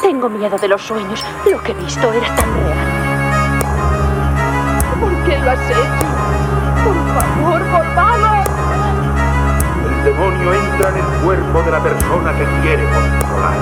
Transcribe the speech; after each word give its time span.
Tengo 0.00 0.28
miedo 0.28 0.56
de 0.56 0.68
los 0.68 0.82
sueños. 0.82 1.24
Lo 1.50 1.60
que 1.62 1.72
he 1.72 1.74
visto 1.74 2.12
era 2.12 2.26
tan 2.36 2.54
real. 2.54 2.78
¿Por 5.00 5.12
qué 5.24 5.38
lo 5.38 5.50
has 5.50 5.70
hecho? 5.70 6.06
Por 6.84 6.96
favor, 7.14 7.60
Gonzalo. 7.70 8.44
El 9.84 10.04
demonio 10.04 10.54
entra 10.54 10.88
en 10.90 10.96
el 10.98 11.04
cuerpo 11.24 11.62
de 11.62 11.70
la 11.70 11.80
persona 11.80 12.32
que 12.32 12.44
quiere 12.62 12.84
controlar. 12.84 13.58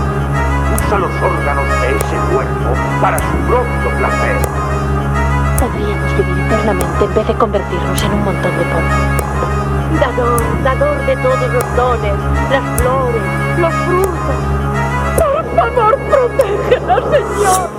Usa 0.87 0.99
los 0.99 1.11
órganos 1.11 1.65
de 1.81 1.97
ese 1.97 2.17
cuerpo 2.33 2.71
para 3.01 3.19
su 3.19 3.37
propio 3.49 3.91
placer. 3.99 4.37
Podríamos 5.59 6.17
vivir 6.19 6.45
eternamente 6.45 7.05
en 7.05 7.15
vez 7.15 7.27
de 7.27 7.35
convertirnos 7.35 8.03
en 8.03 8.13
un 8.13 8.25
montón 8.25 8.59
de 8.59 8.65
polvo. 8.65 9.27
Dador, 10.01 10.63
dador 10.63 11.07
de 11.07 11.17
todos 11.17 11.53
los 11.53 11.77
dones, 11.77 12.15
las 12.51 12.81
flores, 12.81 13.23
los 13.59 13.73
frutos. 13.87 14.66
Protégenos, 16.37 17.05
Señor. 17.11 17.71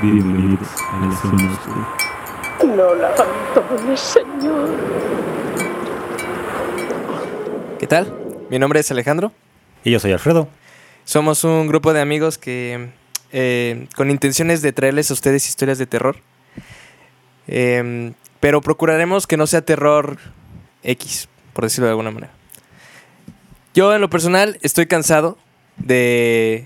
Bienvenidos 0.00 0.68
a 0.92 1.06
la 1.06 1.16
zona 1.16 1.52
oscura. 1.52 1.96
No 2.76 2.94
la 2.94 3.08
abandones, 3.08 4.00
Señor. 4.00 4.70
¿Qué 7.78 7.86
tal? 7.86 8.14
Mi 8.50 8.58
nombre 8.58 8.80
es 8.80 8.90
Alejandro. 8.90 9.32
Y 9.82 9.90
yo 9.90 9.98
soy 9.98 10.12
Alfredo. 10.12 10.48
Somos 11.04 11.42
un 11.44 11.66
grupo 11.66 11.92
de 11.92 12.00
amigos 12.00 12.38
que 12.38 12.90
eh, 13.32 13.88
con 13.96 14.10
intenciones 14.10 14.62
de 14.62 14.72
traerles 14.72 15.10
a 15.10 15.14
ustedes 15.14 15.48
historias 15.48 15.78
de 15.78 15.86
terror. 15.86 16.16
Em, 17.48 18.14
pero 18.40 18.60
procuraremos 18.60 19.26
que 19.26 19.36
no 19.36 19.46
sea 19.46 19.62
terror 19.62 20.18
X, 20.82 21.28
por 21.58 21.64
decirlo 21.64 21.86
de 21.86 21.90
alguna 21.90 22.12
manera. 22.12 22.32
Yo 23.74 23.92
en 23.92 24.00
lo 24.00 24.08
personal 24.08 24.60
estoy 24.62 24.86
cansado 24.86 25.36
de 25.76 26.64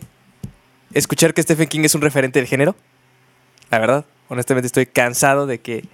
escuchar 0.93 1.33
que 1.33 1.43
Stephen 1.43 1.67
King 1.67 1.81
es 1.85 1.95
un 1.95 2.03
referente 2.03 2.39
del 2.39 2.47
género. 2.47 2.77
La 3.71 3.79
verdad, 3.79 4.05
honestamente 4.29 4.67
estoy 4.67 4.85
cansado 4.85 5.47
de 5.47 5.63
que, 5.63 5.87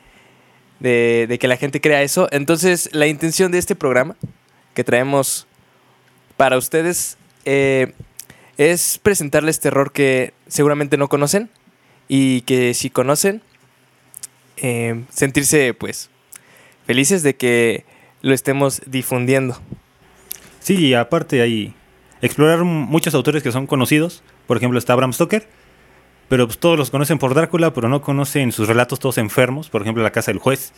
de, 0.81 1.39
que 1.41 1.47
la 1.47 1.57
gente 1.57 1.81
crea 1.81 2.03
eso. 2.03 2.27
Entonces 2.33 2.89
la 2.93 3.07
intención 3.07 3.53
de 3.53 3.59
este 3.59 3.77
programa 3.77 4.17
que 4.75 4.83
traemos 4.83 5.47
para 6.37 6.59
ustedes 6.59 7.19
eh, 7.45 7.95
es 8.57 8.99
presentarles 9.01 9.61
terror 9.61 9.93
que 9.93 10.35
seguramente 10.49 10.97
no 10.97 11.07
conocen 11.07 11.51
y 12.09 12.41
que 12.41 12.75
si 12.75 12.91
conocen, 12.91 13.43
eh, 14.57 15.05
sentirse 15.09 15.73
pues 15.73 16.11
felices 16.85 17.23
de 17.23 17.37
que 17.37 17.85
lo 18.23 18.35
estemos 18.35 18.83
difundiendo. 18.87 19.59
Sí, 20.61 20.77
y 20.77 20.95
aparte 20.95 21.41
hay 21.41 21.75
explorar 22.23 22.65
muchos 22.65 23.15
autores 23.15 23.43
que 23.43 23.53
son 23.53 23.67
conocidos. 23.67 24.23
Por 24.47 24.57
ejemplo, 24.57 24.79
está 24.79 24.95
Bram 24.95 25.13
Stoker, 25.13 25.49
pero 26.29 26.47
pues, 26.47 26.59
todos 26.59 26.79
los 26.79 26.91
conocen 26.91 27.19
por 27.19 27.35
Drácula, 27.35 27.73
pero 27.73 27.89
no 27.89 28.03
conocen 28.03 28.53
sus 28.53 28.69
relatos 28.69 28.99
todos 28.99 29.19
enfermos. 29.19 29.69
Por 29.71 29.83
ejemplo, 29.83 30.03
La 30.03 30.13
Casa 30.13 30.31
del 30.31 30.39
Juez 30.39 30.73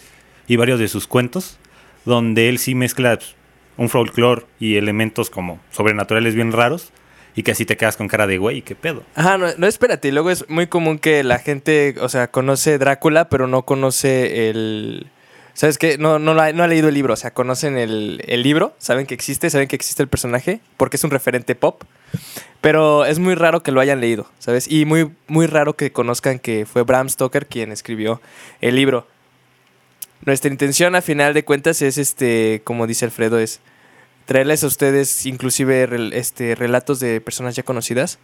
y 0.46 0.56
varios 0.56 0.78
de 0.78 0.88
sus 0.88 1.06
cuentos, 1.06 1.58
donde 2.04 2.48
él 2.48 2.58
sí 2.58 2.74
mezcla 2.74 3.16
pues, 3.16 3.34
un 3.76 3.88
folclore 3.88 4.46
y 4.58 4.76
elementos 4.76 5.30
como 5.30 5.60
sobrenaturales 5.70 6.34
bien 6.34 6.52
raros. 6.52 6.92
Y 7.36 7.44
que 7.44 7.52
así 7.52 7.64
te 7.64 7.76
quedas 7.76 7.96
con 7.96 8.08
cara 8.08 8.26
de 8.26 8.38
güey, 8.38 8.62
¿qué 8.62 8.74
pedo? 8.74 9.04
Ajá, 9.14 9.38
no, 9.38 9.46
no, 9.56 9.68
espérate. 9.68 10.08
y 10.08 10.10
Luego 10.10 10.30
es 10.30 10.48
muy 10.48 10.66
común 10.66 10.98
que 10.98 11.22
la 11.22 11.38
gente, 11.38 11.94
o 12.00 12.08
sea, 12.08 12.28
conoce 12.28 12.76
Drácula, 12.76 13.28
pero 13.28 13.46
no 13.46 13.62
conoce 13.62 14.50
el. 14.50 15.06
¿Sabes 15.54 15.78
qué? 15.78 15.98
No, 15.98 16.18
no, 16.18 16.32
la- 16.34 16.52
no 16.52 16.62
ha 16.62 16.66
leído 16.68 16.88
el 16.88 16.94
libro. 16.94 17.14
O 17.14 17.16
sea, 17.16 17.32
conocen 17.32 17.76
el, 17.76 18.22
el 18.26 18.42
libro, 18.42 18.74
saben 18.78 19.06
que 19.06 19.14
existe, 19.14 19.50
saben 19.50 19.68
que 19.68 19.76
existe 19.76 20.02
el 20.02 20.08
personaje, 20.08 20.60
porque 20.76 20.96
es 20.96 21.04
un 21.04 21.10
referente 21.10 21.54
pop. 21.54 21.82
Pero 22.60 23.04
es 23.04 23.18
muy 23.18 23.34
raro 23.34 23.62
que 23.62 23.72
lo 23.72 23.80
hayan 23.80 24.00
leído, 24.00 24.30
¿sabes? 24.38 24.70
Y 24.70 24.84
muy, 24.84 25.10
muy 25.28 25.46
raro 25.46 25.74
que 25.76 25.92
conozcan 25.92 26.38
que 26.38 26.66
fue 26.66 26.82
Bram 26.82 27.08
Stoker 27.08 27.46
quien 27.46 27.72
escribió 27.72 28.20
el 28.60 28.76
libro. 28.76 29.06
Nuestra 30.24 30.50
intención, 30.50 30.94
a 30.94 31.00
final 31.02 31.32
de 31.32 31.44
cuentas, 31.44 31.80
es 31.80 31.96
este, 31.96 32.60
como 32.64 32.86
dice 32.86 33.06
Alfredo, 33.06 33.38
es 33.38 33.60
traerles 34.26 34.62
a 34.62 34.66
ustedes 34.66 35.24
inclusive 35.24 35.88
rel- 35.88 36.12
este, 36.12 36.54
relatos 36.54 37.00
de 37.00 37.20
personas 37.22 37.56
ya 37.56 37.62
conocidas 37.62 38.18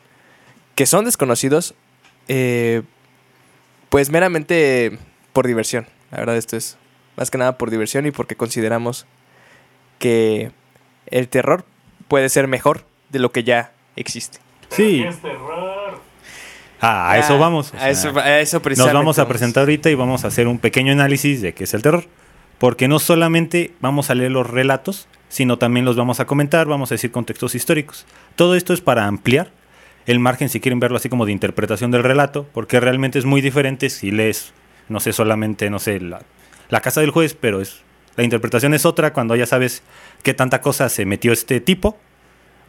que 0.75 0.85
son 0.85 1.07
desconocidos, 1.07 1.75
eh, 2.29 2.83
pues 3.89 4.11
meramente 4.11 4.99
por 5.33 5.47
diversión. 5.47 5.87
La 6.11 6.19
verdad, 6.19 6.37
esto 6.37 6.57
es 6.59 6.77
más 7.17 7.31
que 7.31 7.39
nada 7.39 7.59
por 7.59 7.71
diversión 7.71 8.07
y 8.07 8.11
porque 8.11 8.37
consideramos 8.37 9.07
que 9.99 10.51
el 11.07 11.29
terror 11.29 11.65
puede 12.09 12.29
ser 12.29 12.49
mejor 12.49 12.85
de 13.11 13.19
lo 13.19 13.33
que 13.33 13.45
ya 13.45 13.73
existe. 13.97 14.39
Sí. 14.71 15.05
Ah, 16.81 17.13
a 17.13 17.19
eso 17.19 17.35
Ah, 17.35 17.39
vamos. 17.39 17.73
o 17.73 17.79
a 17.79 17.89
eso- 17.91 18.19
a 18.19 18.41
eso 18.41 18.61
nos 18.77 18.93
vamos 18.93 19.19
a 19.19 19.27
presentar 19.27 19.63
ahorita 19.63 19.91
y 19.91 19.95
vamos 19.95 20.25
a 20.25 20.29
hacer 20.29 20.47
un 20.47 20.59
pequeño 20.59 20.93
análisis 20.93 21.41
de 21.41 21.55
qué 21.55 21.65
es 21.65 21.75
el 21.75 21.83
terror. 21.83 22.05
Porque 22.59 22.89
no 22.89 22.99
solamente 22.99 23.73
vamos 23.81 24.09
a 24.11 24.15
leer 24.15 24.31
los 24.31 24.49
relatos, 24.49 25.09
sino 25.29 25.59
también 25.59 25.85
los 25.85 25.97
vamos 25.97 26.21
a 26.21 26.25
comentar, 26.27 26.67
vamos 26.67 26.91
a 26.91 26.95
decir 26.95 27.11
contextos 27.13 27.55
históricos. 27.55 28.07
Todo 28.35 28.55
esto 28.57 28.73
es 28.73 28.81
para 28.81 29.07
ampliar 29.07 29.51
el 30.07 30.21
margen, 30.21 30.49
si 30.49 30.61
quieren 30.61 30.81
verlo 30.81 30.97
así 30.97 31.09
como 31.09 31.27
de 31.27 31.33
interpretación 31.33 31.91
del 31.91 32.03
relato, 32.03 32.47
porque 32.55 32.81
realmente 32.81 33.19
es 33.19 33.25
muy 33.27 33.41
diferente 33.43 33.91
si 33.91 34.11
lees, 34.11 34.53
no 34.89 35.01
sé, 35.01 35.13
solamente, 35.13 35.69
no 35.69 35.79
sé, 35.79 36.01
la, 36.01 36.23
la 36.69 36.81
casa 36.81 37.01
del 37.01 37.11
juez, 37.11 37.37
pero 37.39 37.61
es 37.61 37.83
la 38.17 38.25
interpretación 38.25 38.73
es 38.75 38.87
otra 38.87 39.13
cuando 39.13 39.37
ya 39.37 39.47
sabes 39.47 39.83
qué 40.23 40.33
tanta 40.35 40.61
cosa 40.61 40.89
se 40.89 41.05
metió 41.05 41.33
este 41.33 41.61
tipo 41.61 41.99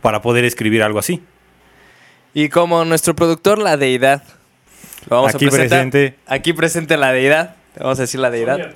para 0.01 0.21
poder 0.21 0.43
escribir 0.45 0.83
algo 0.83 0.99
así. 0.99 1.23
Y 2.33 2.49
como 2.49 2.83
nuestro 2.85 3.15
productor, 3.15 3.57
la 3.57 3.77
deidad. 3.77 4.23
Lo 5.09 5.17
vamos 5.17 5.35
Aquí 5.35 5.45
a 5.45 5.49
presentar. 5.49 5.89
presente. 5.89 6.15
Aquí 6.27 6.53
presente 6.53 6.97
la 6.97 7.11
deidad. 7.13 7.55
Vamos 7.79 7.97
a 7.99 8.03
decir 8.03 8.19
la 8.19 8.29
deidad. 8.29 8.73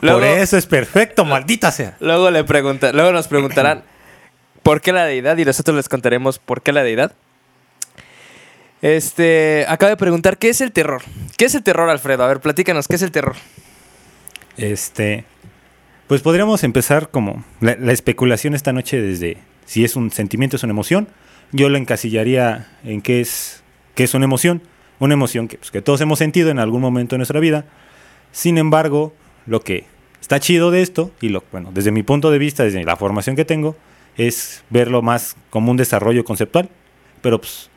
Por 0.00 0.24
eso 0.24 0.56
es 0.56 0.66
perfecto, 0.66 1.24
maldita 1.24 1.70
sea. 1.70 1.96
Luego, 2.00 2.30
le 2.30 2.44
pregunta, 2.44 2.92
luego 2.92 3.12
nos 3.12 3.28
preguntarán 3.28 3.82
por 4.62 4.80
qué 4.80 4.92
la 4.92 5.04
deidad 5.04 5.36
y 5.36 5.44
nosotros 5.44 5.76
les 5.76 5.88
contaremos 5.88 6.38
por 6.38 6.62
qué 6.62 6.72
la 6.72 6.82
deidad. 6.82 7.12
Este, 8.80 9.66
acaba 9.68 9.90
de 9.90 9.96
preguntar, 9.96 10.38
¿qué 10.38 10.48
es 10.48 10.60
el 10.60 10.72
terror? 10.72 11.02
¿Qué 11.36 11.46
es 11.46 11.54
el 11.54 11.62
terror, 11.62 11.88
Alfredo? 11.90 12.24
A 12.24 12.28
ver, 12.28 12.40
platícanos, 12.40 12.88
¿qué 12.88 12.96
es 12.96 13.02
el 13.02 13.10
terror? 13.10 13.36
Este, 14.56 15.24
pues 16.06 16.22
podríamos 16.22 16.64
empezar 16.64 17.10
como 17.10 17.44
la, 17.60 17.76
la 17.78 17.92
especulación 17.92 18.54
esta 18.54 18.72
noche 18.72 19.00
desde 19.00 19.38
si 19.66 19.84
es 19.84 19.96
un 19.96 20.10
sentimiento, 20.10 20.56
es 20.56 20.62
una 20.62 20.72
emoción. 20.72 21.08
Yo 21.52 21.68
lo 21.68 21.78
encasillaría 21.78 22.68
en 22.84 23.02
qué 23.02 23.20
es, 23.20 23.62
qué 23.94 24.04
es 24.04 24.14
una 24.14 24.24
emoción. 24.24 24.62
Una 24.98 25.14
emoción 25.14 25.48
que, 25.48 25.58
pues, 25.58 25.70
que 25.70 25.82
todos 25.82 26.00
hemos 26.00 26.18
sentido 26.18 26.50
en 26.50 26.58
algún 26.58 26.80
momento 26.80 27.14
de 27.14 27.18
nuestra 27.18 27.40
vida. 27.40 27.66
Sin 28.32 28.58
embargo, 28.58 29.12
lo 29.46 29.60
que 29.60 29.86
está 30.20 30.40
chido 30.40 30.70
de 30.70 30.82
esto, 30.82 31.10
y 31.20 31.28
lo, 31.28 31.44
bueno, 31.52 31.70
desde 31.72 31.92
mi 31.92 32.02
punto 32.02 32.30
de 32.30 32.38
vista, 32.38 32.64
desde 32.64 32.84
la 32.84 32.96
formación 32.96 33.36
que 33.36 33.44
tengo, 33.44 33.76
es 34.16 34.62
verlo 34.70 35.02
más 35.02 35.36
como 35.50 35.70
un 35.70 35.76
desarrollo 35.76 36.24
conceptual. 36.24 36.68
Pero 37.22 37.40
pues, 37.40 37.70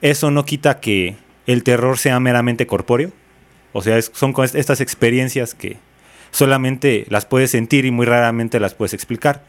eso 0.00 0.30
no 0.30 0.44
quita 0.44 0.80
que 0.80 1.16
el 1.46 1.62
terror 1.62 1.98
sea 1.98 2.18
meramente 2.20 2.66
corpóreo. 2.66 3.12
O 3.72 3.82
sea, 3.82 4.00
son 4.00 4.34
estas 4.54 4.80
experiencias 4.80 5.54
que 5.54 5.76
solamente 6.34 7.06
las 7.08 7.26
puedes 7.26 7.52
sentir 7.52 7.84
y 7.84 7.92
muy 7.92 8.06
raramente 8.06 8.58
las 8.58 8.74
puedes 8.74 8.92
explicar. 8.92 9.44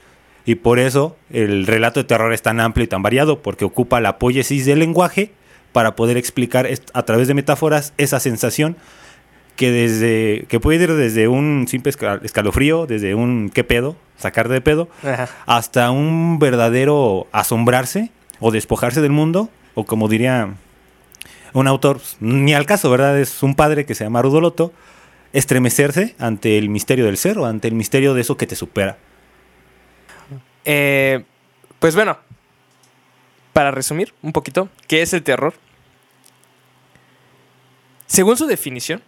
Y 0.45 0.55
por 0.55 0.77
eso 0.77 1.17
el 1.31 1.65
relato 1.65 1.99
de 1.99 2.03
terror 2.03 2.31
es 2.31 2.43
tan 2.43 2.59
amplio 2.59 2.83
y 2.83 2.87
tan 2.87 3.01
variado, 3.01 3.41
porque 3.41 3.65
ocupa 3.65 3.99
la 3.99 4.19
poiesis 4.19 4.67
del 4.67 4.77
lenguaje 4.79 5.31
para 5.71 5.95
poder 5.95 6.15
explicar 6.17 6.69
a 6.93 7.01
través 7.03 7.27
de 7.27 7.33
metáforas 7.33 7.93
esa 7.97 8.19
sensación 8.19 8.77
que 9.55 9.71
desde 9.71 10.45
que 10.47 10.59
puede 10.59 10.83
ir 10.83 10.93
desde 10.93 11.27
un 11.27 11.65
simple 11.67 11.91
esca- 11.91 12.19
escalofrío, 12.23 12.85
desde 12.85 13.15
un 13.15 13.49
qué 13.51 13.63
pedo, 13.63 13.95
sacar 14.17 14.47
de 14.47 14.61
pedo, 14.61 14.87
Ajá. 15.03 15.27
hasta 15.47 15.89
un 15.89 16.37
verdadero 16.39 17.25
asombrarse 17.31 18.11
o 18.39 18.51
despojarse 18.51 19.01
del 19.01 19.11
mundo, 19.11 19.49
o 19.73 19.85
como 19.85 20.07
diría 20.09 20.49
un 21.53 21.67
autor, 21.67 21.99
ni 22.19 22.53
al 22.53 22.65
caso, 22.67 22.89
¿verdad? 22.91 23.17
Es 23.19 23.41
un 23.43 23.55
padre 23.55 23.85
que 23.85 23.95
se 23.95 24.03
llama 24.03 24.21
Rudoloto, 24.21 24.73
estremecerse 25.35 26.15
ante 26.17 26.57
el 26.57 26.69
misterio 26.69 27.05
del 27.05 27.17
ser 27.17 27.37
o 27.37 27.45
ante 27.45 27.67
el 27.67 27.75
misterio 27.75 28.13
de 28.13 28.21
eso 28.21 28.37
que 28.37 28.47
te 28.47 28.55
supera. 28.55 28.97
Eh, 30.63 31.25
pues 31.79 31.93
bueno, 31.93 32.17
para 33.51 33.69
resumir 33.71 34.13
un 34.21 34.31
poquito, 34.31 34.69
¿qué 34.87 35.01
es 35.01 35.13
el 35.13 35.23
terror? 35.23 35.53
Según 38.07 38.37
su 38.37 38.47
definición, 38.47 39.01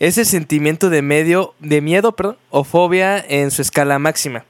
es 0.00 0.18
el 0.18 0.26
sentimiento 0.26 0.90
de, 0.90 1.00
medio, 1.00 1.54
de 1.60 1.80
miedo 1.80 2.16
o 2.50 2.64
fobia 2.64 3.24
en 3.28 3.52
su 3.52 3.62
escala 3.62 4.00
máxima. 4.00 4.44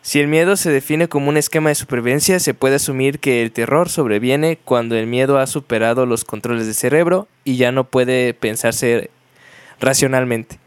Si 0.00 0.20
el 0.20 0.28
miedo 0.28 0.56
se 0.56 0.70
define 0.70 1.08
como 1.08 1.28
un 1.28 1.36
esquema 1.36 1.68
de 1.68 1.74
supervivencia, 1.74 2.40
se 2.40 2.54
puede 2.54 2.76
asumir 2.76 3.18
que 3.18 3.42
el 3.42 3.52
terror 3.52 3.90
sobreviene 3.90 4.56
cuando 4.64 4.96
el 4.96 5.06
miedo 5.06 5.38
ha 5.38 5.46
superado 5.46 6.06
los 6.06 6.24
controles 6.24 6.64
del 6.64 6.74
cerebro 6.74 7.28
y 7.44 7.56
ya 7.56 7.72
no 7.72 7.84
puede 7.84 8.32
pensarse 8.32 9.10
racionalmente. 9.80 10.58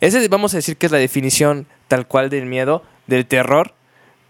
Ese 0.00 0.26
vamos 0.28 0.54
a 0.54 0.58
decir 0.58 0.76
que 0.76 0.86
es 0.86 0.92
la 0.92 0.98
definición 0.98 1.66
tal 1.88 2.06
cual 2.06 2.30
del 2.30 2.46
miedo, 2.46 2.82
del 3.06 3.26
terror, 3.26 3.74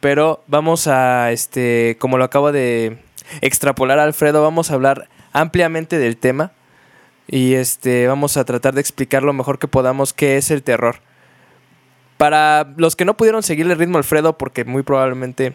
pero 0.01 0.43
vamos 0.47 0.87
a, 0.87 1.33
este, 1.33 1.97
como 1.99 2.19
lo 2.19 2.25
acabo 2.25 2.53
de 2.53 2.99
extrapolar 3.41 3.99
Alfredo, 3.99 4.43
vamos 4.43 4.71
a 4.71 4.75
hablar 4.75 5.09
ampliamente 5.33 5.99
del 5.99 6.17
tema 6.17 6.53
y 7.27 7.55
este, 7.55 8.07
vamos 8.07 8.37
a 8.37 8.45
tratar 8.45 8.75
de 8.75 8.81
explicar 8.81 9.23
lo 9.23 9.33
mejor 9.33 9.59
que 9.59 9.69
podamos 9.69 10.13
qué 10.13 10.37
es 10.37 10.51
el 10.51 10.63
terror. 10.63 11.01
Para 12.17 12.73
los 12.77 12.97
que 12.97 13.05
no 13.05 13.17
pudieron 13.17 13.43
seguirle 13.43 13.75
el 13.75 13.79
ritmo 13.79 13.99
Alfredo, 13.99 14.39
porque 14.39 14.65
muy 14.65 14.83
probablemente 14.83 15.55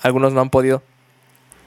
algunos 0.00 0.32
no 0.32 0.40
han 0.40 0.50
podido, 0.50 0.82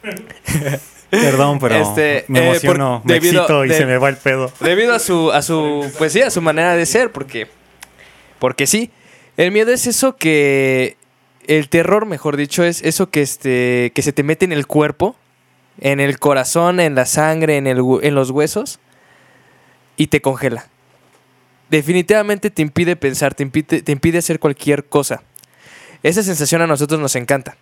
Perdón, 1.21 1.59
pero 1.59 1.75
Este, 1.75 2.25
me 2.27 2.39
eh, 2.39 2.49
emociono, 2.49 3.01
por- 3.01 3.07
me 3.11 3.13
debido- 3.19 3.41
excito 3.41 3.65
y 3.65 3.69
se 3.73 3.85
me 3.85 3.97
va 3.97 4.09
el 4.09 4.17
pedo. 4.17 4.51
Debido 4.59 4.93
a 4.93 4.99
su, 4.99 5.31
a 5.31 5.41
su, 5.41 5.91
pues 5.97 6.13
sí, 6.13 6.21
a 6.21 6.29
su 6.29 6.41
manera 6.41 6.75
de 6.75 6.85
ser, 6.85 7.11
porque, 7.11 7.47
porque 8.39 8.67
sí. 8.67 8.91
El 9.37 9.51
miedo 9.51 9.71
es 9.71 9.85
eso 9.87 10.15
que, 10.15 10.97
el 11.47 11.69
terror, 11.69 12.05
mejor 12.05 12.37
dicho, 12.37 12.63
es 12.63 12.81
eso 12.83 13.09
que, 13.09 13.21
este, 13.21 13.91
que 13.93 14.01
se 14.01 14.13
te 14.13 14.23
mete 14.23 14.45
en 14.45 14.53
el 14.53 14.65
cuerpo, 14.65 15.15
en 15.81 15.99
el 15.99 16.19
corazón, 16.19 16.79
en 16.79 16.95
la 16.95 17.05
sangre, 17.05 17.57
en, 17.57 17.67
el, 17.67 17.81
en 18.01 18.15
los 18.15 18.31
huesos, 18.31 18.79
y 19.97 20.07
te 20.07 20.21
congela. 20.21 20.67
Definitivamente 21.69 22.49
te 22.51 22.61
impide 22.61 22.95
pensar, 22.95 23.33
te 23.33 23.43
impide, 23.43 23.81
te 23.81 23.91
impide 23.91 24.19
hacer 24.19 24.39
cualquier 24.39 24.85
cosa. 24.85 25.23
Esa 26.03 26.21
sensación 26.23 26.61
a 26.61 26.67
nosotros 26.67 26.99
nos 26.99 27.15
encanta. 27.15 27.57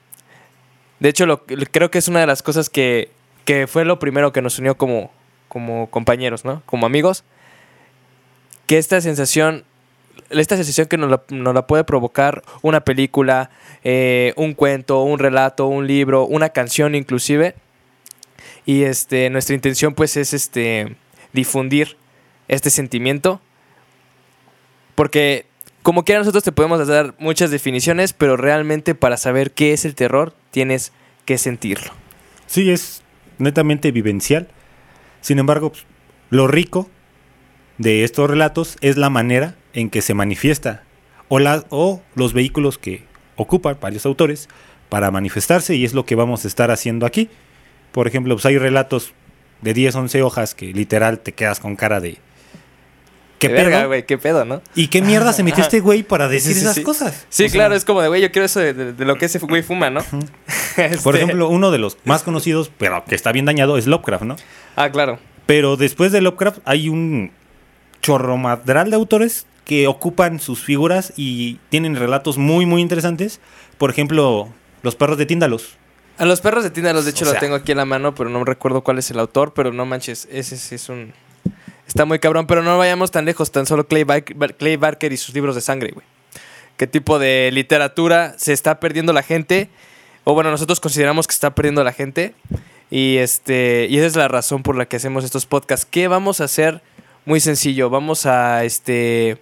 De 1.00 1.10
hecho, 1.10 1.26
lo, 1.26 1.44
creo 1.46 1.90
que 1.90 1.98
es 2.00 2.08
una 2.08 2.20
de 2.20 2.28
las 2.28 2.44
cosas 2.44 2.70
que, 2.70 3.10
que 3.46 3.68
fue 3.68 3.86
lo 3.86 4.00
primero 4.00 4.32
que 4.32 4.42
nos 4.42 4.60
unió 4.60 4.78
como, 4.78 5.12
como 5.48 5.90
compañeros, 5.90 6.46
¿no? 6.46 6.62
Como 6.66 6.86
amigos. 6.86 7.24
Que 8.68 8.78
esta 8.78 9.02
sensación, 9.02 9.66
esta 10.30 10.56
sensación 10.56 10.88
que 10.88 10.98
nos 10.98 11.10
la, 11.10 11.24
la 11.30 11.68
puede 11.68 11.84
provocar 11.84 12.44
una 12.62 12.82
película, 12.82 13.50
eh, 13.84 14.34
un 14.38 14.54
cuento, 14.54 15.02
un 15.04 15.20
relato, 15.20 15.68
un 15.68 15.88
libro, 15.88 16.26
una 16.26 16.50
canción 16.50 16.96
inclusive. 16.96 17.56
Y 18.66 18.84
este, 18.84 19.30
nuestra 19.30 19.56
intención 19.56 19.94
pues 19.94 20.16
es 20.16 20.34
este, 20.34 20.96
difundir 21.34 21.98
este 22.48 22.70
sentimiento. 22.70 23.42
Porque 24.96 25.46
como 25.82 26.06
quiera 26.06 26.20
nosotros 26.20 26.44
te 26.44 26.52
podemos 26.54 26.88
dar 26.88 27.14
muchas 27.20 27.52
definiciones, 27.52 28.14
pero 28.14 28.38
realmente 28.38 28.96
para 28.96 29.18
saber 29.18 29.52
qué 29.52 29.74
es 29.74 29.84
el 29.84 29.96
terror 29.96 30.34
tienes 30.52 30.94
que 31.26 31.38
sentirlo. 31.38 31.92
Sí, 32.48 32.72
es 32.72 33.03
netamente 33.44 33.92
vivencial. 33.92 34.48
Sin 35.22 35.40
embargo, 35.40 35.72
pues, 35.72 35.86
lo 36.30 36.48
rico 36.48 36.90
de 37.78 38.04
estos 38.04 38.30
relatos 38.30 38.78
es 38.82 38.98
la 38.98 39.10
manera 39.10 39.56
en 39.74 39.90
que 39.90 40.02
se 40.02 40.14
manifiesta 40.14 40.84
o, 41.28 41.40
la- 41.40 41.66
o 41.70 42.02
los 42.16 42.34
vehículos 42.34 42.78
que 42.78 43.04
ocupan 43.36 43.78
varios 43.82 44.06
autores 44.06 44.48
para 44.90 45.10
manifestarse 45.12 45.76
y 45.76 45.86
es 45.86 45.94
lo 45.94 46.06
que 46.06 46.16
vamos 46.16 46.46
a 46.46 46.48
estar 46.48 46.70
haciendo 46.72 47.06
aquí. 47.06 47.30
Por 47.92 48.08
ejemplo, 48.08 48.36
pues 48.36 48.46
hay 48.46 48.58
relatos 48.58 49.14
de 49.62 49.74
10, 49.74 49.96
11 49.96 50.22
hojas 50.24 50.54
que 50.56 50.74
literal 50.74 51.20
te 51.20 51.32
quedas 51.34 51.60
con 51.60 51.76
cara 51.76 52.00
de... 52.00 52.18
¿Qué 53.48 53.54
verga, 53.54 53.78
pedo? 53.80 53.88
güey, 53.88 54.06
qué 54.06 54.18
pedo, 54.18 54.46
¿no? 54.46 54.62
¿Y 54.76 54.88
qué 54.88 55.02
mierda 55.02 55.34
se 55.34 55.44
metió 55.44 55.64
este 55.64 55.80
güey 55.80 56.04
para 56.04 56.28
decir 56.28 56.54
Sí, 56.54 56.60
esas 56.62 56.76
sí. 56.76 56.84
cosas? 56.84 57.26
Sí, 57.30 57.46
O 57.46 57.50
sea, 57.50 57.54
claro, 57.58 57.76
es 57.76 57.86
como 57.86 58.02
de, 58.02 58.08
güey, 58.08 58.22
yo 58.22 58.32
quiero 58.32 58.46
eso 58.46 58.60
de, 58.60 58.74
de- 58.74 58.94
de 58.94 59.06
lo 59.06 59.16
que 59.18 59.26
ese 59.26 59.40
güey 59.40 59.64
fuma, 59.64 59.90
¿no? 59.90 60.02
Por 61.04 61.16
Este- 61.16 61.24
ejemplo, 61.24 61.50
uno 61.50 61.72
de 61.72 61.78
los 61.78 61.98
más 62.06 62.24
conocidos, 62.24 62.72
pero 62.78 63.04
que 63.06 63.16
está 63.16 63.32
bien 63.32 63.46
dañado, 63.46 63.78
es 63.78 63.88
Lovecraft, 63.88 64.24
¿no? 64.24 64.36
Ah, 64.76 64.90
claro. 64.92 65.20
Pero 65.46 65.76
después 65.78 66.12
de 66.12 66.22
Lovecraft 66.22 66.60
hay 66.66 66.90
un 66.90 67.32
chorromadral 68.02 68.90
de 68.90 68.96
autores 68.96 69.46
que 69.66 69.88
ocupan 69.88 70.40
sus 70.40 70.62
figuras 70.64 71.14
y 71.16 71.56
tienen 71.70 71.96
relatos 71.96 72.38
muy, 72.38 72.66
muy 72.66 72.82
interesantes. 72.82 73.40
Por 73.78 73.90
ejemplo, 73.90 74.50
Los 74.82 74.96
perros 74.96 75.18
de 75.18 75.26
Tíndalos. 75.26 75.78
A 76.18 76.26
los 76.26 76.42
perros 76.42 76.64
de 76.64 76.70
Tíndalos, 76.70 77.06
de 77.06 77.12
hecho, 77.12 77.26
O 77.28 77.34
lo 77.34 77.40
tengo 77.40 77.56
aquí 77.56 77.72
en 77.72 77.78
la 77.78 77.86
mano, 77.86 78.14
pero 78.14 78.30
no 78.30 78.44
recuerdo 78.44 78.84
cuál 78.84 79.00
es 79.00 79.10
el 79.12 79.20
autor, 79.20 79.54
pero 79.54 79.72
no 79.72 79.86
manches, 79.86 80.28
ese 80.32 80.58
sí 80.58 80.76
es 80.76 80.90
un... 80.90 81.14
Está 81.88 82.06
muy 82.06 82.20
cabrón, 82.20 82.48
pero 82.48 82.64
no 82.64 82.78
vayamos 82.78 83.12
tan 83.12 83.26
lejos, 83.26 83.52
tan 83.52 83.66
solo 83.66 83.88
Clay, 83.88 84.04
Bar- 84.04 84.24
Clay 84.56 84.78
Barker 84.78 85.12
y 85.14 85.18
sus 85.18 85.34
libros 85.36 85.56
de 85.56 85.62
sangre, 85.62 85.92
güey. 85.92 86.06
¿Qué 86.78 86.88
tipo 86.88 87.20
de 87.20 87.50
literatura 87.54 88.34
se 88.38 88.52
está 88.54 88.80
perdiendo 88.80 89.14
la 89.14 89.22
gente? 89.24 89.70
O 90.24 90.34
bueno, 90.34 90.50
nosotros 90.50 90.80
consideramos 90.80 91.28
que 91.28 91.34
está 91.34 91.54
perdiendo 91.54 91.84
la 91.84 91.94
gente. 91.94 92.34
Y, 92.90 93.18
este, 93.18 93.88
y 93.90 93.98
esa 93.98 94.08
es 94.08 94.16
la 94.16 94.28
razón 94.28 94.64
por 94.64 94.76
la 94.76 94.86
que 94.86 94.96
hacemos 94.96 95.24
estos 95.24 95.46
podcasts. 95.46 95.86
¿Qué 95.90 96.08
vamos 96.08 96.42
a 96.42 96.46
hacer? 96.46 96.82
Muy 97.26 97.40
sencillo, 97.40 97.90
vamos 97.90 98.26
a, 98.26 98.64
este, 98.66 99.38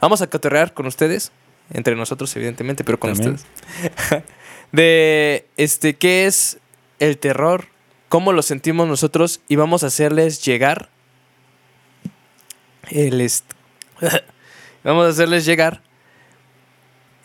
vamos 0.00 0.22
a 0.22 0.26
cotorrear 0.28 0.72
con 0.74 0.86
ustedes, 0.86 1.32
entre 1.72 1.96
nosotros 1.96 2.34
evidentemente, 2.36 2.84
pero 2.84 2.98
con 3.00 3.12
También. 3.12 3.34
ustedes. 3.34 4.22
de 4.72 5.46
este 5.56 5.94
qué 5.94 6.26
es 6.26 6.58
el 6.98 7.18
terror, 7.18 7.66
cómo 8.08 8.32
lo 8.32 8.42
sentimos 8.42 8.86
nosotros 8.88 9.40
y 9.48 9.56
vamos 9.56 9.82
a 9.84 9.88
hacerles 9.88 10.44
llegar 10.44 10.90
el 12.90 13.20
vamos 14.84 15.06
a 15.06 15.08
hacerles 15.10 15.44
llegar 15.46 15.80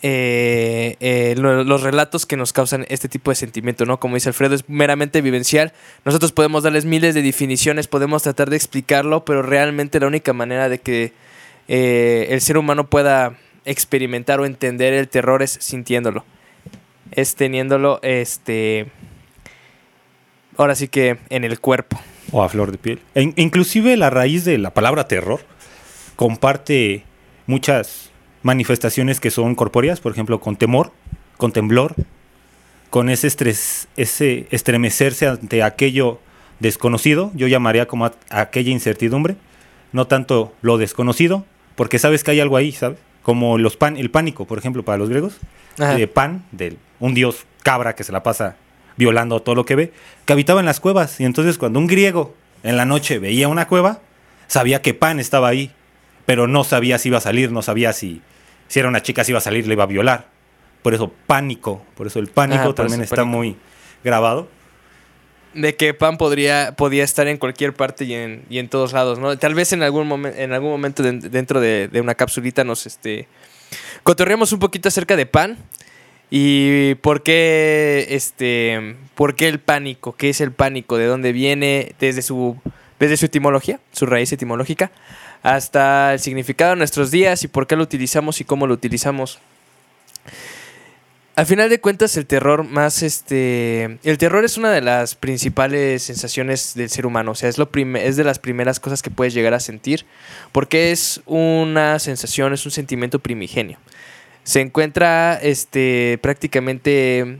eh, 0.02 0.96
eh, 1.00 1.34
lo- 1.36 1.62
los 1.64 1.82
relatos 1.82 2.24
que 2.24 2.36
nos 2.36 2.52
causan 2.52 2.86
este 2.88 3.08
tipo 3.08 3.30
de 3.30 3.34
sentimiento, 3.34 3.84
¿no? 3.84 4.00
Como 4.00 4.14
dice 4.14 4.30
Alfredo, 4.30 4.54
es 4.54 4.68
meramente 4.68 5.20
vivencial. 5.20 5.72
Nosotros 6.04 6.32
podemos 6.32 6.62
darles 6.62 6.86
miles 6.86 7.14
de 7.14 7.22
definiciones, 7.22 7.86
podemos 7.86 8.22
tratar 8.22 8.48
de 8.48 8.56
explicarlo, 8.56 9.24
pero 9.26 9.42
realmente 9.42 10.00
la 10.00 10.06
única 10.06 10.32
manera 10.32 10.68
de 10.70 10.78
que 10.78 11.12
eh, 11.68 12.28
el 12.30 12.40
ser 12.40 12.56
humano 12.56 12.88
pueda 12.88 13.36
experimentar 13.66 14.40
o 14.40 14.46
entender 14.46 14.94
el 14.94 15.08
terror 15.08 15.42
es 15.42 15.58
sintiéndolo. 15.60 16.24
Es 17.12 17.34
teniéndolo, 17.34 18.00
este... 18.02 18.86
Ahora 20.56 20.74
sí 20.74 20.88
que 20.88 21.18
en 21.28 21.44
el 21.44 21.60
cuerpo. 21.60 22.00
O 22.32 22.42
a 22.42 22.48
flor 22.48 22.70
de 22.70 22.78
piel. 22.78 23.00
E 23.14 23.22
in- 23.22 23.34
inclusive 23.36 23.96
la 23.96 24.08
raíz 24.10 24.44
de 24.44 24.56
la 24.58 24.72
palabra 24.74 25.08
terror 25.08 25.40
comparte 26.24 27.02
muchas 27.46 28.10
manifestaciones 28.42 29.20
que 29.20 29.30
son 29.30 29.54
corpóreas, 29.54 30.00
por 30.00 30.12
ejemplo, 30.12 30.38
con 30.38 30.54
temor, 30.54 30.92
con 31.38 31.50
temblor, 31.50 31.94
con 32.90 33.08
ese 33.08 33.26
estrés, 33.26 33.88
ese 33.96 34.46
estremecerse 34.50 35.26
ante 35.28 35.62
aquello 35.62 36.20
desconocido, 36.58 37.30
yo 37.34 37.46
llamaría 37.46 37.88
como 37.88 38.04
a- 38.04 38.12
aquella 38.28 38.70
incertidumbre, 38.70 39.36
no 39.92 40.06
tanto 40.08 40.52
lo 40.60 40.76
desconocido, 40.76 41.46
porque 41.74 41.98
sabes 41.98 42.22
que 42.22 42.32
hay 42.32 42.40
algo 42.40 42.58
ahí, 42.58 42.70
¿sabes? 42.72 42.98
Como 43.22 43.56
los 43.56 43.78
pan, 43.78 43.96
el 43.96 44.10
pánico, 44.10 44.44
por 44.44 44.58
ejemplo, 44.58 44.84
para 44.84 44.98
los 44.98 45.08
griegos, 45.08 45.38
de 45.96 46.06
Pan, 46.06 46.44
de 46.52 46.76
un 46.98 47.14
dios 47.14 47.46
cabra 47.62 47.94
que 47.94 48.04
se 48.04 48.12
la 48.12 48.22
pasa 48.22 48.56
violando 48.98 49.40
todo 49.40 49.54
lo 49.54 49.64
que 49.64 49.74
ve, 49.74 49.92
que 50.26 50.34
habitaba 50.34 50.60
en 50.60 50.66
las 50.66 50.80
cuevas. 50.80 51.18
Y 51.18 51.24
entonces 51.24 51.56
cuando 51.56 51.78
un 51.78 51.86
griego 51.86 52.34
en 52.62 52.76
la 52.76 52.84
noche 52.84 53.18
veía 53.18 53.48
una 53.48 53.66
cueva, 53.66 54.00
sabía 54.48 54.82
que 54.82 54.92
Pan 54.92 55.18
estaba 55.18 55.48
ahí, 55.48 55.70
pero 56.30 56.46
no 56.46 56.62
sabía 56.62 56.96
si 56.98 57.08
iba 57.08 57.18
a 57.18 57.20
salir, 57.20 57.50
no 57.50 57.60
sabía 57.60 57.92
si, 57.92 58.20
si 58.68 58.78
era 58.78 58.88
una 58.88 59.02
chica, 59.02 59.24
si 59.24 59.32
iba 59.32 59.38
a 59.38 59.42
salir, 59.42 59.66
le 59.66 59.72
iba 59.72 59.82
a 59.82 59.86
violar. 59.88 60.28
Por 60.80 60.94
eso 60.94 61.12
pánico, 61.26 61.84
por 61.96 62.06
eso 62.06 62.20
el 62.20 62.28
pánico 62.28 62.54
Ajá, 62.60 62.66
por 62.66 62.74
también 62.76 63.00
está 63.00 63.16
pánico. 63.16 63.36
muy 63.36 63.56
grabado. 64.04 64.46
de 65.54 65.74
que 65.74 65.92
Pan 65.92 66.18
podría, 66.18 66.74
podía 66.76 67.02
estar 67.02 67.26
en 67.26 67.36
cualquier 67.36 67.72
parte 67.74 68.04
y 68.04 68.14
en, 68.14 68.44
y 68.48 68.58
en 68.60 68.68
todos 68.68 68.92
lados, 68.92 69.18
¿no? 69.18 69.36
Tal 69.38 69.54
vez 69.56 69.72
en 69.72 69.82
algún, 69.82 70.08
momen- 70.08 70.34
en 70.36 70.52
algún 70.52 70.70
momento 70.70 71.02
den- 71.02 71.18
dentro 71.32 71.60
de, 71.60 71.88
de 71.88 72.00
una 72.00 72.14
capsulita 72.14 72.62
nos 72.62 72.86
este, 72.86 73.26
cotorreamos 74.04 74.52
un 74.52 74.60
poquito 74.60 74.86
acerca 74.86 75.16
de 75.16 75.26
Pan 75.26 75.58
y 76.30 76.94
por 77.02 77.24
qué, 77.24 78.06
este, 78.10 78.94
por 79.16 79.34
qué 79.34 79.48
el 79.48 79.58
pánico, 79.58 80.14
qué 80.14 80.28
es 80.30 80.40
el 80.40 80.52
pánico, 80.52 80.96
de 80.96 81.06
dónde 81.06 81.32
viene, 81.32 81.96
desde 81.98 82.22
su, 82.22 82.56
desde 83.00 83.16
su 83.16 83.26
etimología, 83.26 83.80
su 83.90 84.06
raíz 84.06 84.32
etimológica, 84.32 84.92
hasta 85.42 86.12
el 86.12 86.20
significado 86.20 86.70
de 86.72 86.76
nuestros 86.76 87.10
días 87.10 87.42
y 87.42 87.48
por 87.48 87.66
qué 87.66 87.76
lo 87.76 87.82
utilizamos 87.82 88.40
y 88.40 88.44
cómo 88.44 88.66
lo 88.66 88.74
utilizamos. 88.74 89.40
Al 91.36 91.46
final 91.46 91.70
de 91.70 91.80
cuentas, 91.80 92.18
el 92.18 92.26
terror 92.26 92.64
más 92.64 93.02
este. 93.02 93.98
El 94.02 94.18
terror 94.18 94.44
es 94.44 94.58
una 94.58 94.70
de 94.72 94.82
las 94.82 95.14
principales 95.14 96.02
sensaciones 96.02 96.74
del 96.74 96.90
ser 96.90 97.06
humano. 97.06 97.30
O 97.30 97.34
sea, 97.34 97.48
es, 97.48 97.56
lo 97.56 97.66
es 97.94 98.16
de 98.16 98.24
las 98.24 98.38
primeras 98.38 98.78
cosas 98.78 99.00
que 99.00 99.08
puedes 99.10 99.32
llegar 99.32 99.54
a 99.54 99.60
sentir. 99.60 100.04
Porque 100.52 100.92
es 100.92 101.22
una 101.24 101.98
sensación, 101.98 102.52
es 102.52 102.66
un 102.66 102.72
sentimiento 102.72 103.20
primigenio. 103.20 103.78
Se 104.42 104.60
encuentra 104.60 105.38
este, 105.40 106.18
prácticamente. 106.20 107.38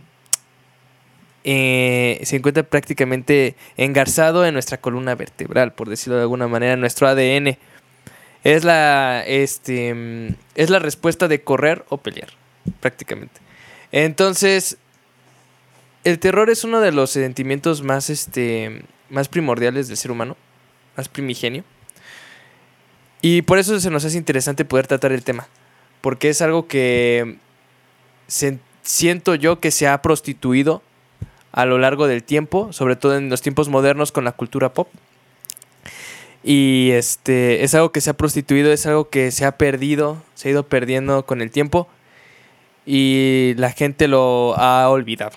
eh, 1.45 2.21
se 2.23 2.37
encuentra 2.37 2.63
prácticamente 2.63 3.55
engarzado 3.77 4.47
en 4.47 4.55
nuestra 4.55 4.81
columna 4.81 5.15
vertebral, 5.15 5.75
por 5.75 5.91
decirlo 5.91 6.17
de 6.17 6.23
alguna 6.23 6.49
manera, 6.49 6.73
en 6.73 6.81
nuestro 6.81 7.07
ADN. 7.07 7.59
Es 8.43 8.65
la, 8.65 9.23
este, 9.27 10.35
es 10.55 10.71
la 10.71 10.79
respuesta 10.79 11.29
de 11.29 11.43
correr 11.43 11.85
o 11.89 11.99
pelear, 11.99 12.31
prácticamente. 12.81 13.41
Entonces, 13.93 14.79
el 16.05 16.19
terror 16.19 16.49
es 16.49 16.65
uno 16.65 16.81
de 16.81 16.93
los 16.93 17.11
sentimientos 17.11 17.83
más, 17.83 18.09
este, 18.09 18.83
más 19.11 19.29
primordiales 19.29 19.89
del 19.89 19.97
ser 19.97 20.11
humano, 20.11 20.37
más 20.97 21.09
primigenio. 21.09 21.65
Y 23.23 23.43
por 23.43 23.59
eso 23.59 23.79
se 23.81 23.91
nos 23.91 24.05
hace 24.05 24.17
interesante 24.17 24.65
poder 24.65 24.87
tratar 24.87 25.13
el 25.13 25.23
tema, 25.23 25.47
porque 26.01 26.31
es 26.31 26.41
algo 26.41 26.67
que 26.67 27.37
siento 28.83 29.35
yo 29.35 29.61
que 29.61 29.71
se 29.71 29.87
ha 29.87 30.01
prostituido 30.01 30.83
a 31.53 31.67
lo 31.67 31.79
largo 31.79 32.07
del 32.07 32.23
tiempo, 32.23 32.73
sobre 32.73 32.97
todo 32.97 33.17
en 33.17 33.29
los 33.29 33.43
tiempos 33.43 33.69
modernos 33.69 34.13
con 34.13 34.25
la 34.25 34.33
cultura 34.33 34.73
pop. 34.73 34.89
Y 36.43 36.91
este 36.93 37.65
es 37.65 37.75
algo 37.75 37.93
que 37.93 38.01
se 38.01 38.11
ha 38.11 38.15
prostituido, 38.15 38.73
es 38.73 38.87
algo 38.87 39.11
que 39.11 39.31
se 39.31 39.45
ha 39.45 39.59
perdido, 39.59 40.23
se 40.35 40.49
ha 40.49 40.53
ido 40.53 40.63
perdiendo 40.63 41.27
con 41.27 41.43
el 41.43 41.51
tiempo 41.51 41.89
y 42.87 43.55
la 43.57 43.71
gente 43.73 44.09
lo 44.09 44.55
ha 44.57 44.89
olvidado. 44.89 45.37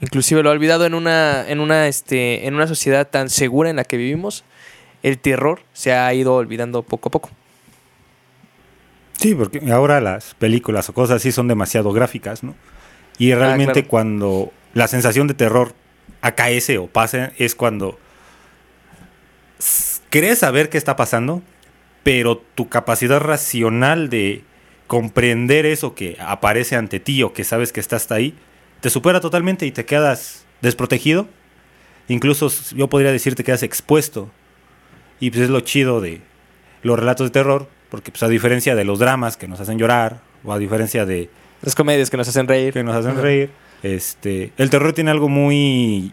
Inclusive 0.00 0.42
lo 0.42 0.48
ha 0.48 0.52
olvidado 0.52 0.86
en 0.86 0.94
una 0.94 1.48
en 1.48 1.60
una 1.60 1.86
este 1.86 2.46
en 2.46 2.54
una 2.54 2.66
sociedad 2.66 3.08
tan 3.08 3.28
segura 3.30 3.70
en 3.70 3.76
la 3.76 3.84
que 3.84 3.96
vivimos, 3.96 4.44
el 5.02 5.18
terror 5.18 5.60
se 5.72 5.92
ha 5.92 6.12
ido 6.14 6.34
olvidando 6.34 6.82
poco 6.82 7.08
a 7.08 7.12
poco. 7.12 7.30
Sí, 9.18 9.34
porque 9.34 9.60
ahora 9.70 10.00
las 10.00 10.34
películas 10.34 10.88
o 10.88 10.94
cosas 10.94 11.16
así 11.16 11.30
son 11.30 11.46
demasiado 11.46 11.92
gráficas, 11.92 12.42
¿no? 12.42 12.54
Y 13.18 13.34
realmente 13.34 13.72
claro. 13.72 13.88
cuando 13.88 14.52
la 14.72 14.88
sensación 14.88 15.26
de 15.26 15.34
terror 15.34 15.74
acaece 16.22 16.78
o 16.78 16.86
pasa 16.86 17.32
es 17.38 17.54
cuando 17.54 17.98
crees 20.10 20.40
saber 20.40 20.68
qué 20.68 20.78
está 20.78 20.96
pasando, 20.96 21.42
pero 22.02 22.38
tu 22.54 22.68
capacidad 22.68 23.20
racional 23.20 24.10
de 24.10 24.44
comprender 24.86 25.66
eso 25.66 25.94
que 25.94 26.16
aparece 26.20 26.76
ante 26.76 27.00
ti 27.00 27.22
o 27.22 27.32
que 27.32 27.44
sabes 27.44 27.72
que 27.72 27.80
está 27.80 27.96
hasta 27.96 28.16
ahí, 28.16 28.34
te 28.80 28.90
supera 28.90 29.20
totalmente 29.20 29.66
y 29.66 29.70
te 29.70 29.84
quedas 29.84 30.44
desprotegido. 30.60 31.28
Incluso 32.08 32.50
yo 32.74 32.88
podría 32.88 33.12
decir 33.12 33.34
te 33.34 33.44
quedas 33.44 33.62
expuesto. 33.62 34.30
Y 35.20 35.30
pues 35.30 35.44
es 35.44 35.50
lo 35.50 35.60
chido 35.60 36.00
de 36.00 36.22
los 36.82 36.98
relatos 36.98 37.28
de 37.28 37.30
terror, 37.30 37.68
porque 37.90 38.10
pues 38.10 38.22
a 38.22 38.28
diferencia 38.28 38.74
de 38.74 38.84
los 38.84 38.98
dramas 38.98 39.36
que 39.36 39.46
nos 39.46 39.60
hacen 39.60 39.78
llorar, 39.78 40.22
o 40.42 40.52
a 40.52 40.58
diferencia 40.58 41.04
de 41.04 41.28
Las 41.62 41.74
comedias 41.74 42.08
que 42.10 42.16
nos 42.16 42.26
hacen 42.26 42.48
reír. 42.48 42.72
que 42.72 42.82
nos 42.82 42.96
hacen 42.96 43.20
reír. 43.20 43.50
Este, 43.82 44.52
el 44.56 44.70
terror 44.70 44.92
tiene 44.92 45.10
algo 45.10 45.28
muy, 45.28 46.12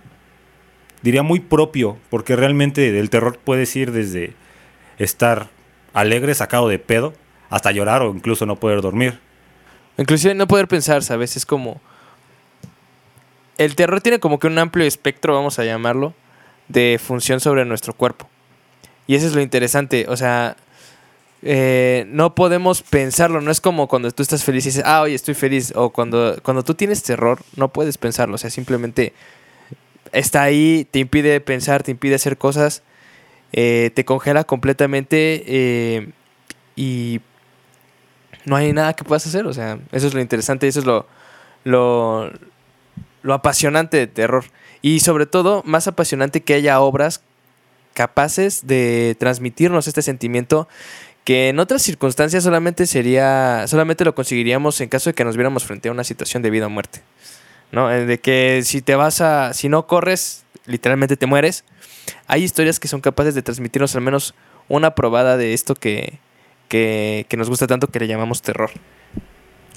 diría 1.01 1.23
muy 1.23 1.39
propio, 1.39 1.97
porque 2.09 2.35
realmente 2.35 2.97
el 2.99 3.09
terror 3.09 3.39
puedes 3.43 3.75
ir 3.75 3.91
desde 3.91 4.33
estar 4.97 5.49
alegre, 5.93 6.33
sacado 6.35 6.67
de 6.67 6.79
pedo, 6.79 7.13
hasta 7.49 7.71
llorar 7.71 8.01
o 8.01 8.11
incluso 8.11 8.45
no 8.45 8.57
poder 8.57 8.81
dormir. 8.81 9.19
Inclusive 9.97 10.35
no 10.35 10.47
poder 10.47 10.67
pensar, 10.67 11.03
¿sabes? 11.03 11.35
Es 11.37 11.45
como... 11.45 11.81
El 13.57 13.75
terror 13.75 14.01
tiene 14.01 14.19
como 14.19 14.37
que 14.37 14.45
un 14.45 14.57
amplio 14.59 14.85
espectro, 14.85 15.33
vamos 15.33 15.57
a 15.57 15.65
llamarlo, 15.65 16.13
de 16.67 16.99
función 17.03 17.39
sobre 17.39 17.65
nuestro 17.65 17.93
cuerpo. 17.93 18.29
Y 19.07 19.15
eso 19.15 19.25
es 19.25 19.33
lo 19.33 19.41
interesante. 19.41 20.05
O 20.09 20.15
sea, 20.15 20.57
eh, 21.41 22.05
no 22.09 22.35
podemos 22.35 22.83
pensarlo. 22.83 23.41
No 23.41 23.49
es 23.49 23.61
como 23.61 23.87
cuando 23.87 24.11
tú 24.11 24.21
estás 24.21 24.43
feliz 24.43 24.65
y 24.65 24.69
dices, 24.69 24.83
ah, 24.85 25.01
oye, 25.01 25.15
estoy 25.15 25.33
feliz. 25.33 25.73
O 25.75 25.89
cuando, 25.89 26.37
cuando 26.43 26.63
tú 26.63 26.75
tienes 26.75 27.01
terror, 27.01 27.39
no 27.55 27.69
puedes 27.69 27.97
pensarlo. 27.97 28.35
O 28.35 28.37
sea, 28.37 28.51
simplemente 28.51 29.13
está 30.11 30.43
ahí, 30.43 30.87
te 30.89 30.99
impide 30.99 31.39
pensar, 31.41 31.83
te 31.83 31.91
impide 31.91 32.15
hacer 32.15 32.37
cosas, 32.37 32.83
eh, 33.53 33.91
te 33.93 34.05
congela 34.05 34.43
completamente 34.43 35.43
eh, 35.47 36.11
y 36.75 37.21
no 38.45 38.55
hay 38.55 38.73
nada 38.73 38.93
que 38.93 39.03
puedas 39.03 39.25
hacer. 39.27 39.45
O 39.45 39.53
sea, 39.53 39.79
eso 39.91 40.07
es 40.07 40.13
lo 40.13 40.21
interesante, 40.21 40.67
eso 40.67 40.79
es 40.79 40.85
lo, 40.85 41.07
lo, 41.63 42.31
lo 43.21 43.33
apasionante 43.33 43.97
de 43.97 44.07
terror. 44.07 44.45
Y 44.81 44.99
sobre 44.99 45.25
todo, 45.25 45.63
más 45.65 45.87
apasionante 45.87 46.41
que 46.41 46.53
haya 46.53 46.79
obras 46.79 47.21
capaces 47.93 48.67
de 48.67 49.15
transmitirnos 49.19 49.87
este 49.87 50.03
sentimiento 50.03 50.67
que 51.23 51.49
en 51.49 51.59
otras 51.59 51.81
circunstancias 51.81 52.41
solamente 52.41 52.85
sería, 52.85 53.65
solamente 53.67 54.05
lo 54.05 54.15
conseguiríamos 54.15 54.79
en 54.79 54.87
caso 54.87 55.09
de 55.09 55.13
que 55.13 55.25
nos 55.25 55.35
viéramos 55.35 55.65
frente 55.65 55.89
a 55.89 55.91
una 55.91 56.05
situación 56.05 56.41
de 56.41 56.49
vida 56.49 56.67
o 56.67 56.69
muerte. 56.69 57.01
¿No? 57.71 57.91
Eh, 57.91 58.05
De 58.05 58.19
que 58.19 58.61
si 58.63 58.81
te 58.81 58.95
vas 58.95 59.21
a, 59.21 59.53
si 59.53 59.69
no 59.69 59.87
corres, 59.87 60.45
literalmente 60.65 61.17
te 61.17 61.25
mueres. 61.25 61.63
Hay 62.27 62.43
historias 62.43 62.79
que 62.79 62.87
son 62.87 63.01
capaces 63.01 63.35
de 63.35 63.41
transmitirnos 63.41 63.95
al 63.95 64.01
menos 64.01 64.33
una 64.69 64.95
probada 64.95 65.37
de 65.37 65.53
esto 65.53 65.75
que, 65.75 66.19
que, 66.69 67.25
que 67.29 67.37
nos 67.37 67.49
gusta 67.49 67.67
tanto 67.67 67.87
que 67.87 67.99
le 67.99 68.07
llamamos 68.07 68.41
terror. 68.41 68.71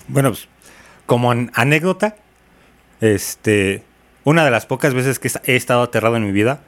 Bueno, 0.08 0.30
pues, 0.30 0.48
como 1.06 1.30
an- 1.30 1.50
anécdota, 1.54 2.16
este, 3.00 3.82
una 4.24 4.44
de 4.44 4.50
las 4.50 4.66
pocas 4.66 4.94
veces 4.94 5.18
que 5.18 5.30
he 5.44 5.56
estado 5.56 5.82
aterrado 5.82 6.16
en 6.16 6.24
mi 6.24 6.32
vida 6.32 6.62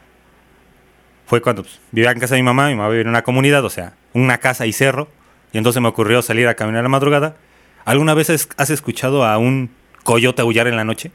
fue 1.27 1.41
cuando 1.43 1.63
pues, 1.63 1.81
vivía 1.93 2.11
en 2.11 2.21
casa 2.21 2.35
de 2.35 2.43
mi 2.43 2.47
mamá, 2.47 2.69
mi 2.69 2.75
mamá 2.75 2.89
vivía 2.89 3.03
en 3.03 3.09
una 3.09 3.23
comunidad, 3.23 3.65
o 3.65 3.71
sea, 3.71 3.95
una 4.13 4.39
casa 4.39 4.67
y 4.67 4.73
cerro, 4.73 5.09
y 5.53 5.59
entonces 5.59 5.81
me 5.83 5.89
ocurrió 5.89 6.23
salir 6.23 6.49
a 6.49 6.55
caminar 6.55 6.81
a 6.81 6.83
la 6.85 6.89
madrugada. 6.89 7.37
¿Alguna 7.85 8.15
vez 8.15 8.31
has 8.57 8.71
escuchado 8.71 9.25
a 9.25 9.39
un 9.39 9.71
coyote 10.03 10.43
aullar 10.43 10.67
en 10.67 10.77
la 10.77 10.85
noche? 10.85 11.11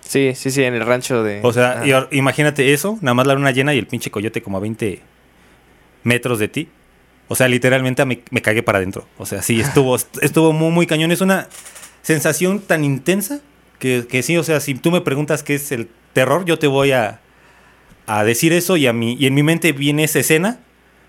Sí, 0.00 0.32
sí, 0.34 0.50
sí, 0.50 0.62
en 0.64 0.74
el 0.74 0.84
rancho 0.84 1.22
de... 1.22 1.40
O 1.42 1.52
sea, 1.52 1.72
Ajá. 1.72 1.86
y 1.86 1.92
ahora 1.92 2.08
imagínate 2.10 2.72
eso, 2.72 2.98
nada 3.00 3.14
más 3.14 3.26
la 3.26 3.34
luna 3.34 3.50
llena 3.52 3.74
y 3.74 3.78
el 3.78 3.86
pinche 3.86 4.10
coyote 4.10 4.42
como 4.42 4.56
a 4.56 4.60
20 4.60 5.00
metros 6.02 6.38
de 6.38 6.48
ti. 6.48 6.68
O 7.28 7.34
sea, 7.34 7.48
literalmente 7.48 8.04
me, 8.04 8.22
me 8.30 8.42
cagué 8.42 8.62
para 8.62 8.78
adentro. 8.78 9.06
O 9.16 9.26
sea, 9.26 9.42
sí, 9.42 9.60
estuvo, 9.60 9.96
estuvo 10.20 10.52
muy, 10.52 10.70
muy 10.70 10.86
cañón. 10.86 11.12
Es 11.12 11.20
una 11.20 11.48
sensación 12.02 12.60
tan 12.60 12.84
intensa 12.84 13.40
que, 13.78 14.06
que 14.08 14.22
sí, 14.22 14.36
o 14.36 14.42
sea, 14.42 14.60
si 14.60 14.74
tú 14.74 14.90
me 14.90 15.00
preguntas 15.00 15.42
qué 15.42 15.54
es 15.54 15.72
el 15.72 15.88
terror, 16.12 16.44
yo 16.44 16.58
te 16.58 16.66
voy 16.66 16.92
a, 16.92 17.20
a 18.06 18.24
decir 18.24 18.52
eso 18.52 18.76
y, 18.76 18.86
a 18.86 18.92
mí, 18.92 19.16
y 19.18 19.26
en 19.26 19.34
mi 19.34 19.42
mente 19.42 19.72
viene 19.72 20.04
esa 20.04 20.18
escena 20.18 20.60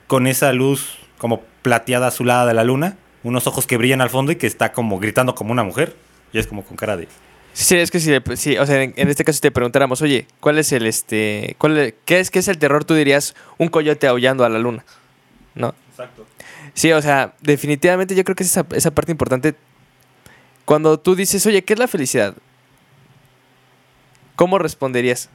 con 0.07 0.27
esa 0.27 0.53
luz 0.53 0.97
como 1.17 1.41
plateada 1.61 2.07
azulada 2.07 2.45
de 2.45 2.53
la 2.53 2.63
luna, 2.63 2.97
unos 3.23 3.47
ojos 3.47 3.67
que 3.67 3.77
brillan 3.77 4.01
al 4.01 4.09
fondo 4.09 4.31
y 4.31 4.35
que 4.35 4.47
está 4.47 4.71
como 4.71 4.99
gritando 4.99 5.35
como 5.35 5.51
una 5.51 5.63
mujer. 5.63 5.95
Y 6.33 6.39
es 6.39 6.47
como 6.47 6.63
con 6.65 6.75
cara 6.75 6.97
de... 6.97 7.07
Sí, 7.53 7.77
es 7.77 7.91
que 7.91 7.99
si, 7.99 8.57
o 8.57 8.65
sea, 8.65 8.81
en, 8.81 8.93
en 8.97 9.09
este 9.09 9.23
caso 9.23 9.35
si 9.35 9.41
te 9.41 9.51
preguntáramos, 9.51 10.01
oye, 10.01 10.25
¿cuál 10.39 10.57
es 10.57 10.71
el 10.71 10.87
este, 10.87 11.55
cuál 11.59 11.93
qué 12.03 12.19
es 12.19 12.31
qué 12.31 12.39
es 12.39 12.47
el 12.47 12.57
terror? 12.57 12.83
Tú 12.83 12.95
dirías 12.95 13.35
un 13.59 13.67
coyote 13.67 14.07
aullando 14.07 14.43
a 14.43 14.49
la 14.49 14.57
luna, 14.57 14.83
¿no? 15.53 15.75
Exacto. 15.91 16.25
Sí, 16.73 16.91
o 16.91 17.01
sea, 17.01 17.35
definitivamente 17.41 18.15
yo 18.15 18.23
creo 18.23 18.35
que 18.35 18.41
es 18.41 18.49
esa, 18.49 18.65
esa 18.73 18.89
parte 18.89 19.11
importante. 19.11 19.53
Cuando 20.65 20.99
tú 20.99 21.15
dices, 21.15 21.45
oye, 21.45 21.63
¿qué 21.63 21.73
es 21.73 21.79
la 21.79 21.87
felicidad? 21.87 22.35
¿Cómo 24.35 24.57
responderías 24.57 25.29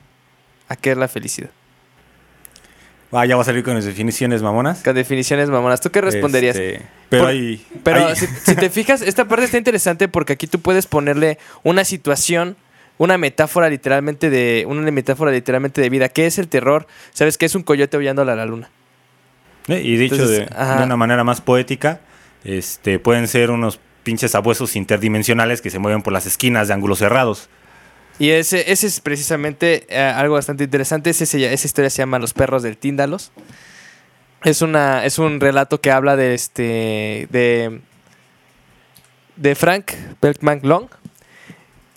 a 0.66 0.74
qué 0.74 0.90
es 0.90 0.98
la 0.98 1.06
felicidad? 1.06 1.50
Ah, 3.10 3.24
ya 3.24 3.36
va 3.36 3.42
a 3.42 3.44
salir 3.44 3.64
con 3.64 3.74
las 3.74 3.84
definiciones 3.84 4.42
mamonas. 4.42 4.82
Con 4.82 4.94
definiciones 4.94 5.48
mamonas, 5.48 5.80
¿tú 5.80 5.90
qué 5.90 6.00
responderías? 6.02 6.56
Este, 6.56 6.82
pero 7.08 7.22
Por- 7.24 7.30
hay. 7.30 7.66
Pero 7.82 8.14
si, 8.14 8.26
si 8.26 8.54
te 8.54 8.68
fijas, 8.68 9.00
esta 9.00 9.26
parte 9.26 9.46
está 9.46 9.56
interesante 9.56 10.08
porque 10.08 10.34
aquí 10.34 10.46
tú 10.46 10.60
puedes 10.60 10.86
ponerle 10.86 11.38
una 11.62 11.84
situación, 11.84 12.56
una 12.98 13.16
metáfora 13.16 13.70
literalmente 13.70 14.28
de, 14.28 14.66
una 14.68 14.90
metáfora 14.90 15.30
literalmente 15.30 15.80
de 15.80 15.88
vida. 15.88 16.10
¿Qué 16.10 16.26
es 16.26 16.38
el 16.38 16.48
terror? 16.48 16.86
¿Sabes 17.14 17.38
qué 17.38 17.46
es 17.46 17.54
un 17.54 17.62
coyote 17.62 17.96
aullando 17.96 18.22
a 18.22 18.24
la 18.26 18.44
luna? 18.44 18.68
Eh, 19.68 19.80
Y 19.82 19.96
dicho 19.96 20.16
Entonces, 20.16 20.48
de, 20.50 20.76
de 20.78 20.82
una 20.84 20.96
manera 20.96 21.24
más 21.24 21.40
poética, 21.40 22.00
este, 22.44 22.98
pueden 22.98 23.26
ser 23.26 23.50
unos 23.50 23.80
pinches 24.02 24.34
abuesos 24.34 24.76
interdimensionales 24.76 25.60
que 25.62 25.70
se 25.70 25.78
mueven 25.78 26.02
por 26.02 26.12
las 26.12 26.26
esquinas 26.26 26.68
de 26.68 26.74
ángulos 26.74 26.98
cerrados. 26.98 27.48
Y 28.18 28.30
ese, 28.30 28.70
ese 28.72 28.87
es 28.88 29.00
precisamente 29.00 29.87
eh, 29.88 30.00
algo 30.00 30.34
bastante 30.34 30.64
interesante. 30.64 31.10
Ese 31.10 31.25
ll- 31.25 31.44
esa 31.52 31.66
historia 31.66 31.88
se 31.90 31.98
llama 31.98 32.18
Los 32.18 32.32
perros 32.34 32.62
del 32.62 32.76
Tíndalos. 32.76 33.30
Es, 34.44 34.60
una, 34.62 35.04
es 35.04 35.18
un 35.18 35.40
relato 35.40 35.80
que 35.80 35.90
habla 35.90 36.16
de 36.16 36.34
este. 36.34 37.28
de. 37.30 37.80
de 39.37 39.54
Frank 39.54 39.92
Belkman 40.20 40.60
Long. 40.64 40.87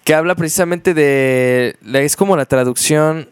Que 0.03 0.13
habla 0.13 0.35
precisamente 0.35 0.93
de. 0.93 1.75
es 1.93 2.15
como 2.15 2.35
la 2.37 2.45
traducción. 2.45 3.29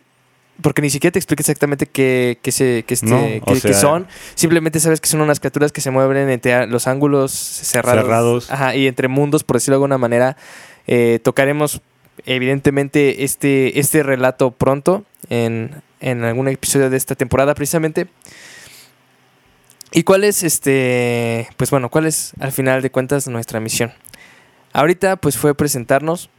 Porque 0.62 0.82
ni 0.82 0.90
siquiera 0.90 1.14
te 1.14 1.20
explica 1.20 1.42
exactamente 1.42 1.86
qué, 1.86 2.38
qué 2.42 2.52
se, 2.52 2.84
qué 2.86 2.94
este, 2.96 3.06
No, 3.06 3.20
qué- 3.22 3.42
o 3.46 3.54
qué 3.54 3.60
sea- 3.62 3.74
son. 3.76 4.08
Simplemente 4.36 4.80
sabes 4.82 5.00
que 5.00 5.08
son 5.08 5.22
unas 5.22 5.40
criaturas 5.40 5.72
que 5.72 5.80
se 5.80 5.90
mueven 5.90 6.30
entre 6.30 6.68
los 6.68 6.86
ángulos 6.88 7.32
cerrados. 7.32 8.02
Cerrados. 8.04 8.52
Ajá, 8.52 8.76
y 8.76 8.86
entre 8.88 9.08
mundos, 9.08 9.44
por 9.46 9.56
decirlo 9.56 9.76
de 9.76 9.78
alguna 9.78 9.98
manera. 9.98 10.36
Eh, 10.86 11.20
tocaremos 11.24 11.82
evidentemente 12.36 13.24
este, 13.24 13.80
este 13.80 14.04
relato 14.04 14.52
pronto 14.52 15.04
en, 15.30 15.82
en 16.00 16.24
algún 16.24 16.48
episodio 16.48 16.90
de 16.90 16.98
esta 16.98 17.16
temporada 17.16 17.56
precisamente. 17.56 18.08
¿Y 19.92 20.04
cuál 20.04 20.24
es 20.24 20.44
este? 20.44 21.50
Pues 21.58 21.72
bueno, 21.72 21.90
cuál 21.90 22.06
es 22.06 22.34
al 22.40 22.52
final 22.52 22.82
de 22.82 22.92
cuentas 22.92 23.28
nuestra 23.28 23.60
misión? 23.60 23.92
Ahorita 24.72 25.16
pues 25.16 25.36
fue 25.38 25.56
presentarnos, 25.56 26.30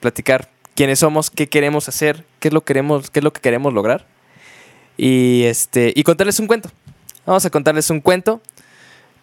platicar 0.00 0.48
quiénes 0.76 1.00
somos, 1.00 1.30
qué 1.30 1.48
queremos 1.48 1.88
hacer, 1.88 2.24
qué 2.38 2.48
es 2.48 2.54
lo 2.54 2.60
queremos, 2.64 3.10
qué 3.10 3.18
es 3.18 3.24
lo 3.24 3.32
que 3.32 3.40
queremos 3.40 3.72
lograr. 3.74 4.06
Y 4.96 5.42
este, 5.44 5.92
y 5.96 6.04
contarles 6.04 6.38
un 6.38 6.46
cuento. 6.46 6.70
Vamos 7.26 7.44
a 7.44 7.50
contarles 7.50 7.90
un 7.90 8.00
cuento 8.00 8.40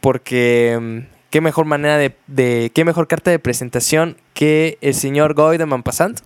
porque 0.01 0.77
mm, 0.81 0.99
qué 1.29 1.39
mejor 1.41 1.65
manera 1.65 1.97
de, 1.97 2.15
de- 2.27 2.71
qué 2.75 2.83
mejor 2.83 3.07
carta 3.07 3.31
de 3.31 3.39
presentación 3.39 4.17
que 4.39 4.77
el 4.79 4.93
señor 4.93 5.33
Goy 5.33 5.57
de 5.57 5.65
Mampasant. 5.65 6.21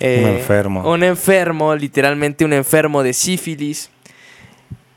Un 0.00 0.06
enfermo. 0.08 0.90
Un 0.92 1.04
enfermo, 1.04 1.76
literalmente 1.76 2.44
un 2.44 2.52
enfermo 2.52 3.04
de 3.04 3.12
sífilis. 3.12 3.90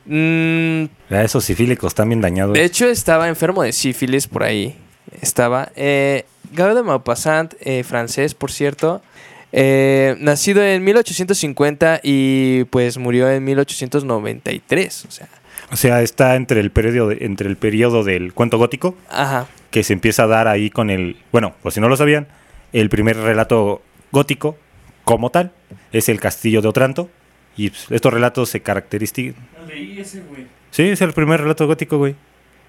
Mm, 0.05 0.85
esos 1.11 1.45
sifílicos 1.45 1.89
están 1.91 2.09
bien 2.09 2.19
dañados. 2.19 2.55
de 2.55 2.63
hecho, 2.63 2.87
estaba 2.87 3.27
enfermo 3.29 3.61
de 3.61 3.71
sífilis 3.73 4.25
por 4.27 4.41
ahí. 4.43 4.75
Estaba. 5.21 5.69
eh, 5.75 6.25
de 6.51 6.83
Maupassant, 6.83 7.53
eh, 7.61 7.83
francés, 7.83 8.33
por 8.33 8.51
cierto. 8.51 9.03
eh, 9.51 10.15
nacido 10.19 10.63
en 10.63 10.83
1850 10.83 11.99
y 12.01 12.63
pues 12.71 12.97
murió 12.97 13.29
en 13.29 13.43
1893. 13.43 15.05
O 15.07 15.11
sea, 15.11 15.27
O 15.71 15.75
sea, 15.75 16.01
está 16.01 16.35
entre 16.37 16.59
el 16.59 16.71
periodo, 16.71 17.09
de- 17.09 17.23
entre 17.23 17.47
el 17.49 17.55
periodo 17.55 18.03
del 18.03 18.33
cuento 18.33 18.57
gótico, 18.57 18.95
ajá. 19.11 19.45
Que 19.73 19.83
se 19.83 19.91
empieza 19.93 20.23
a 20.23 20.27
dar 20.27 20.47
ahí 20.47 20.69
con 20.69 20.91
el, 20.91 21.17
bueno, 21.31 21.55
por 21.63 21.71
si 21.73 21.81
no 21.81 21.89
lo 21.89 21.97
sabían, 21.97 22.27
el 22.73 22.89
primer 22.89 23.17
relato 23.17 23.81
gótico 24.11 24.55
como 25.03 25.31
tal 25.31 25.51
es 25.91 26.09
el 26.09 26.19
Castillo 26.19 26.61
de 26.61 26.67
Otranto. 26.67 27.09
Y 27.57 27.71
pues, 27.71 27.87
estos 27.89 28.13
relatos 28.13 28.49
se 28.49 28.61
caracterizan. 28.61 29.33
No 29.59 29.65
leí 29.65 29.99
ese, 29.99 30.21
güey. 30.21 30.45
Sí, 30.69 30.83
es 30.83 31.01
el 31.01 31.13
primer 31.13 31.41
relato 31.41 31.65
gótico, 31.65 31.97
güey. 31.97 32.15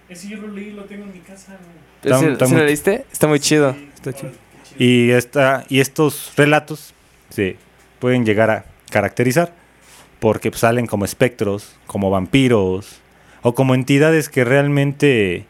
Ese 0.08 0.28
yo 0.30 0.38
lo 0.38 0.48
leí, 0.48 0.70
lo 0.72 0.84
tengo 0.84 1.04
en 1.04 1.12
mi 1.12 1.18
casa, 1.20 1.58
güey. 1.58 1.74
Está- 2.14 2.18
¿Sí- 2.20 2.32
está 2.32 2.46
sí 2.46 2.52
muy- 2.52 2.60
lo 2.62 2.66
leíste? 2.66 3.04
Está 3.12 3.26
muy 3.26 3.38
chido. 3.40 3.76
Está 3.94 4.12
chido. 4.14 4.32
Y, 4.78 5.10
esta, 5.10 5.64
y 5.68 5.80
estos 5.80 6.32
relatos 6.38 6.94
se 7.28 7.56
pueden 7.98 8.24
llegar 8.24 8.50
a 8.50 8.64
caracterizar 8.90 9.52
porque 10.20 10.50
pues, 10.50 10.60
salen 10.60 10.86
como 10.86 11.04
espectros, 11.04 11.76
como 11.86 12.08
vampiros 12.10 13.00
o 13.42 13.54
como 13.54 13.74
entidades 13.74 14.30
que 14.30 14.44
realmente 14.44 15.44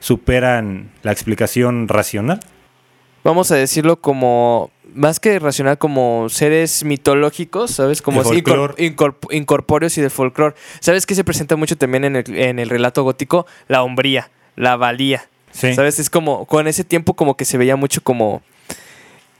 superan 0.00 0.90
la 1.02 1.12
explicación 1.12 1.86
racional. 1.88 2.40
Vamos 3.22 3.50
a 3.52 3.56
decirlo 3.56 3.96
como, 4.00 4.70
más 4.94 5.20
que 5.20 5.38
racional, 5.38 5.76
como 5.78 6.28
seres 6.30 6.84
mitológicos, 6.84 7.70
¿sabes? 7.70 8.00
Como 8.02 8.22
De 8.22 8.28
así, 8.30 8.40
incor- 8.40 8.56
folclor. 8.56 8.76
incorp- 8.78 9.32
incorpóreos 9.34 9.96
y 9.98 10.00
de 10.00 10.08
folclore. 10.10 10.56
¿Sabes 10.80 11.04
qué 11.06 11.14
se 11.14 11.22
presenta 11.22 11.54
mucho 11.56 11.76
también 11.76 12.04
en 12.04 12.16
el, 12.16 12.36
en 12.36 12.58
el 12.58 12.70
relato 12.70 13.02
gótico? 13.02 13.46
La 13.68 13.82
hombría, 13.82 14.30
la 14.56 14.76
valía. 14.76 15.24
Sí. 15.52 15.74
¿Sabes? 15.74 15.98
Es 15.98 16.08
como, 16.10 16.46
con 16.46 16.66
ese 16.66 16.82
tiempo 16.84 17.14
como 17.14 17.36
que 17.36 17.44
se 17.44 17.58
veía 17.58 17.76
mucho 17.76 18.02
como, 18.02 18.40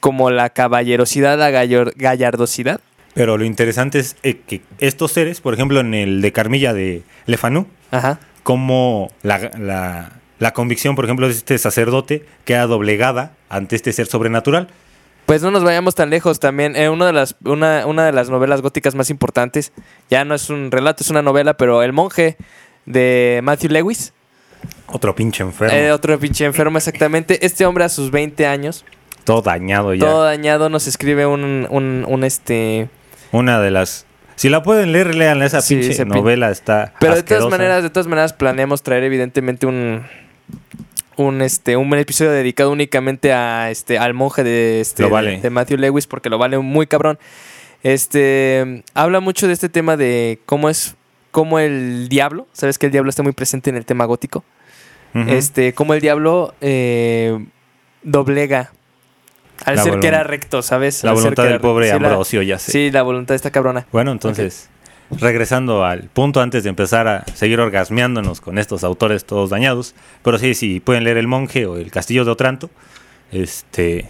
como 0.01 0.31
la 0.31 0.51
caballerosidad, 0.51 1.39
la 1.39 1.51
gallardosidad. 1.51 2.81
Pero 3.15 3.39
lo 3.39 3.45
interesante 3.45 3.99
es 3.99 4.17
eh, 4.23 4.41
que 4.47 4.61
estos 4.79 5.13
seres, 5.13 5.41
por 5.41 5.55
ejemplo, 5.55 5.81
en 5.81 5.95
el 5.95 6.21
de 6.21 6.33
Carmilla 6.33 6.75
de 6.75 7.03
Lefanú, 7.27 7.67
Ajá. 7.91 8.21
como 8.43 9.11
la, 9.23 9.51
la- 9.59 10.20
la 10.41 10.53
convicción, 10.53 10.97
por 10.97 11.05
ejemplo, 11.05 11.29
de 11.29 11.33
este 11.35 11.57
sacerdote 11.59 12.25
queda 12.45 12.67
doblegada 12.67 13.33
ante 13.49 13.77
este 13.77 13.93
ser 13.93 14.07
sobrenatural. 14.09 14.67
Pues 15.27 15.43
no 15.43 15.53
nos 15.53 15.63
vayamos 15.63 15.95
tan 15.95 16.11
lejos 16.11 16.41
también. 16.41 16.75
eh, 16.75 16.89
una, 16.89 17.07
de 17.07 17.13
las, 17.13 17.37
una, 17.45 17.87
una 17.87 18.05
de 18.05 18.11
las 18.13 18.29
novelas 18.31 18.63
góticas 18.63 18.97
más 18.97 19.11
importantes, 19.11 19.73
ya 20.11 20.25
no 20.25 20.35
es 20.35 20.51
un 20.51 20.73
relato, 20.73 21.05
es 21.05 21.11
una 21.11 21.23
novela, 21.23 21.55
pero 21.57 21.85
El 21.85 21.93
monje 21.93 22.37
de 22.87 23.41
Matthew 23.45 23.71
Lewis. 23.71 24.13
Otro 24.89 25.15
pinche 25.15 25.45
enfermo. 25.45 25.77
Eh, 25.77 25.93
otro 25.93 26.19
pinche 26.19 26.45
enfermo, 26.45 26.79
exactamente. 26.79 27.47
Este 27.47 27.65
hombre 27.65 27.85
a 27.85 27.89
sus 27.89 28.11
20 28.11 28.45
años, 28.47 28.85
todo 29.25 29.41
dañado 29.43 29.95
ya. 29.95 30.05
todo 30.05 30.25
dañado, 30.25 30.69
nos 30.69 30.89
escribe 30.89 31.27
un, 31.27 31.67
un, 31.71 32.05
un, 32.09 32.25
este... 32.25 32.89
Una 33.31 33.61
de 33.61 33.71
las. 33.71 34.07
Si 34.35 34.49
la 34.49 34.63
pueden 34.65 34.91
leer, 34.93 35.15
lean 35.15 35.43
esa 35.43 35.61
Sí, 35.61 35.77
pinche 35.77 36.03
pin- 36.05 36.09
novela. 36.09 36.51
Está. 36.51 36.95
Pero 36.99 37.15
de 37.15 37.23
todas 37.23 37.49
maneras, 37.51 37.83
de 37.85 37.91
todas 37.91 38.07
maneras 38.09 38.33
planeamos 38.33 38.83
traer 38.83 39.05
evidentemente 39.05 39.67
un... 39.67 40.03
Un, 41.21 41.43
este, 41.43 41.77
un 41.77 41.93
episodio 41.95 42.31
dedicado 42.31 42.71
únicamente 42.71 43.33
a 43.33 43.71
este 43.71 43.99
al 43.99 44.15
monje 44.15 44.43
de, 44.43 44.81
este, 44.81 45.05
vale. 45.05 45.33
de, 45.33 45.41
de 45.43 45.51
Matthew 45.51 45.79
Lewis 45.79 46.07
porque 46.07 46.31
lo 46.31 46.39
vale 46.39 46.59
muy 46.59 46.87
cabrón. 46.87 47.19
Este 47.83 48.85
habla 48.95 49.21
mucho 49.21 49.47
de 49.47 49.53
este 49.53 49.69
tema 49.69 49.97
de 49.97 50.39
cómo 50.47 50.71
es 50.71 50.97
cómo 51.31 51.59
el 51.59 52.09
diablo, 52.09 52.47
sabes 52.53 52.79
que 52.79 52.87
el 52.87 52.93
diablo 52.93 53.11
está 53.11 53.23
muy 53.23 53.33
presente 53.33 53.71
en 53.71 53.77
el 53.77 53.85
tema 53.85 54.05
gótico. 54.05 54.45
Este, 55.13 55.75
como 55.75 55.95
el 55.95 56.01
diablo 56.01 56.55
eh, 56.61 57.45
doblega 58.05 58.71
al 59.65 59.75
La 59.75 59.83
ser 59.83 59.99
que 59.99 60.07
era 60.07 60.23
recto, 60.23 60.63
¿sabes? 60.63 61.03
La 61.03 61.11
ser 61.11 61.23
voluntad 61.23 61.43
que 61.43 61.49
del 61.49 61.61
pobre 61.61 61.87
sí, 61.89 61.93
Ambrosio, 61.93 62.43
ya 62.43 62.61
sé. 62.61 62.71
Sí, 62.71 62.91
la 62.93 63.03
voluntad 63.03 63.35
está 63.35 63.51
cabrona. 63.51 63.87
Bueno, 63.91 64.13
entonces, 64.13 64.71
regresando 65.19 65.85
al 65.85 66.05
punto 66.05 66.41
antes 66.41 66.63
de 66.63 66.71
empezar 66.71 67.09
a 67.09 67.25
seguir 67.35 67.59
orgasmeándonos 67.61 68.41
con 68.41 68.59
estos 68.59 68.85
autores 68.85 69.25
todos 69.25 69.51
dañados. 69.51 69.95
Pero 70.23 70.39
sí, 70.39 70.55
sí, 70.55 70.81
pueden 70.81 71.05
leer 71.05 71.17
El 71.17 71.27
Monje 71.27 71.67
o 71.67 71.77
El 71.77 71.91
Castillo 71.91 72.25
de 72.25 72.31
Otranto. 72.31 72.71
Este. 73.33 74.09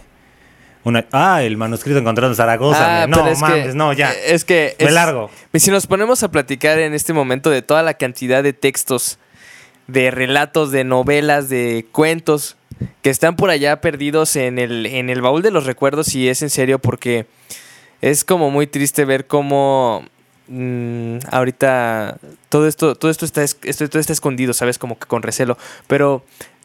Una, 0.83 1.05
ah, 1.11 1.43
el 1.43 1.57
manuscrito 1.57 1.99
encontrado 1.99 2.31
en 2.31 2.35
Zaragoza. 2.35 3.03
Ah, 3.03 3.07
no, 3.07 3.17
mames, 3.39 3.67
que, 3.67 3.73
no, 3.75 3.93
ya. 3.93 4.11
eh, 4.13 4.33
Es 4.33 4.45
que. 4.45 4.75
Me 4.79 4.87
es- 4.87 4.93
largo. 4.93 5.29
Si 5.53 5.69
nos 5.71 5.85
ponemos 5.87 6.23
a 6.23 6.31
platicar 6.31 6.79
en 6.79 6.93
este 6.93 7.13
momento 7.13 7.49
de 7.49 7.61
toda 7.61 7.83
la 7.83 7.93
cantidad 7.95 8.41
de 8.41 8.53
textos, 8.53 9.19
de 9.87 10.09
relatos, 10.11 10.71
de 10.71 10.83
novelas, 10.83 11.49
de 11.49 11.85
cuentos 11.91 12.57
que 13.03 13.11
están 13.11 13.35
por 13.35 13.51
allá 13.51 13.79
perdidos 13.79 14.35
en 14.35 14.57
el, 14.57 14.87
en 14.87 15.11
el 15.11 15.21
baúl 15.21 15.43
de 15.43 15.51
los 15.51 15.65
recuerdos, 15.67 16.15
y 16.15 16.29
es 16.29 16.41
en 16.41 16.49
serio 16.49 16.79
porque 16.79 17.27
es 18.01 18.23
como 18.25 18.49
muy 18.49 18.65
triste 18.65 19.05
ver 19.05 19.27
cómo 19.27 20.03
mm, 20.51 21.19
ahorita 21.31 22.17
todo 22.49 22.67
esto, 22.67 22.95
todo 22.95 23.09
esto 23.09 23.25
está, 23.25 23.43
es- 23.43 23.57
esto, 23.63 23.89
todo 23.89 23.99
está 23.99 24.13
escondido, 24.13 24.53
¿sabes? 24.53 24.77
Como 24.77 24.99
que 24.99 25.07
con 25.07 25.23
recelo. 25.23 25.57
Pero 25.87 26.23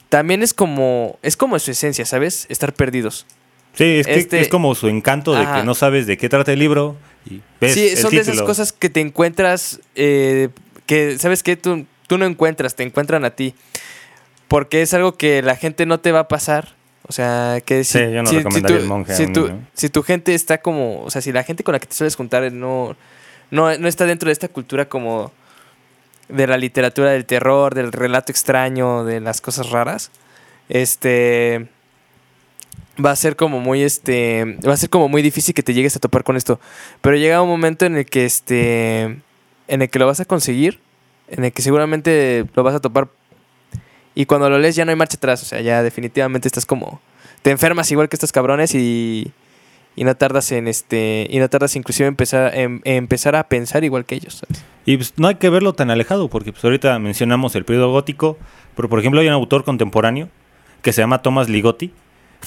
también 0.09 0.43
es 0.43 0.53
como, 0.55 1.19
es 1.23 1.37
como 1.37 1.59
su 1.59 1.71
esencia, 1.71 2.05
¿sabes? 2.05 2.47
Estar 2.49 2.73
perdidos. 2.75 3.27
Sí, 3.75 3.85
es, 4.01 4.07
que 4.07 4.15
este- 4.17 4.41
es 4.41 4.49
como 4.49 4.75
su 4.75 4.89
encanto 4.89 5.35
de 5.35 5.43
Ajá. 5.43 5.57
que 5.61 5.65
no 5.65 5.75
sabes 5.75 6.07
de 6.07 6.17
qué 6.17 6.29
trata 6.29 6.53
el 6.53 6.59
libro. 6.59 6.97
Y 7.29 7.41
ves 7.61 7.75
sí, 7.75 7.89
el 7.89 7.97
son 7.99 8.11
de 8.11 8.19
esas 8.21 8.41
cosas 8.43 8.73
que 8.73 8.89
te 8.89 9.01
encuentras, 9.01 9.81
eh, 9.95 10.49
que, 10.87 11.19
¿sabes 11.19 11.43
qué? 11.43 11.57
Tú, 11.57 11.85
tú 12.07 12.17
no 12.19 12.25
encuentras, 12.25 12.75
te 12.75 12.83
encuentran 12.85 13.25
a 13.25 13.31
ti. 13.31 13.55
Porque 14.49 14.83
es 14.83 14.95
algo 14.95 15.17
que 15.17 15.43
la 15.43 15.57
gente 15.57 15.87
no 15.87 16.01
te 16.01 16.13
va 16.13 16.21
a 16.21 16.29
pasar. 16.29 16.75
O 17.09 17.13
sea, 17.13 17.61
que 17.65 17.85
si, 17.85 17.99
Sí, 17.99 18.05
yo 18.13 18.23
no 18.23 18.31
si- 18.31 18.41
si 18.43 18.73
el 18.73 18.85
monje 18.87 19.15
si 19.15 19.27
tu, 19.33 19.47
niño. 19.49 19.67
si 19.75 19.89
tu 19.91 20.03
gente 20.03 20.35
está 20.35 20.59
como, 20.59 21.03
o 21.03 21.11
sea, 21.11 21.21
si 21.23 21.31
la 21.33 21.45
gente 21.45 21.63
con 21.63 21.73
la 21.73 21.79
que 21.79 21.87
te 21.87 21.95
sueles 21.95 22.17
juntar 22.17 22.51
no, 22.53 22.97
no, 23.51 23.77
no 23.79 23.89
está 23.89 24.07
dentro 24.07 24.29
de 24.29 24.33
esta 24.33 24.49
cultura 24.49 24.89
como 24.89 25.33
de 26.29 26.47
la 26.47 26.57
literatura 26.57 27.11
del 27.11 27.25
terror, 27.25 27.75
del 27.75 27.93
relato 27.93 28.33
extraño, 28.33 29.05
de 29.05 29.21
las 29.21 29.41
cosas 29.41 29.71
raras, 29.71 30.11
este 30.69 31.69
va 33.05 33.11
a 33.11 33.17
ser 33.17 33.37
como 33.37 33.61
muy 33.61 33.83
este 33.83 34.57
va 34.67 34.73
a 34.73 34.77
ser 34.77 34.89
como 34.89 35.09
muy 35.09 35.23
difícil 35.23 35.55
que 35.55 35.63
te 35.63 35.75
llegues 35.75 35.97
a 35.97 36.01
topar 36.01 36.25
con 36.25 36.37
esto. 36.37 36.61
Pero 37.01 37.17
llega 37.17 37.43
un 37.43 37.49
momento 37.49 37.87
en 37.87 37.97
el 37.97 38.07
que 38.07 38.25
este 38.25 39.19
en 39.69 39.83
el 39.83 39.91
que 39.91 39.99
lo 39.99 40.07
vas 40.07 40.21
a 40.21 40.25
conseguir 40.25 40.81
en 41.29 41.45
el 41.45 41.53
que 41.53 41.63
seguramente 41.63 42.47
lo 42.55 42.63
vas 42.63 42.75
a 42.75 42.81
topar. 42.81 43.09
Y 44.15 44.27
cuando 44.27 44.49
lo 44.49 44.59
lees 44.59 44.77
ya 44.77 44.85
no 44.85 44.91
hay 44.91 44.97
marcha 44.97 45.17
atrás 45.17 45.43
o 45.43 45.45
sea 45.45 45.61
ya 45.61 45.83
definitivamente 45.83 46.49
estás 46.49 46.67
como 46.67 47.01
te 47.43 47.51
enfermas 47.51 47.91
igual 47.93 48.09
que 48.09 48.17
estos 48.17 48.33
cabrones 48.33 48.75
y 48.75 49.33
y 49.97 50.05
no 50.05 50.15
tardas 50.15 50.53
en 50.53 50.69
este 50.69 51.27
y 51.29 51.39
no 51.39 51.49
tardas 51.49 51.75
inclusive 51.75 52.07
en 52.07 52.13
empezar 52.13 52.55
en, 52.55 52.81
empezar 52.85 53.35
a 53.35 53.49
pensar 53.49 53.83
igual 53.83 54.05
que 54.05 54.15
ellos 54.15 54.35
¿sabes? 54.47 54.65
Y 54.85 54.97
pues, 54.97 55.15
no 55.17 55.27
hay 55.27 55.35
que 55.35 55.51
verlo 55.51 55.73
tan 55.73 55.91
alejado, 55.91 56.29
porque 56.29 56.53
pues, 56.53 56.63
ahorita 56.65 56.97
mencionamos 57.01 57.57
el 57.57 57.65
periodo 57.65 57.91
gótico, 57.91 58.39
pero 58.77 58.89
por 58.89 59.01
ejemplo 59.01 59.21
hay 59.21 59.27
un 59.27 59.33
autor 59.33 59.65
contemporáneo 59.65 60.29
que 60.83 60.93
se 60.93 61.01
llama 61.03 61.23
Thomas 61.23 61.49
Ligotti, 61.49 61.93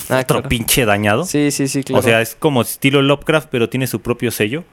Ah, 0.07 0.19
otro 0.21 0.37
claro. 0.37 0.49
pinche 0.49 0.85
dañado. 0.85 1.25
sí 1.25 1.51
sí 1.51 1.67
sí 1.67 1.83
claro 1.83 1.99
O 1.99 2.03
sea, 2.03 2.21
es 2.21 2.35
como 2.35 2.61
estilo 2.61 3.01
Lovecraft, 3.01 3.49
pero 3.51 3.67
tiene 3.69 3.87
su 3.87 4.01
propio 4.01 4.31
sello, 4.31 4.63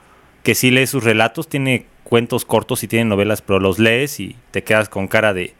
que 0.43 0.55
sí 0.55 0.71
lees 0.71 0.91
sus 0.91 1.03
relatos, 1.03 1.49
tiene 1.49 1.87
cuentos 2.05 2.45
cortos 2.45 2.85
y 2.85 2.87
tiene 2.87 3.07
novelas, 3.07 3.43
pero 3.43 3.59
los 3.59 3.79
lees 3.79 4.21
y 4.21 4.37
te 4.53 4.63
quedas 4.63 4.89
con 4.89 5.09
cara 5.09 5.35
de... 5.35 5.55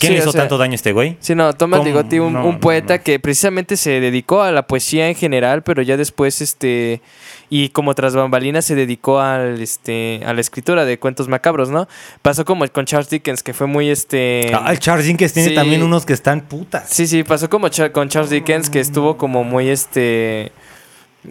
¿Quién 0.00 0.14
Sí, 0.14 0.18
hizo 0.18 0.30
o 0.30 0.32
sea, 0.32 0.40
tanto 0.40 0.56
daño 0.56 0.72
a 0.72 0.74
este 0.76 0.92
güey? 0.92 1.18
Sí, 1.20 1.34
no, 1.34 1.52
Thomas. 1.52 1.84
Ligotti, 1.84 2.18
un, 2.18 2.32
No, 2.32 2.46
un 2.46 2.58
poeta 2.58 2.96
no. 2.96 3.02
que 3.02 3.20
precisamente 3.20 3.76
se 3.76 4.00
dedicó 4.00 4.42
a 4.42 4.50
la 4.50 4.66
poesía 4.66 5.08
en 5.08 5.14
general, 5.14 5.62
pero 5.62 5.82
ya 5.82 5.98
después, 5.98 6.40
este, 6.40 7.02
y 7.50 7.68
como 7.68 7.94
tras 7.94 8.16
bambalinas 8.16 8.64
se 8.64 8.74
dedicó 8.74 9.20
al, 9.20 9.60
este, 9.60 10.22
a 10.24 10.32
la 10.32 10.40
escritura 10.40 10.86
de 10.86 10.98
cuentos 10.98 11.28
macabros, 11.28 11.68
¿no? 11.68 11.86
Pasó 12.22 12.46
como 12.46 12.66
con 12.68 12.86
Charles 12.86 13.10
Dickens, 13.10 13.42
que 13.42 13.52
fue 13.52 13.66
muy, 13.66 13.90
este... 13.90 14.50
Ah, 14.54 14.74
Charles 14.74 15.06
Dickens 15.06 15.34
tiene 15.34 15.50
sí. 15.50 15.54
también 15.54 15.82
unos 15.82 16.06
que 16.06 16.14
están 16.14 16.40
putas. 16.40 16.88
Sí, 16.88 17.06
sí, 17.06 17.22
pasó 17.22 17.50
como 17.50 17.68
con 17.92 18.08
Charles 18.08 18.30
Dickens, 18.30 18.70
que 18.70 18.80
estuvo 18.80 19.18
como 19.18 19.44
muy, 19.44 19.68
este... 19.68 20.50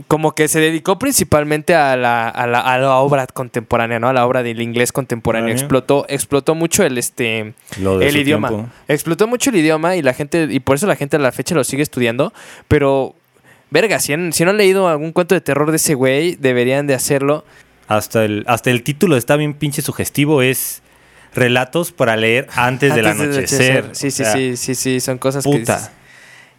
Como 0.08 0.34
que 0.36 0.48
se 0.48 0.60
dedicó 0.60 1.00
principalmente 1.00 1.74
a 1.74 1.96
la, 1.98 2.30
a 2.30 2.46
la, 2.46 2.60
a 2.60 2.78
la 2.78 2.96
obra 2.98 3.26
contemporánea, 3.26 3.98
¿no? 4.00 4.08
A 4.10 4.14
la 4.14 4.28
obra 4.28 4.44
del 4.44 4.62
inglés 4.62 4.92
contemporáneo. 4.92 5.50
Explotó, 5.52 6.06
explotó 6.10 6.54
mucho 6.54 6.84
el, 6.84 6.98
este 7.00 7.54
el 7.78 8.18
idioma. 8.18 8.50
tiempo. 8.50 8.70
Explotó 8.88 9.28
mucho 9.28 9.50
el 9.50 9.56
idioma 9.56 9.96
y 9.96 10.04
la 10.04 10.14
gente, 10.14 10.48
y 10.50 10.60
por 10.60 10.76
eso 10.76 10.86
la 10.86 10.96
gente 10.96 11.16
a 11.16 11.20
la 11.20 11.32
fecha 11.32 11.56
lo 11.56 11.64
sigue 11.64 11.82
estudiando. 11.82 12.32
Pero, 12.68 13.16
verga, 13.72 14.00
si, 14.00 14.14
han- 14.14 14.32
si 14.32 14.44
no 14.44 14.52
han 14.52 14.58
leído 14.58 14.88
algún 14.88 15.12
cuento 15.12 15.34
de 15.34 15.42
terror 15.42 15.72
de 15.72 15.78
ese 15.78 15.96
güey, 15.96 16.36
deberían 16.36 16.86
de 16.86 16.94
hacerlo. 16.94 17.44
Hasta 17.88 18.26
el, 18.26 18.44
hasta 18.48 18.70
el 18.70 18.84
título 18.84 19.18
está 19.18 19.38
bien 19.38 19.56
pinche 19.56 19.82
sugestivo, 19.82 20.44
es 20.44 20.84
relatos 21.34 21.92
para 21.92 22.16
leer 22.16 22.48
antes, 22.54 22.94
del 22.94 23.08
Antes 23.08 23.24
anochecer. 23.28 23.90
Sí, 23.94 24.12
sí, 24.12 24.22
O 24.22 24.26
sea, 24.26 24.34
sí, 24.34 24.56
sí, 24.58 24.76
sí, 24.76 25.00
son 25.00 25.18
cosas 25.18 25.44
que 25.44 25.50
Puta. 25.50 25.76
dices, 25.78 25.92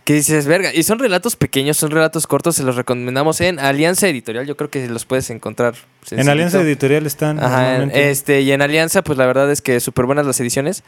que 0.05 0.15
dices, 0.15 0.47
verga. 0.47 0.73
Y 0.75 0.83
son 0.83 0.99
relatos 0.99 1.37
pequeños, 1.37 1.77
son 1.77 1.91
relatos 1.91 2.27
cortos, 2.27 2.57
se 2.57 2.63
los 2.63 2.77
recomendamos 2.77 3.41
en 3.41 3.59
Alianza 3.59 4.09
Editorial. 4.09 4.47
Yo 4.47 4.57
creo 4.57 4.71
que 4.71 4.87
los 4.89 5.05
puedes 5.05 5.31
encontrar. 5.31 5.75
En. 6.11 6.29
Alianza 6.29 6.61
Editorial 6.61 7.07
están. 7.07 7.39
Ajá, 7.39 7.47
en- 7.47 7.63
normalmente. 7.73 8.11
este, 8.11 8.41
y 8.41 8.53
en 8.53 8.63
Alianza, 8.63 9.03
pues 9.03 9.19
la 9.19 9.27
verdad 9.27 9.51
es 9.51 9.63
que 9.63 9.79
súper 9.81 10.07
buenas 10.07 10.27
las 10.27 10.41
ediciones. 10.41 10.83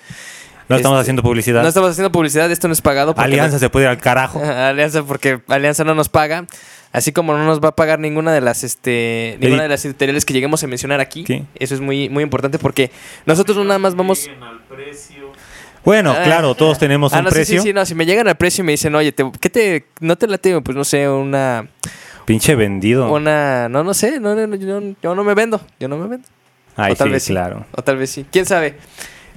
No 0.68 0.76
estamos 0.76 0.96
Este, 0.96 1.02
haciendo 1.02 1.22
publicidad. 1.22 1.62
No 1.62 1.68
estamos 1.68 1.90
haciendo 1.90 2.12
publicidad, 2.12 2.50
esto 2.50 2.68
no 2.68 2.72
es 2.72 2.80
pagado. 2.80 3.14
Alianza 3.18 3.56
no- 3.56 3.58
se 3.58 3.68
puede 3.68 3.84
ir 3.86 3.90
al 3.90 3.98
carajo. 3.98 4.40
Alianza 4.44 5.02
porque 5.02 5.40
Alianza 5.48 5.82
no 5.84 5.94
nos 5.94 6.08
paga, 6.08 6.46
así 6.92 7.12
como 7.12 7.36
no 7.36 7.44
nos 7.44 7.60
va 7.60 7.70
a 7.70 7.76
pagar 7.76 7.98
ninguna 7.98 8.32
de 8.32 8.40
las 8.40 8.62
este 8.64 9.36
ninguna 9.40 9.64
de 9.64 9.68
las 9.68 9.84
editoriales 9.84 10.24
que 10.24 10.32
lleguemos 10.32 10.62
a 10.62 10.68
mencionar 10.68 11.00
aquí. 11.00 11.24
Sí. 11.26 11.44
Eso 11.56 11.74
es 11.74 11.80
muy 11.80 12.08
muy 12.08 12.22
importante 12.22 12.58
porque 12.58 12.90
nosotros 13.26 13.56
no 13.56 13.64
nada 13.64 13.80
más 13.80 13.96
vamos 13.96 14.30
al 14.40 14.60
precio. 14.68 15.31
Bueno, 15.84 16.12
Ah. 16.16 16.22
claro, 16.22 16.54
todos 16.54 16.78
tenemos 16.78 17.12
Ah, 17.12 17.18
un 17.18 17.24
no, 17.24 17.30
precio. 17.30 17.60
Sí, 17.60 17.68
sí, 17.68 17.72
no, 17.72 17.84
si 17.84 17.94
me 17.94 18.06
llegan 18.06 18.28
al 18.28 18.36
precio 18.36 18.62
y 18.62 18.66
me 18.66 18.72
dicen, 18.72 18.94
"Oye, 18.94 19.12
te- 19.12 19.30
¿qué 19.40 19.50
te 19.50 19.84
no 20.00 20.16
te 20.16 20.26
late? 20.28 20.60
Pues 20.60 20.76
no 20.76 20.84
sé, 20.84 21.08
una 21.08 21.66
Pinche 22.24 22.54
vendido. 22.54 23.10
una 23.12 23.68
no 23.68 23.82
no 23.82 23.92
sé, 23.94 24.20
no, 24.20 24.34
no, 24.34 24.46
no, 24.46 24.54
yo, 24.56 24.80
yo 25.02 25.14
no 25.14 25.24
me 25.24 25.34
vendo, 25.34 25.60
yo 25.80 25.88
no 25.88 25.96
me 25.98 26.06
vendo." 26.06 26.28
Ay, 26.76 26.92
o 26.92 26.96
tal 26.96 27.08
sí, 27.08 27.12
vez 27.12 27.22
sí. 27.24 27.32
claro. 27.32 27.66
O 27.72 27.82
tal 27.82 27.96
vez 27.96 28.10
sí. 28.10 28.24
¿Quién 28.30 28.46
sabe? 28.46 28.76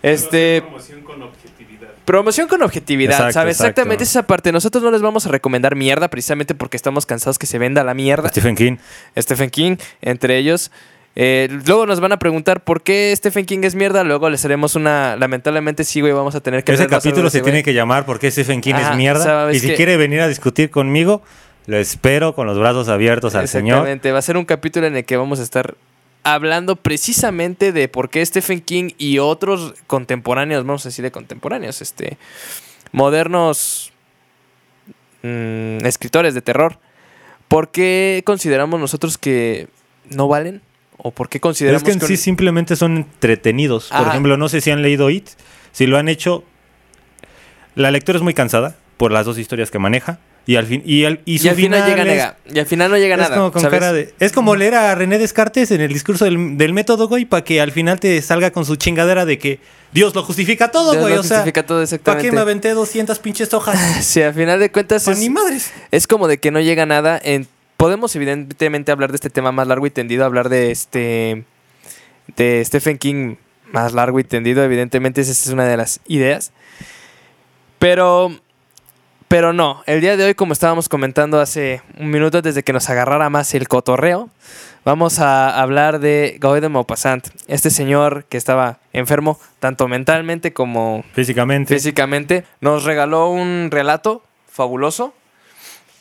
Este 0.04 0.62
Promoción 0.62 1.02
con 1.02 1.22
objetividad. 1.24 1.88
Promoción 2.06 2.48
con 2.48 2.62
objetividad, 2.62 3.14
Exacto, 3.16 3.34
¿sabes? 3.34 3.56
exacto. 3.56 3.70
Exactamente 3.82 4.04
esa 4.04 4.24
parte. 4.28 4.52
Nosotros 4.52 4.84
no 4.84 4.92
les 4.92 5.02
vamos 5.02 5.26
a 5.26 5.30
recomendar 5.30 5.76
mierda 5.76 6.08
precisamente 6.10 6.54
porque 6.54 6.78
estamos 6.78 7.06
cansados 7.08 7.40
que 7.40 7.48
se 7.48 7.58
venda 7.58 7.84
la 7.84 7.96
mierda. 7.96 8.30
Stephen 8.30 8.56
King. 8.56 8.78
Stephen 9.18 9.50
King, 9.50 9.78
entre 10.02 10.38
ellos. 10.38 10.72
Eh, 11.18 11.48
luego 11.66 11.86
nos 11.86 12.02
van 12.02 12.12
a 12.12 12.20
preguntar 12.20 12.64
por 12.64 12.82
qué 12.84 13.14
Stephen 13.16 13.46
King 13.46 13.60
es 13.64 13.74
mierda. 13.74 14.04
Luego 14.04 14.30
les 14.30 14.44
haremos 14.44 14.76
una. 14.76 15.16
Lamentablemente, 15.16 15.86
sí, 15.86 16.02
güey, 16.02 16.12
vamos 16.12 16.36
a 16.36 16.42
tener 16.42 16.64
que. 16.64 16.74
Ese 16.74 16.88
capítulo 16.88 17.30
se 17.30 17.42
tiene 17.42 17.64
que 17.64 17.74
llamar 17.74 18.06
porque 18.06 18.30
Stephen 18.30 18.60
King 18.62 18.74
Ajá, 18.76 18.92
es 18.92 18.98
mierda. 18.98 19.54
Y 19.54 19.60
si 19.60 19.68
que- 19.68 19.76
quiere 19.76 19.96
venir 19.96 20.20
a 20.20 20.28
discutir 20.28 20.70
conmigo, 20.70 21.22
lo 21.68 21.78
espero 21.78 22.36
con 22.36 22.48
los 22.48 22.60
brazos 22.60 22.90
abiertos 22.90 23.34
al 23.36 23.48
señor. 23.48 23.78
Exactamente. 23.78 24.12
Va 24.12 24.20
a 24.20 24.22
ser 24.22 24.36
un 24.36 24.46
capítulo 24.46 24.88
en 24.88 24.98
el 24.98 25.06
que 25.06 25.16
vamos 25.16 25.40
a 25.40 25.44
estar 25.44 25.76
hablando 26.24 26.76
precisamente 26.76 27.72
de 27.72 27.88
por 27.88 28.10
qué 28.10 28.26
Stephen 28.26 28.60
King 28.60 28.90
y 28.98 29.20
otros 29.20 29.74
contemporáneos, 29.88 30.66
vamos 30.66 30.86
a 30.86 30.90
decir 30.90 31.04
de 31.04 31.12
contemporáneos, 31.12 31.82
este, 31.82 32.18
modernos 32.92 33.94
mm, 35.22 35.86
escritores 35.86 36.34
de 36.34 36.42
terror, 36.42 36.80
¿por 37.48 37.70
qué 37.70 38.24
consideramos 38.26 38.80
nosotros 38.80 39.18
que 39.20 39.68
no 40.10 40.28
valen? 40.28 40.62
¿O 40.98 41.12
por 41.12 41.30
qué 41.30 41.40
consideramos 41.40 41.82
es 41.82 41.86
que 41.86 41.92
en 41.94 42.00
que 42.00 42.08
sí 42.08 42.18
simplemente 42.18 42.76
son 42.76 42.98
entretenidos. 42.98 43.90
Por 43.90 43.98
Ajá. 44.02 44.10
ejemplo, 44.12 44.38
no 44.38 44.50
sé 44.50 44.62
si 44.62 44.72
han 44.72 44.82
leído 44.82 45.10
It. 45.10 45.28
Si 45.72 45.86
lo 45.88 45.98
han 45.98 46.08
hecho, 46.08 46.44
la 47.76 47.92
lectura 47.92 48.18
es 48.18 48.24
muy 48.24 48.34
cansada 48.34 48.76
por 48.98 49.12
las 49.12 49.26
dos 49.26 49.38
historias 49.38 49.72
que 49.72 49.80
maneja. 49.80 50.20
Y 50.48 50.58
al 50.58 50.68
fin 50.68 50.84
y, 50.86 51.06
al, 51.06 51.22
y 51.26 51.44
y 51.44 51.50
al 51.50 51.56
final, 51.56 51.90
llega 51.90 52.36
es- 52.46 52.54
y 52.56 52.60
al 52.60 52.68
final 52.68 52.92
no 52.92 52.98
llega 52.98 53.16
es 53.16 53.22
nada. 53.22 53.36
como 53.36 53.52
con 53.52 53.64
¿sabes? 53.64 53.80
cara 53.80 53.92
de- 53.94 54.14
es 54.20 54.32
como 54.32 54.56
leer 54.56 54.76
a 54.76 54.94
René 54.94 55.18
Descartes 55.18 55.72
en 55.72 55.82
el 55.82 55.92
discurso 55.92 56.24
del, 56.26 56.56
del 56.56 56.72
método, 56.72 57.08
güey, 57.08 57.26
para 57.26 57.44
que 57.44 57.60
al 57.62 57.72
final 57.72 58.00
te 58.00 58.22
salga 58.22 58.52
con 58.52 58.64
su 58.64 58.76
chingadera 58.76 59.26
de 59.26 59.40
que 59.40 59.60
Dios 59.92 60.14
lo 60.14 60.22
justifica 60.22 60.70
todo, 60.70 60.92
Dios 60.92 61.02
güey. 61.02 61.16
lo 61.16 61.22
O 61.22 61.24
sea, 61.24 61.44
¿para 62.04 62.22
qué 62.22 62.32
me 62.32 62.42
aventé 62.42 62.70
200 62.76 63.18
pinches 63.18 63.52
hojas? 63.56 63.76
Sí, 64.06 64.22
al 64.22 64.36
final 64.36 64.60
de 64.60 64.72
cuentas 64.72 65.04
Pues 65.06 65.18
es, 65.18 65.24
ni 65.24 65.32
madres. 65.32 65.72
es 65.90 66.06
como 66.06 66.28
de 66.28 66.38
que 66.38 66.52
no 66.52 66.60
llega 66.60 66.86
nada. 66.86 67.20
En, 67.24 67.48
podemos 67.78 68.16
evidentemente 68.16 68.92
hablar 68.92 69.12
de 69.12 69.16
este 69.16 69.30
tema 69.30 69.52
más 69.52 69.68
largo 69.68 69.86
y 69.86 69.92
tendido, 69.92 70.26
hablar 70.26 70.50
de 70.50 70.72
este 70.72 71.46
de 72.36 72.64
Stephen 72.66 72.98
King 72.98 73.36
más 73.72 73.94
largo 73.94 74.20
y 74.20 74.24
tendido, 74.24 74.64
evidentemente 74.64 75.22
esa 75.22 75.32
es 75.32 75.48
una 75.48 75.66
de 75.66 75.78
las 75.78 76.00
ideas. 76.08 76.52
Pero 77.80 78.32
pero 79.28 79.54
no, 79.54 79.84
el 79.88 80.02
día 80.02 80.18
de 80.18 80.24
hoy 80.24 80.36
como 80.36 80.54
estábamos 80.54 80.88
comentando 80.88 81.40
hace 81.40 81.82
un 81.98 82.12
minuto 82.12 82.42
desde 82.42 82.64
que 82.64 82.74
nos 82.74 82.90
agarrara 82.90 83.30
más 83.30 83.54
el 83.56 83.68
cotorreo, 83.68 84.30
vamos 84.86 85.20
a 85.20 85.62
hablar 85.62 86.00
de 86.00 86.38
Guy 86.40 86.60
de 86.60 86.70
Maupassant, 86.70 87.28
este 87.48 87.72
señor 87.72 88.26
que 88.26 88.38
estaba 88.38 88.80
enfermo 88.94 89.40
tanto 89.60 89.88
mentalmente 89.88 90.54
como 90.54 91.04
Físicamente. 91.14 91.74
físicamente, 91.74 92.46
nos 92.62 92.84
regaló 92.84 93.30
un 93.30 93.70
relato 93.72 94.24
fabuloso. 94.48 95.14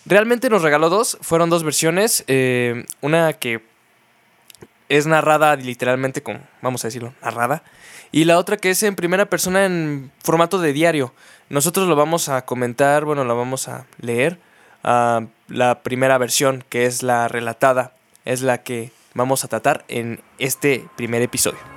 Realmente 0.07 0.51
nos 0.51 0.63
regaló 0.63 0.91
dos, 0.91 1.19
fueron 1.21 1.51
dos 1.51 1.63
versiones. 1.65 2.25
eh, 2.27 2.85
una 3.01 3.33
que 3.33 3.63
es 4.89 5.07
narrada 5.07 5.57
literalmente 5.57 6.23
con, 6.23 6.43
vamos 6.61 6.85
a 6.85 6.89
decirlo, 6.89 7.15
narrada. 7.23 7.63
Y 8.13 8.25
la 8.25 8.39
otra 8.39 8.57
que 8.57 8.71
es 8.71 8.83
en 8.83 8.97
primera 8.97 9.27
persona 9.27 9.65
en 9.65 10.13
formato 10.23 10.61
de 10.61 10.73
diario. 10.73 11.13
Nosotros 11.49 11.89
lo 11.89 11.97
vamos 11.97 12.29
a 12.29 12.45
comentar, 12.45 13.05
bueno, 13.05 13.25
lo 13.25 13.37
vamos 13.37 13.69
a 13.69 13.87
leer. 13.99 14.39
ah, 14.83 15.23
la 15.49 15.83
primera 15.83 16.19
versión, 16.19 16.65
que 16.69 16.87
es 16.87 17.03
la 17.03 17.29
relatada, 17.29 17.93
es 18.25 18.43
la 18.43 18.63
que 18.63 18.93
vamos 19.15 19.45
a 19.45 19.49
tratar 19.49 19.85
en 19.89 20.21
este 20.39 20.85
primer 20.97 21.23
episodio. 21.23 21.74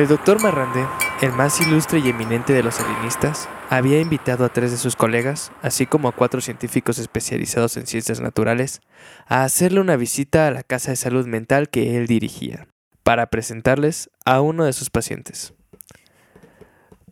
El 0.00 0.08
doctor 0.08 0.42
Marrande, 0.42 0.86
el 1.20 1.30
más 1.32 1.60
ilustre 1.60 1.98
y 1.98 2.08
eminente 2.08 2.54
de 2.54 2.62
los 2.62 2.80
alienistas, 2.80 3.50
había 3.68 4.00
invitado 4.00 4.46
a 4.46 4.48
tres 4.48 4.70
de 4.70 4.78
sus 4.78 4.96
colegas, 4.96 5.52
así 5.60 5.84
como 5.84 6.08
a 6.08 6.12
cuatro 6.12 6.40
científicos 6.40 6.98
especializados 6.98 7.76
en 7.76 7.86
ciencias 7.86 8.18
naturales, 8.18 8.80
a 9.26 9.44
hacerle 9.44 9.78
una 9.78 9.96
visita 9.96 10.46
a 10.46 10.52
la 10.52 10.62
casa 10.62 10.90
de 10.90 10.96
salud 10.96 11.26
mental 11.26 11.68
que 11.68 11.98
él 11.98 12.06
dirigía, 12.06 12.66
para 13.02 13.26
presentarles 13.26 14.08
a 14.24 14.40
uno 14.40 14.64
de 14.64 14.72
sus 14.72 14.88
pacientes. 14.88 15.52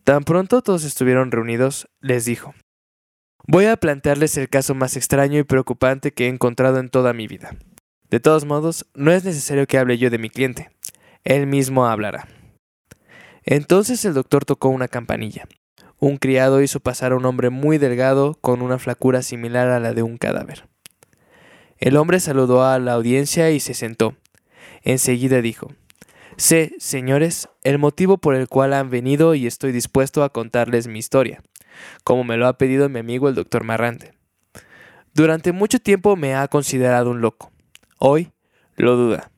Tan 0.03 0.24
pronto 0.24 0.62
todos 0.62 0.83
estuvieron 0.85 1.31
reunidos, 1.31 1.90
les 2.01 2.24
dijo, 2.24 2.55
Voy 3.46 3.66
a 3.66 3.77
plantearles 3.77 4.38
el 4.38 4.48
caso 4.48 4.74
más 4.74 4.96
extraño 4.96 5.38
y 5.38 5.44
preocupante 5.44 6.12
que 6.12 6.24
he 6.24 6.29
encontrado 6.29 6.79
en 6.79 6.88
toda 6.88 7.12
mi 7.12 7.27
vida. 7.27 7.55
De 8.09 8.18
todos 8.18 8.46
modos, 8.46 8.87
no 8.94 9.12
es 9.12 9.24
necesario 9.24 9.66
que 9.66 9.77
hable 9.77 9.98
yo 9.98 10.09
de 10.09 10.16
mi 10.16 10.31
cliente, 10.31 10.70
él 11.22 11.46
mismo 11.46 11.87
hablará. 11.87 12.27
Entonces 13.50 14.04
el 14.04 14.12
doctor 14.12 14.44
tocó 14.44 14.68
una 14.68 14.88
campanilla. 14.88 15.48
Un 15.98 16.18
criado 16.18 16.61
hizo 16.61 16.80
pasar 16.80 17.12
a 17.12 17.16
un 17.16 17.24
hombre 17.24 17.48
muy 17.48 17.78
delgado 17.78 18.37
con 18.42 18.61
una 18.61 18.78
flacura 18.78 19.22
similar 19.22 19.70
a 19.70 19.80
la 19.80 19.94
de 19.94 20.02
un 20.02 20.18
cadáver. 20.18 20.68
El 21.78 21.96
hombre 21.96 22.20
saludó 22.20 22.62
a 22.62 22.78
la 22.78 22.92
audiencia 22.92 23.50
y 23.50 23.58
se 23.58 23.72
sentó. 23.72 24.14
Enseguida 24.82 25.40
dijo, 25.40 25.72
Sé, 26.37 26.74
señores, 26.78 27.48
el 27.64 27.78
motivo 27.78 28.18
por 28.18 28.34
el 28.34 28.48
cual 28.48 28.74
han 28.74 28.90
venido 28.90 29.34
y 29.34 29.46
estoy 29.46 29.72
dispuesto 29.72 30.22
a 30.22 30.28
contarles 30.28 30.87
mi 30.87 30.98
historia, 30.98 31.42
como 32.04 32.24
me 32.24 32.37
lo 32.37 32.48
ha 32.48 32.58
pedido 32.58 32.90
mi 32.90 32.98
amigo 32.98 33.30
el 33.30 33.34
doctor 33.34 33.64
Marrante. 33.64 34.12
Durante 35.14 35.52
mucho 35.52 35.78
tiempo 35.78 36.16
me 36.16 36.34
ha 36.34 36.48
considerado 36.48 37.11
un 37.11 37.22
loco. 37.22 37.50
Hoy 37.98 38.30
lo 38.76 38.94
duda. 38.96 39.30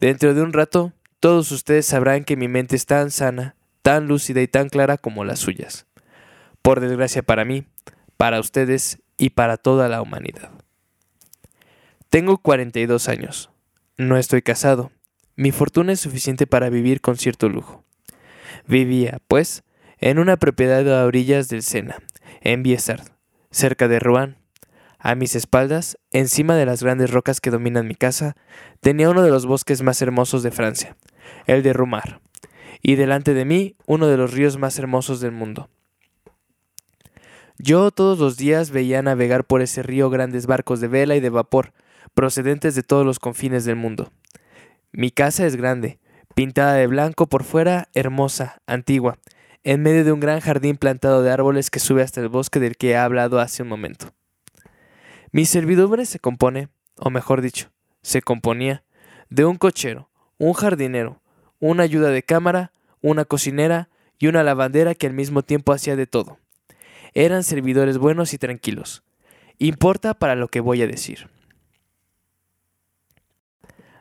Dentro 0.00 0.32
de 0.32 0.40
un 0.40 0.54
rato, 0.54 0.94
todos 1.24 1.52
ustedes 1.52 1.86
sabrán 1.86 2.22
que 2.22 2.36
mi 2.36 2.48
mente 2.48 2.76
es 2.76 2.84
tan 2.84 3.10
sana, 3.10 3.56
tan 3.80 4.08
lúcida 4.08 4.42
y 4.42 4.46
tan 4.46 4.68
clara 4.68 4.98
como 4.98 5.24
las 5.24 5.38
suyas. 5.38 5.86
Por 6.60 6.80
desgracia 6.80 7.22
para 7.22 7.46
mí, 7.46 7.64
para 8.18 8.38
ustedes 8.38 8.98
y 9.16 9.30
para 9.30 9.56
toda 9.56 9.88
la 9.88 10.02
humanidad. 10.02 10.50
Tengo 12.10 12.36
42 12.36 13.08
años. 13.08 13.48
No 13.96 14.18
estoy 14.18 14.42
casado. 14.42 14.92
Mi 15.34 15.50
fortuna 15.50 15.92
es 15.92 16.00
suficiente 16.00 16.46
para 16.46 16.68
vivir 16.68 17.00
con 17.00 17.16
cierto 17.16 17.48
lujo. 17.48 17.86
Vivía, 18.66 19.16
pues, 19.26 19.64
en 20.00 20.18
una 20.18 20.36
propiedad 20.36 20.86
a 20.90 21.06
orillas 21.06 21.48
del 21.48 21.62
Sena, 21.62 22.02
en 22.42 22.62
Biessard, 22.62 23.00
cerca 23.50 23.88
de 23.88 23.98
Rouen. 23.98 24.36
A 24.98 25.14
mis 25.14 25.36
espaldas, 25.36 25.96
encima 26.10 26.54
de 26.54 26.66
las 26.66 26.82
grandes 26.82 27.10
rocas 27.10 27.40
que 27.40 27.50
dominan 27.50 27.88
mi 27.88 27.94
casa, 27.94 28.36
tenía 28.80 29.08
uno 29.08 29.22
de 29.22 29.30
los 29.30 29.46
bosques 29.46 29.80
más 29.80 30.02
hermosos 30.02 30.42
de 30.42 30.50
Francia, 30.50 30.96
el 31.46 31.62
de 31.62 31.72
Rumar, 31.72 32.20
y 32.82 32.96
delante 32.96 33.34
de 33.34 33.44
mí 33.44 33.76
uno 33.86 34.06
de 34.06 34.16
los 34.16 34.32
ríos 34.32 34.58
más 34.58 34.78
hermosos 34.78 35.20
del 35.20 35.32
mundo. 35.32 35.68
Yo 37.58 37.90
todos 37.90 38.18
los 38.18 38.36
días 38.36 38.70
veía 38.70 39.00
navegar 39.02 39.44
por 39.44 39.62
ese 39.62 39.82
río 39.82 40.10
grandes 40.10 40.46
barcos 40.46 40.80
de 40.80 40.88
vela 40.88 41.16
y 41.16 41.20
de 41.20 41.30
vapor, 41.30 41.72
procedentes 42.12 42.74
de 42.74 42.82
todos 42.82 43.06
los 43.06 43.18
confines 43.18 43.64
del 43.64 43.76
mundo. 43.76 44.12
Mi 44.92 45.10
casa 45.10 45.46
es 45.46 45.56
grande, 45.56 45.98
pintada 46.34 46.74
de 46.74 46.86
blanco 46.86 47.26
por 47.26 47.44
fuera, 47.44 47.88
hermosa, 47.94 48.60
antigua, 48.66 49.18
en 49.62 49.82
medio 49.82 50.04
de 50.04 50.12
un 50.12 50.20
gran 50.20 50.40
jardín 50.40 50.76
plantado 50.76 51.22
de 51.22 51.30
árboles 51.30 51.70
que 51.70 51.80
sube 51.80 52.02
hasta 52.02 52.20
el 52.20 52.28
bosque 52.28 52.60
del 52.60 52.76
que 52.76 52.90
he 52.90 52.96
hablado 52.96 53.40
hace 53.40 53.62
un 53.62 53.68
momento. 53.68 54.12
Mi 55.32 55.46
servidumbre 55.46 56.06
se 56.06 56.20
compone, 56.20 56.68
o 56.96 57.10
mejor 57.10 57.40
dicho, 57.40 57.70
se 58.02 58.20
componía, 58.20 58.84
de 59.30 59.44
un 59.44 59.56
cochero, 59.56 60.10
un 60.46 60.52
jardinero, 60.52 61.22
una 61.58 61.84
ayuda 61.84 62.10
de 62.10 62.22
cámara, 62.22 62.72
una 63.00 63.24
cocinera 63.24 63.88
y 64.18 64.26
una 64.26 64.42
lavandera 64.42 64.94
que 64.94 65.06
al 65.06 65.14
mismo 65.14 65.42
tiempo 65.42 65.72
hacía 65.72 65.96
de 65.96 66.06
todo. 66.06 66.38
Eran 67.14 67.44
servidores 67.44 67.96
buenos 67.96 68.34
y 68.34 68.38
tranquilos. 68.38 69.02
Importa 69.58 70.14
para 70.14 70.34
lo 70.34 70.48
que 70.48 70.60
voy 70.60 70.82
a 70.82 70.86
decir. 70.86 71.30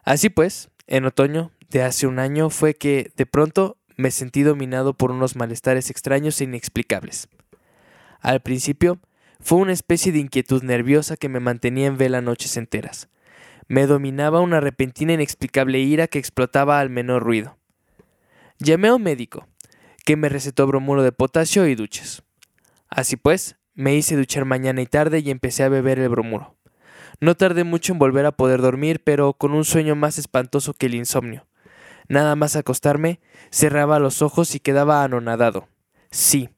Así 0.04 0.30
pues, 0.30 0.70
en 0.88 1.06
otoño 1.06 1.52
de 1.70 1.84
hace 1.84 2.08
un 2.08 2.20
año 2.20 2.50
fue 2.50 2.74
que, 2.74 3.12
de 3.16 3.26
pronto, 3.26 3.78
me 3.96 4.12
sentí 4.12 4.44
dominado 4.44 4.96
por 4.96 5.12
unos 5.12 5.38
malestares 5.38 5.90
extraños 5.90 6.42
e 6.42 6.44
inexplicables. 6.44 7.30
Al 8.20 8.42
principio, 8.42 9.00
fue 9.40 9.60
una 9.60 9.72
especie 9.72 10.12
de 10.12 10.20
inquietud 10.20 10.62
nerviosa 10.64 11.16
que 11.16 11.30
me 11.30 11.40
mantenía 11.40 11.88
en 11.88 11.98
vela 11.98 12.20
noches 12.22 12.58
enteras. 12.58 13.08
Me 13.68 13.88
dominaba 13.88 14.42
una 14.42 14.60
repentina 14.60 15.14
inexplicable 15.14 15.80
ira 15.80 16.08
que 16.08 16.20
explotaba 16.20 16.80
al 16.80 16.90
menor 16.90 17.24
ruido. 17.24 17.58
Llamé 18.60 18.90
a 18.90 18.96
un 18.96 19.04
médico, 19.04 19.48
que 20.06 20.16
me 20.16 20.30
recetó 20.30 20.68
bromuro 20.68 21.04
de 21.04 21.12
potasio 21.12 21.68
y 21.68 21.76
duchas. 21.76 22.24
Así 22.90 23.16
pues, 23.16 23.56
me 23.74 23.96
hice 23.96 24.16
duchar 24.16 24.46
mañana 24.46 24.82
y 24.82 24.86
tarde 24.86 25.20
y 25.20 25.32
empecé 25.32 25.64
a 25.64 25.70
beber 25.70 26.00
el 26.00 26.10
bromuro. 26.10 26.56
No 27.20 27.36
tardé 27.36 27.64
mucho 27.64 27.94
en 27.94 28.00
volver 28.00 28.26
a 28.26 28.34
poder 28.34 28.62
dormir, 28.62 29.02
pero 29.04 29.34
con 29.34 29.54
un 29.54 29.66
sueño 29.66 29.96
más 29.96 30.18
espantoso 30.18 30.74
que 30.74 30.88
el 30.88 30.96
insomnio. 30.96 31.48
Nada 32.08 32.36
más 32.36 32.56
acostarme, 32.56 33.22
cerraba 33.50 34.00
los 34.00 34.22
ojos 34.22 34.56
y 34.56 34.60
quedaba 34.60 35.04
anonadado. 35.04 35.68
Sí, 36.12 36.50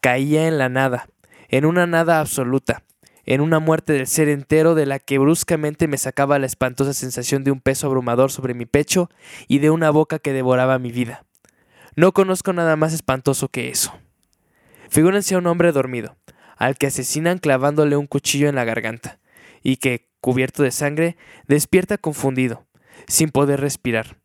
caía 0.00 0.48
en 0.48 0.58
la 0.58 0.68
nada, 0.68 1.08
en 1.48 1.64
una 1.64 1.86
nada 1.86 2.20
absoluta, 2.20 2.82
en 3.28 3.42
una 3.42 3.58
muerte 3.58 3.92
del 3.92 4.06
ser 4.06 4.30
entero 4.30 4.74
de 4.74 4.86
la 4.86 4.98
que 4.98 5.18
bruscamente 5.18 5.86
me 5.86 5.98
sacaba 5.98 6.38
la 6.38 6.46
espantosa 6.46 6.94
sensación 6.94 7.44
de 7.44 7.50
un 7.50 7.60
peso 7.60 7.86
abrumador 7.86 8.32
sobre 8.32 8.54
mi 8.54 8.64
pecho 8.64 9.10
y 9.48 9.58
de 9.58 9.68
una 9.68 9.90
boca 9.90 10.18
que 10.18 10.32
devoraba 10.32 10.78
mi 10.78 10.92
vida. 10.92 11.26
No 11.94 12.12
conozco 12.12 12.54
nada 12.54 12.74
más 12.76 12.94
espantoso 12.94 13.48
que 13.48 13.68
eso. 13.68 13.92
Figúrense 14.88 15.34
a 15.34 15.38
un 15.38 15.46
hombre 15.46 15.72
dormido, 15.72 16.16
al 16.56 16.78
que 16.78 16.86
asesinan 16.86 17.36
clavándole 17.36 17.98
un 17.98 18.06
cuchillo 18.06 18.48
en 18.48 18.54
la 18.54 18.64
garganta, 18.64 19.18
y 19.62 19.76
que, 19.76 20.08
cubierto 20.22 20.62
de 20.62 20.70
sangre, 20.70 21.18
despierta 21.46 21.98
confundido, 21.98 22.64
sin 23.08 23.28
poder 23.28 23.60
respirar. 23.60 24.16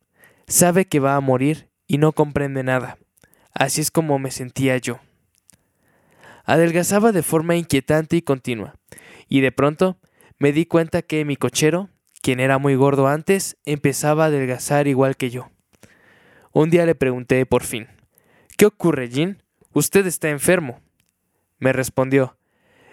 Sabe 0.47 0.85
que 0.85 1.01
va 1.01 1.17
a 1.17 1.19
morir 1.19 1.67
y 1.87 1.97
no 1.97 2.13
comprende 2.13 2.63
nada. 2.63 2.97
Así 3.53 3.81
es 3.81 3.91
como 3.91 4.17
me 4.17 4.31
sentía 4.31 4.77
yo. 4.77 5.01
Adelgazaba 6.43 7.11
de 7.11 7.23
forma 7.23 7.55
inquietante 7.55 8.17
y 8.17 8.21
continua, 8.21 8.75
y 9.29 9.41
de 9.41 9.51
pronto 9.51 9.97
me 10.39 10.51
di 10.51 10.65
cuenta 10.65 11.01
que 11.01 11.25
mi 11.25 11.35
cochero, 11.35 11.89
quien 12.21 12.39
era 12.39 12.57
muy 12.57 12.75
gordo 12.75 13.07
antes, 13.07 13.57
empezaba 13.65 14.25
a 14.25 14.27
adelgazar 14.27 14.87
igual 14.87 15.15
que 15.15 15.29
yo. 15.29 15.49
Un 16.51 16.69
día 16.69 16.85
le 16.85 16.95
pregunté 16.95 17.45
por 17.45 17.63
fin, 17.63 17.87
¿Qué 18.57 18.65
ocurre, 18.65 19.09
Jean? 19.09 19.41
Usted 19.73 20.05
está 20.05 20.29
enfermo. 20.29 20.79
Me 21.59 21.73
respondió, 21.73 22.37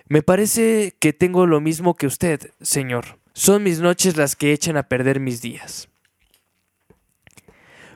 Me 0.07 0.23
parece 0.23 0.95
que 0.99 1.13
tengo 1.13 1.47
lo 1.47 1.61
mismo 1.61 1.95
que 1.95 2.07
usted, 2.07 2.53
señor. 2.61 3.19
Son 3.35 3.63
mis 3.63 3.81
noches 3.81 4.17
las 4.17 4.37
que 4.37 4.53
echan 4.53 4.77
a 4.77 4.89
perder 4.89 5.21
mis 5.21 5.43
días. 5.43 5.89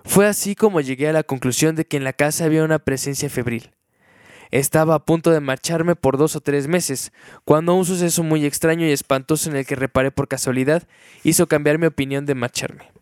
Fue 0.05 0.27
así 0.27 0.55
como 0.55 0.81
llegué 0.81 1.09
a 1.09 1.13
la 1.13 1.23
conclusión 1.23 1.75
de 1.75 1.87
que 1.87 1.97
en 1.97 2.05
la 2.05 2.13
casa 2.13 2.45
había 2.45 2.65
una 2.65 2.79
presencia 2.79 3.31
febril. 3.31 3.71
Estaba 4.55 4.95
a 4.95 5.05
punto 5.05 5.33
de 5.33 5.41
marcharme 5.41 5.97
por 5.97 6.17
dos 6.17 6.37
o 6.37 6.41
tres 6.41 6.69
meses, 6.69 7.13
cuando 7.45 7.75
un 7.75 7.85
suceso 7.85 8.23
muy 8.23 8.47
extraño 8.47 8.87
y 8.87 8.93
espantoso 8.93 9.51
en 9.51 9.57
el 9.57 9.67
que 9.67 9.75
reparé 9.75 10.13
por 10.13 10.29
casualidad 10.29 10.85
hizo 11.25 11.49
cambiar 11.49 11.79
mi 11.79 11.87
opinión 11.87 12.25
de 12.25 12.37
marcharme. 12.37 12.93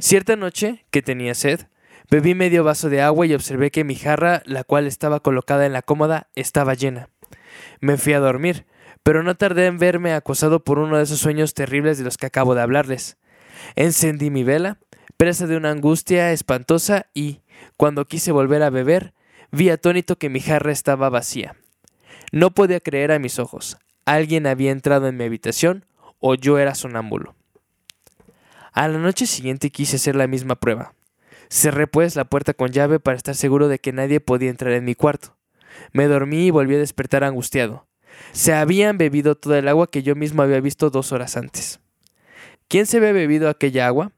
Cierta 0.00 0.34
noche, 0.34 0.84
que 0.90 1.00
tenía 1.00 1.36
sed, 1.36 1.68
bebí 2.10 2.34
medio 2.34 2.64
vaso 2.64 2.88
de 2.88 3.02
agua 3.02 3.26
y 3.26 3.34
observé 3.34 3.70
que 3.70 3.84
mi 3.84 3.94
jarra, 3.94 4.42
la 4.46 4.64
cual 4.64 4.88
estaba 4.88 5.20
colocada 5.20 5.64
en 5.64 5.72
la 5.72 5.82
cómoda, 5.82 6.26
estaba 6.34 6.74
llena. 6.74 7.08
Me 7.78 7.96
fui 7.96 8.12
a 8.12 8.18
dormir, 8.18 8.66
pero 9.04 9.22
no 9.22 9.36
tardé 9.36 9.66
en 9.66 9.78
verme 9.78 10.12
acosado 10.12 10.64
por 10.64 10.80
uno 10.80 10.96
de 10.96 11.04
esos 11.04 11.20
sueños 11.20 11.54
terribles 11.54 11.98
de 11.98 12.04
los 12.04 12.16
que 12.16 12.26
acabo 12.26 12.56
de 12.56 12.62
hablarles. 12.62 13.16
Encendí 13.76 14.30
mi 14.30 14.42
vela, 14.42 14.78
presa 15.16 15.46
de 15.46 15.56
una 15.56 15.70
angustia 15.70 16.32
espantosa, 16.32 17.06
y, 17.14 17.42
cuando 17.76 18.06
quise 18.06 18.32
volver 18.32 18.64
a 18.64 18.70
beber, 18.70 19.14
vi 19.52 19.70
atónito 19.70 20.16
que 20.16 20.28
mi 20.28 20.40
jarra 20.40 20.72
estaba 20.72 21.08
vacía. 21.08 21.56
No 22.32 22.50
podía 22.50 22.80
creer 22.80 23.12
a 23.12 23.18
mis 23.18 23.38
ojos. 23.38 23.76
Alguien 24.04 24.46
había 24.46 24.70
entrado 24.70 25.08
en 25.08 25.16
mi 25.16 25.24
habitación 25.24 25.84
o 26.18 26.34
yo 26.34 26.58
era 26.58 26.74
sonámbulo. 26.74 27.34
A 28.72 28.88
la 28.88 28.98
noche 28.98 29.26
siguiente 29.26 29.70
quise 29.70 29.96
hacer 29.96 30.16
la 30.16 30.26
misma 30.26 30.56
prueba. 30.56 30.94
Cerré 31.48 31.86
pues 31.86 32.16
la 32.16 32.24
puerta 32.24 32.54
con 32.54 32.72
llave 32.72 33.00
para 33.00 33.16
estar 33.16 33.34
seguro 33.34 33.68
de 33.68 33.78
que 33.78 33.92
nadie 33.92 34.20
podía 34.20 34.50
entrar 34.50 34.72
en 34.72 34.84
mi 34.84 34.94
cuarto. 34.94 35.36
Me 35.92 36.06
dormí 36.06 36.46
y 36.46 36.50
volví 36.50 36.74
a 36.74 36.78
despertar 36.78 37.24
angustiado. 37.24 37.86
Se 38.32 38.52
habían 38.52 38.98
bebido 38.98 39.34
toda 39.34 39.58
el 39.58 39.68
agua 39.68 39.86
que 39.86 40.02
yo 40.02 40.14
mismo 40.14 40.42
había 40.42 40.60
visto 40.60 40.90
dos 40.90 41.12
horas 41.12 41.36
antes. 41.36 41.80
¿Quién 42.68 42.86
se 42.86 42.96
había 42.96 43.12
bebido 43.12 43.48
aquella 43.48 43.86
agua? 43.86 44.12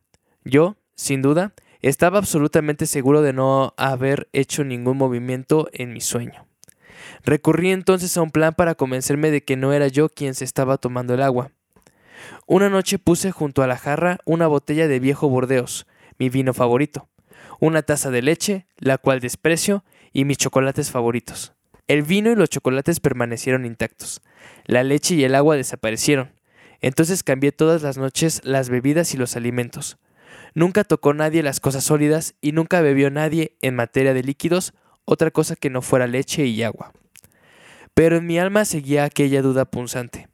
Yo, 0.44 0.76
sin 0.94 1.20
duda, 1.20 1.52
estaba 1.82 2.18
absolutamente 2.18 2.86
seguro 2.86 3.22
de 3.22 3.32
no 3.32 3.74
haber 3.76 4.28
hecho 4.32 4.64
ningún 4.64 4.98
movimiento 4.98 5.68
en 5.72 5.92
mi 5.92 6.00
sueño. 6.00 6.46
Recurrí 7.24 7.70
entonces 7.70 8.16
a 8.16 8.22
un 8.22 8.30
plan 8.30 8.54
para 8.54 8.74
convencerme 8.74 9.30
de 9.30 9.42
que 9.42 9.56
no 9.56 9.72
era 9.72 9.88
yo 9.88 10.08
quien 10.08 10.34
se 10.34 10.44
estaba 10.44 10.76
tomando 10.78 11.14
el 11.14 11.22
agua. 11.22 11.50
Una 12.46 12.68
noche 12.68 12.98
puse 12.98 13.30
junto 13.30 13.62
a 13.62 13.66
la 13.66 13.76
jarra 13.76 14.18
una 14.24 14.46
botella 14.46 14.88
de 14.88 15.00
viejo 15.00 15.28
Burdeos, 15.28 15.86
mi 16.18 16.28
vino 16.28 16.52
favorito, 16.54 17.08
una 17.60 17.82
taza 17.82 18.10
de 18.10 18.22
leche, 18.22 18.66
la 18.76 18.98
cual 18.98 19.20
desprecio, 19.20 19.84
y 20.12 20.24
mis 20.24 20.38
chocolates 20.38 20.90
favoritos. 20.90 21.52
El 21.86 22.02
vino 22.02 22.30
y 22.30 22.34
los 22.34 22.50
chocolates 22.50 23.00
permanecieron 23.00 23.64
intactos. 23.64 24.20
La 24.66 24.82
leche 24.82 25.14
y 25.14 25.24
el 25.24 25.34
agua 25.34 25.56
desaparecieron. 25.56 26.32
Entonces 26.80 27.22
cambié 27.22 27.52
todas 27.52 27.82
las 27.82 27.96
noches 27.96 28.40
las 28.44 28.68
bebidas 28.68 29.14
y 29.14 29.16
los 29.16 29.36
alimentos. 29.36 29.98
Nunca 30.54 30.84
tocó 30.84 31.14
nadie 31.14 31.42
las 31.42 31.60
cosas 31.60 31.84
sólidas 31.84 32.34
y 32.40 32.52
nunca 32.52 32.80
bebió 32.80 33.10
nadie, 33.10 33.56
en 33.60 33.74
materia 33.74 34.14
de 34.14 34.22
líquidos, 34.22 34.74
otra 35.04 35.30
cosa 35.30 35.56
que 35.56 35.70
no 35.70 35.82
fuera 35.82 36.06
leche 36.06 36.46
y 36.46 36.62
agua. 36.62 36.92
Pero 37.94 38.16
en 38.16 38.26
mi 38.26 38.38
alma 38.38 38.64
seguía 38.64 39.04
aquella 39.04 39.42
duda 39.42 39.64
punzante. 39.64 40.28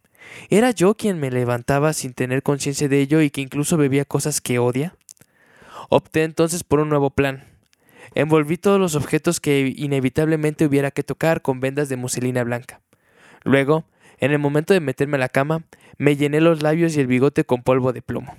¿Era 0.50 0.70
yo 0.70 0.94
quien 0.94 1.20
me 1.20 1.30
levantaba 1.30 1.92
sin 1.92 2.12
tener 2.12 2.42
conciencia 2.42 2.88
de 2.88 3.00
ello 3.00 3.20
y 3.20 3.30
que 3.30 3.40
incluso 3.40 3.76
bebía 3.76 4.04
cosas 4.04 4.40
que 4.40 4.59
odia? 4.59 4.96
Opté 5.90 6.24
entonces 6.24 6.64
por 6.64 6.80
un 6.80 6.88
nuevo 6.88 7.11
plan. 7.11 7.44
Envolví 8.14 8.57
todos 8.57 8.80
los 8.80 8.94
objetos 8.94 9.40
que 9.40 9.72
inevitablemente 9.76 10.66
hubiera 10.66 10.90
que 10.90 11.02
tocar 11.02 11.42
con 11.42 11.61
vendas 11.61 11.88
de 11.88 11.96
muselina 11.96 12.44
blanca. 12.44 12.80
Luego, 13.42 13.85
en 14.18 14.33
el 14.33 14.38
momento 14.38 14.72
de 14.72 14.80
meterme 14.80 15.16
a 15.16 15.20
la 15.20 15.28
cama, 15.28 15.64
me 15.98 16.16
llené 16.16 16.40
los 16.40 16.62
labios 16.62 16.96
y 16.96 17.00
el 17.00 17.07
bigote 17.07 17.44
con 17.44 17.62
polvo 17.62 17.92
de 17.92 18.02
plomo. 18.02 18.37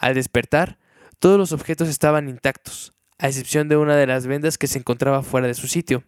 Al 0.00 0.14
despertar, 0.14 0.78
todos 1.18 1.38
los 1.38 1.52
objetos 1.52 1.88
estaban 1.88 2.30
intactos, 2.30 2.94
a 3.18 3.28
excepción 3.28 3.68
de 3.68 3.76
una 3.76 3.96
de 3.96 4.06
las 4.06 4.26
vendas 4.26 4.56
que 4.56 4.66
se 4.66 4.78
encontraba 4.78 5.22
fuera 5.22 5.46
de 5.46 5.52
su 5.52 5.68
sitio. 5.68 6.04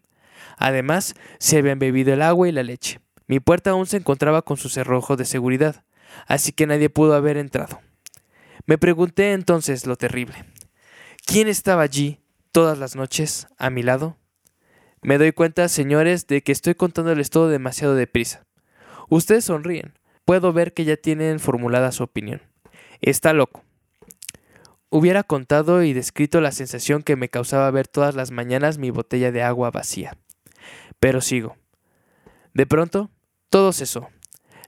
Además, 0.56 1.14
se 1.38 1.58
habían 1.58 1.78
bebido 1.78 2.14
el 2.14 2.22
agua 2.22 2.48
y 2.48 2.52
la 2.52 2.62
leche. 2.62 3.00
Mi 3.26 3.38
puerta 3.38 3.70
aún 3.70 3.84
se 3.84 3.98
encontraba 3.98 4.40
con 4.40 4.56
su 4.56 4.70
cerrojo 4.70 5.16
de 5.16 5.26
seguridad, 5.26 5.84
así 6.26 6.52
que 6.52 6.66
nadie 6.66 6.88
pudo 6.88 7.14
haber 7.14 7.36
entrado. 7.36 7.80
Me 8.64 8.78
pregunté 8.78 9.34
entonces 9.34 9.86
lo 9.86 9.96
terrible. 9.96 10.46
¿Quién 11.26 11.46
estaba 11.46 11.82
allí 11.82 12.20
todas 12.50 12.78
las 12.78 12.96
noches 12.96 13.46
a 13.58 13.68
mi 13.68 13.82
lado? 13.82 14.16
Me 15.02 15.18
doy 15.18 15.32
cuenta, 15.32 15.68
señores, 15.68 16.26
de 16.28 16.42
que 16.42 16.52
estoy 16.52 16.76
contándoles 16.76 17.28
todo 17.28 17.50
demasiado 17.50 17.94
deprisa. 17.94 18.46
Ustedes 19.10 19.44
sonríen. 19.44 19.98
Puedo 20.24 20.54
ver 20.54 20.72
que 20.72 20.86
ya 20.86 20.96
tienen 20.96 21.40
formulada 21.40 21.92
su 21.92 22.04
opinión. 22.04 22.40
Está 23.02 23.34
loco. 23.34 23.64
Hubiera 24.94 25.22
contado 25.22 25.82
y 25.82 25.94
descrito 25.94 26.42
la 26.42 26.52
sensación 26.52 27.02
que 27.02 27.16
me 27.16 27.30
causaba 27.30 27.70
ver 27.70 27.88
todas 27.88 28.14
las 28.14 28.30
mañanas 28.30 28.76
mi 28.76 28.90
botella 28.90 29.32
de 29.32 29.42
agua 29.42 29.70
vacía. 29.70 30.18
Pero 31.00 31.22
sigo. 31.22 31.56
De 32.52 32.66
pronto, 32.66 33.10
todo 33.48 33.72
cesó. 33.72 34.10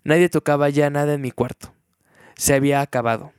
Nadie 0.02 0.30
tocaba 0.30 0.70
ya 0.70 0.88
nada 0.88 1.12
en 1.12 1.20
mi 1.20 1.30
cuarto. 1.30 1.74
Se 2.36 2.54
había 2.54 2.80
acabado. 2.80 3.34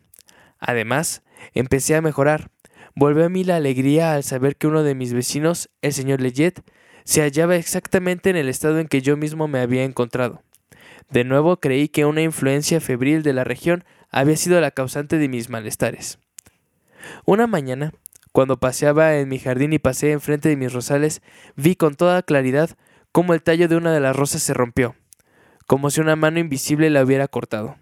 Además, 0.60 1.24
empecé 1.56 1.96
a 1.96 2.04
mejorar. 2.04 2.52
Volvió 2.94 3.26
a 3.26 3.30
mí 3.30 3.44
la 3.44 3.56
alegría 3.56 4.14
al 4.14 4.24
saber 4.24 4.56
que 4.56 4.68
uno 4.68 4.84
de 4.84 4.94
mis 4.94 5.12
vecinos, 5.12 5.72
el 5.82 5.92
señor 5.92 6.22
Leggett, 6.22 6.62
se 7.04 7.24
hallaba 7.24 7.56
exactamente 7.56 8.30
en 8.30 8.36
el 8.36 8.48
estado 8.48 8.78
en 8.78 8.88
que 8.88 9.02
yo 9.02 9.18
mismo 9.18 9.48
me 9.48 9.60
había 9.60 9.86
encontrado. 9.86 10.44
De 11.10 11.24
nuevo 11.24 11.60
creí 11.60 11.88
que 11.88 12.06
una 12.06 12.22
influencia 12.22 12.80
febril 12.80 13.24
de 13.24 13.34
la 13.34 13.44
región 13.44 13.86
había 14.12 14.38
sido 14.38 14.62
la 14.62 14.70
causante 14.70 15.18
de 15.18 15.30
mis 15.30 15.50
malestares. 15.50 16.20
Una 17.26 17.48
mañana, 17.48 17.94
cuando 18.32 18.58
paseaba 18.58 19.16
en 19.16 19.30
mi 19.30 19.40
jardín 19.40 19.74
y 19.74 19.80
pasé 19.80 20.12
enfrente 20.12 20.50
de 20.50 20.58
mis 20.58 20.74
rosales, 20.74 21.22
vi 21.56 21.76
con 21.76 21.96
toda 21.96 22.22
claridad 22.22 22.72
cómo 23.12 23.34
el 23.34 23.42
tallo 23.42 23.68
de 23.68 23.78
una 23.78 23.94
de 23.94 24.02
las 24.02 24.16
rosas 24.16 24.44
se 24.44 24.54
rompió, 24.54 24.96
como 25.68 25.90
si 25.90 26.02
una 26.02 26.16
mano 26.16 26.40
invisible 26.40 26.90
la 26.90 27.04
hubiera 27.04 27.28
cortado. 27.28 27.78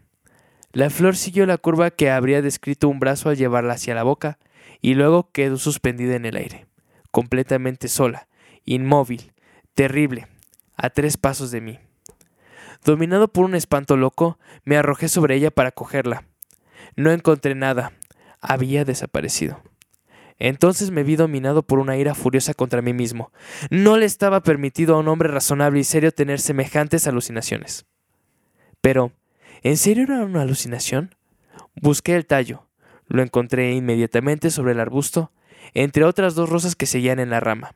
La 0.72 0.90
flor 0.90 1.16
siguió 1.16 1.46
la 1.46 1.58
curva 1.58 1.92
que 1.92 2.12
habría 2.12 2.42
descrito 2.42 2.88
un 2.88 3.00
brazo 3.00 3.30
al 3.30 3.38
llevarla 3.38 3.74
hacia 3.74 3.96
la 3.96 4.04
boca, 4.04 4.38
y 4.82 4.96
luego 4.96 5.32
quedó 5.32 5.58
suspendida 5.58 6.16
en 6.16 6.26
el 6.26 6.36
aire, 6.36 6.68
completamente 7.12 7.88
sola, 7.88 8.28
inmóvil, 8.66 9.32
terrible, 9.74 10.28
a 10.76 10.90
tres 10.90 11.18
pasos 11.18 11.52
de 11.52 11.62
mí. 11.62 11.80
Dominado 12.84 13.28
por 13.28 13.46
un 13.46 13.56
espanto 13.56 13.98
loco, 13.98 14.38
me 14.66 14.78
arrojé 14.78 15.08
sobre 15.08 15.36
ella 15.36 15.52
para 15.52 15.72
cogerla. 15.72 16.26
No 16.96 17.12
encontré 17.12 17.56
nada, 17.56 17.94
había 18.44 18.86
desaparecido. 18.86 19.62
Entonces 20.38 20.92
me 20.92 21.04
vi 21.04 21.16
dominado 21.16 21.64
por 21.64 21.80
una 21.80 21.98
ira 21.98 22.16
furiosa 22.16 22.54
contra 22.54 22.82
mí 22.82 22.94
mismo. 22.94 23.32
No 23.70 23.98
le 23.98 24.06
estaba 24.06 24.44
permitido 24.44 24.96
a 24.96 25.00
un 25.00 25.08
hombre 25.08 25.30
razonable 25.30 25.80
y 25.80 25.84
serio 25.84 26.12
tener 26.12 26.40
semejantes 26.40 27.08
alucinaciones. 27.08 27.86
Pero, 28.82 29.14
¿en 29.62 29.78
serio 29.78 30.04
era 30.04 30.26
una 30.26 30.42
alucinación? 30.42 31.16
Busqué 31.76 32.16
el 32.16 32.26
tallo. 32.26 32.68
Lo 33.08 33.22
encontré 33.22 33.72
inmediatamente 33.72 34.50
sobre 34.50 34.74
el 34.74 34.80
arbusto, 34.80 35.32
entre 35.74 36.04
otras 36.04 36.36
dos 36.36 36.50
rosas 36.50 36.76
que 36.76 36.86
seguían 36.86 37.20
en 37.20 37.30
la 37.30 37.40
rama. 37.40 37.76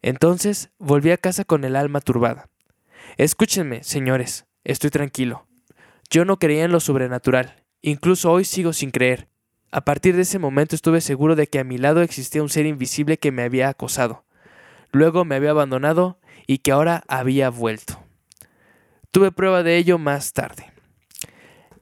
Entonces 0.00 0.70
volví 0.78 1.10
a 1.10 1.18
casa 1.18 1.44
con 1.44 1.64
el 1.64 1.76
alma 1.76 2.00
turbada. 2.00 2.48
Escúchenme, 3.16 3.82
señores, 3.82 4.46
estoy 4.64 4.90
tranquilo. 4.90 5.46
Yo 6.10 6.24
no 6.24 6.38
creía 6.38 6.64
en 6.64 6.72
lo 6.72 6.80
sobrenatural, 6.80 7.64
incluso 7.82 8.30
hoy 8.30 8.44
sigo 8.44 8.72
sin 8.72 8.90
creer. 8.90 9.28
A 9.70 9.82
partir 9.82 10.16
de 10.16 10.22
ese 10.22 10.38
momento 10.38 10.74
estuve 10.74 11.00
seguro 11.00 11.36
de 11.36 11.46
que 11.46 11.58
a 11.58 11.64
mi 11.64 11.78
lado 11.78 12.02
existía 12.02 12.42
un 12.42 12.48
ser 12.48 12.66
invisible 12.66 13.18
que 13.18 13.32
me 13.32 13.42
había 13.42 13.68
acosado. 13.68 14.24
Luego 14.90 15.24
me 15.24 15.34
había 15.34 15.50
abandonado 15.50 16.18
y 16.46 16.58
que 16.58 16.72
ahora 16.72 17.04
había 17.08 17.50
vuelto. 17.50 18.02
Tuve 19.10 19.32
prueba 19.32 19.62
de 19.62 19.76
ello 19.76 19.98
más 19.98 20.32
tarde. 20.32 20.72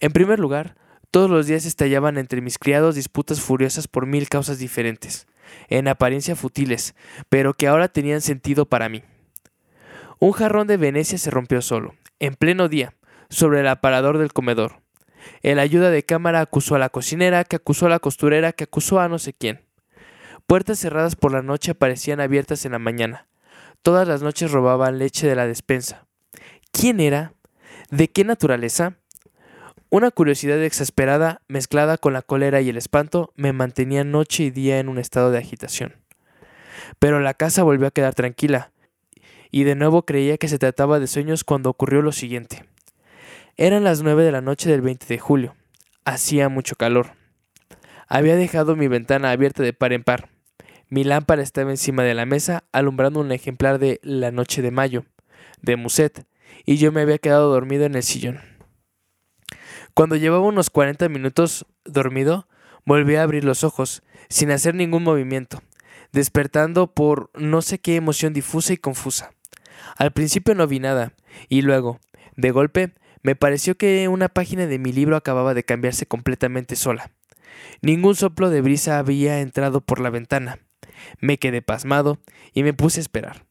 En 0.00 0.12
primer 0.12 0.38
lugar, 0.40 0.76
todos 1.10 1.30
los 1.30 1.46
días 1.46 1.64
estallaban 1.64 2.18
entre 2.18 2.40
mis 2.40 2.58
criados 2.58 2.94
disputas 2.94 3.40
furiosas 3.40 3.88
por 3.88 4.06
mil 4.06 4.28
causas 4.28 4.58
diferentes, 4.58 5.26
en 5.68 5.88
apariencia 5.88 6.36
futiles, 6.36 6.94
pero 7.28 7.54
que 7.54 7.68
ahora 7.68 7.88
tenían 7.88 8.20
sentido 8.20 8.66
para 8.66 8.88
mí. 8.88 9.02
Un 10.18 10.32
jarrón 10.32 10.66
de 10.66 10.76
Venecia 10.76 11.18
se 11.18 11.30
rompió 11.30 11.62
solo, 11.62 11.94
en 12.18 12.34
pleno 12.34 12.68
día, 12.68 12.94
sobre 13.28 13.60
el 13.60 13.68
aparador 13.68 14.18
del 14.18 14.32
comedor. 14.32 14.82
El 15.42 15.58
ayuda 15.58 15.90
de 15.90 16.02
cámara 16.02 16.40
acusó 16.40 16.74
a 16.74 16.78
la 16.78 16.88
cocinera, 16.88 17.44
que 17.44 17.56
acusó 17.56 17.86
a 17.86 17.90
la 17.90 17.98
costurera, 17.98 18.52
que 18.52 18.64
acusó 18.64 19.00
a 19.00 19.08
no 19.08 19.18
sé 19.18 19.32
quién. 19.32 19.60
Puertas 20.46 20.78
cerradas 20.78 21.16
por 21.16 21.32
la 21.32 21.42
noche 21.42 21.72
aparecían 21.72 22.20
abiertas 22.20 22.64
en 22.64 22.72
la 22.72 22.78
mañana. 22.78 23.26
Todas 23.82 24.06
las 24.06 24.22
noches 24.22 24.50
robaban 24.50 24.98
leche 24.98 25.26
de 25.26 25.36
la 25.36 25.46
despensa. 25.46 26.06
¿Quién 26.72 27.00
era? 27.00 27.32
¿De 27.90 28.08
qué 28.08 28.24
naturaleza? 28.24 28.96
Una 29.88 30.10
curiosidad 30.10 30.62
exasperada, 30.62 31.42
mezclada 31.46 31.96
con 31.96 32.12
la 32.12 32.22
cólera 32.22 32.60
y 32.60 32.68
el 32.68 32.76
espanto, 32.76 33.32
me 33.36 33.52
mantenía 33.52 34.02
noche 34.02 34.44
y 34.44 34.50
día 34.50 34.80
en 34.80 34.88
un 34.88 34.98
estado 34.98 35.30
de 35.30 35.38
agitación. 35.38 35.94
Pero 36.98 37.20
la 37.20 37.34
casa 37.34 37.62
volvió 37.62 37.86
a 37.86 37.92
quedar 37.92 38.14
tranquila, 38.14 38.72
y 39.50 39.64
de 39.64 39.76
nuevo 39.76 40.04
creía 40.04 40.38
que 40.38 40.48
se 40.48 40.58
trataba 40.58 40.98
de 40.98 41.06
sueños 41.06 41.44
cuando 41.44 41.70
ocurrió 41.70 42.02
lo 42.02 42.12
siguiente. 42.12 42.64
Eran 43.58 43.84
las 43.84 44.02
nueve 44.02 44.22
de 44.22 44.32
la 44.32 44.42
noche 44.42 44.68
del 44.68 44.82
20 44.82 45.06
de 45.06 45.18
julio. 45.18 45.56
Hacía 46.04 46.50
mucho 46.50 46.76
calor. 46.76 47.12
Había 48.06 48.36
dejado 48.36 48.76
mi 48.76 48.86
ventana 48.86 49.30
abierta 49.30 49.62
de 49.62 49.72
par 49.72 49.94
en 49.94 50.04
par. 50.04 50.28
Mi 50.90 51.04
lámpara 51.04 51.42
estaba 51.42 51.70
encima 51.70 52.02
de 52.02 52.12
la 52.12 52.26
mesa, 52.26 52.64
alumbrando 52.70 53.18
un 53.18 53.32
ejemplar 53.32 53.78
de 53.78 53.98
La 54.02 54.30
Noche 54.30 54.60
de 54.60 54.70
Mayo, 54.70 55.06
de 55.62 55.76
Musset, 55.76 56.26
y 56.66 56.76
yo 56.76 56.92
me 56.92 57.00
había 57.00 57.16
quedado 57.16 57.50
dormido 57.50 57.86
en 57.86 57.94
el 57.94 58.02
sillón. 58.02 58.40
Cuando 59.94 60.16
llevaba 60.16 60.44
unos 60.44 60.68
40 60.68 61.08
minutos 61.08 61.64
dormido, 61.86 62.48
volví 62.84 63.16
a 63.16 63.22
abrir 63.22 63.42
los 63.42 63.64
ojos, 63.64 64.02
sin 64.28 64.50
hacer 64.50 64.74
ningún 64.74 65.02
movimiento, 65.02 65.62
despertando 66.12 66.92
por 66.92 67.30
no 67.32 67.62
sé 67.62 67.78
qué 67.78 67.96
emoción 67.96 68.34
difusa 68.34 68.74
y 68.74 68.76
confusa. 68.76 69.30
Al 69.96 70.12
principio 70.12 70.54
no 70.54 70.66
vi 70.66 70.78
nada, 70.78 71.14
y 71.48 71.62
luego, 71.62 72.00
de 72.36 72.50
golpe, 72.50 72.92
me 73.26 73.34
pareció 73.34 73.76
que 73.76 74.06
una 74.06 74.28
página 74.28 74.68
de 74.68 74.78
mi 74.78 74.92
libro 74.92 75.16
acababa 75.16 75.52
de 75.52 75.64
cambiarse 75.64 76.06
completamente 76.06 76.76
sola. 76.76 77.10
Ningún 77.82 78.14
soplo 78.14 78.50
de 78.50 78.60
brisa 78.60 79.00
había 79.00 79.40
entrado 79.40 79.80
por 79.80 79.98
la 79.98 80.10
ventana. 80.10 80.60
Me 81.18 81.36
quedé 81.36 81.60
pasmado 81.60 82.20
y 82.54 82.62
me 82.62 82.72
puse 82.72 83.00
a 83.00 83.02
esperar. 83.02 83.44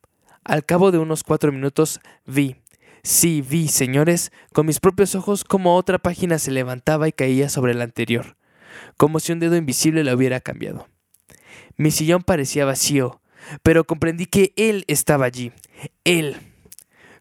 Al 0.46 0.64
cabo 0.66 0.92
de 0.94 1.00
unos 1.00 1.24
cuatro 1.24 1.52
minutos 1.52 2.00
vi, 2.26 2.56
sí 3.04 3.42
vi, 3.42 3.68
señores, 3.68 4.32
con 4.54 4.66
mis 4.66 4.80
propios 4.80 5.14
ojos 5.14 5.44
como 5.44 5.76
otra 5.76 5.98
página 6.00 6.40
se 6.40 6.52
levantaba 6.52 7.10
y 7.10 7.12
caía 7.12 7.50
sobre 7.50 7.74
la 7.74 7.84
anterior, 7.84 8.38
como 8.96 9.20
si 9.20 9.34
un 9.34 9.42
dedo 9.42 9.58
invisible 9.58 10.06
la 10.06 10.16
hubiera 10.16 10.40
cambiado. 10.40 10.88
Mi 11.76 11.92
sillón 11.92 12.22
parecía 12.22 12.64
vacío, 12.64 13.20
pero 13.62 13.84
comprendí 13.84 14.26
que 14.26 14.54
él 14.56 14.86
estaba 14.88 15.26
allí, 15.26 15.52
él. 16.06 16.38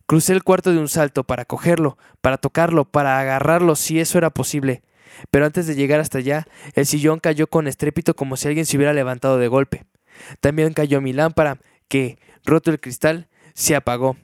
Crucé 0.06 0.32
el 0.34 0.42
cuarto 0.42 0.72
de 0.72 0.78
un 0.78 0.88
salto 0.88 1.24
para 1.24 1.44
cogerlo, 1.44 1.96
para 2.20 2.36
tocarlo, 2.36 2.84
para 2.84 3.18
agarrarlo 3.18 3.74
si 3.74 4.00
eso 4.00 4.18
era 4.18 4.30
posible. 4.30 4.82
Pero 5.30 5.46
antes 5.46 5.66
de 5.66 5.74
llegar 5.74 6.00
hasta 6.00 6.18
allá, 6.18 6.46
el 6.74 6.86
sillón 6.86 7.20
cayó 7.20 7.46
con 7.46 7.66
estrépito 7.66 8.14
como 8.14 8.36
si 8.36 8.48
alguien 8.48 8.66
se 8.66 8.76
hubiera 8.76 8.92
levantado 8.92 9.38
de 9.38 9.48
golpe. 9.48 9.86
También 10.40 10.74
cayó 10.74 11.00
mi 11.00 11.12
lámpara, 11.12 11.58
que, 11.88 12.18
roto 12.44 12.70
el 12.70 12.80
cristal, 12.80 13.28
se 13.54 13.76
apagó, 13.76 14.16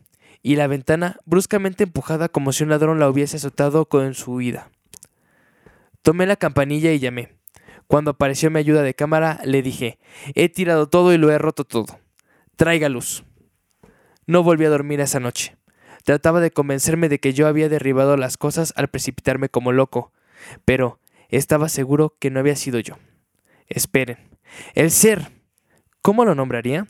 y 0.42 0.56
la 0.56 0.66
ventana, 0.66 1.18
bruscamente 1.24 1.84
empujada 1.84 2.28
como 2.28 2.52
si 2.52 2.64
un 2.64 2.70
ladrón 2.70 2.98
la 2.98 3.08
hubiese 3.08 3.36
azotado 3.36 3.86
con 3.86 4.14
su 4.14 4.32
huida. 4.32 4.70
Tomé 6.02 6.26
la 6.26 6.36
campanilla 6.36 6.92
y 6.92 6.98
llamé. 6.98 7.36
Cuando 7.86 8.12
apareció 8.12 8.50
mi 8.50 8.58
ayuda 8.58 8.82
de 8.82 8.94
cámara, 8.94 9.40
le 9.44 9.62
dije, 9.62 9.98
he 10.34 10.48
tirado 10.48 10.88
todo 10.88 11.12
y 11.12 11.18
lo 11.18 11.30
he 11.30 11.38
roto 11.38 11.64
todo. 11.64 11.98
Traiga 12.56 12.88
luz. 12.88 13.24
No 14.26 14.42
volví 14.42 14.64
a 14.64 14.70
dormir 14.70 15.00
esa 15.00 15.20
noche. 15.20 15.56
Trataba 16.04 16.40
de 16.40 16.50
convencerme 16.50 17.08
de 17.08 17.18
que 17.18 17.32
yo 17.32 17.46
había 17.46 17.68
derribado 17.68 18.16
las 18.16 18.36
cosas 18.36 18.72
al 18.76 18.88
precipitarme 18.88 19.48
como 19.48 19.72
loco, 19.72 20.12
pero 20.64 20.98
estaba 21.28 21.68
seguro 21.68 22.16
que 22.18 22.30
no 22.30 22.40
había 22.40 22.56
sido 22.56 22.80
yo. 22.80 22.96
Esperen. 23.68 24.18
El 24.74 24.90
ser. 24.90 25.30
¿Cómo 26.02 26.24
lo 26.24 26.34
nombraría? 26.34 26.86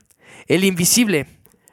El 0.47 0.63
invisible. 0.63 1.27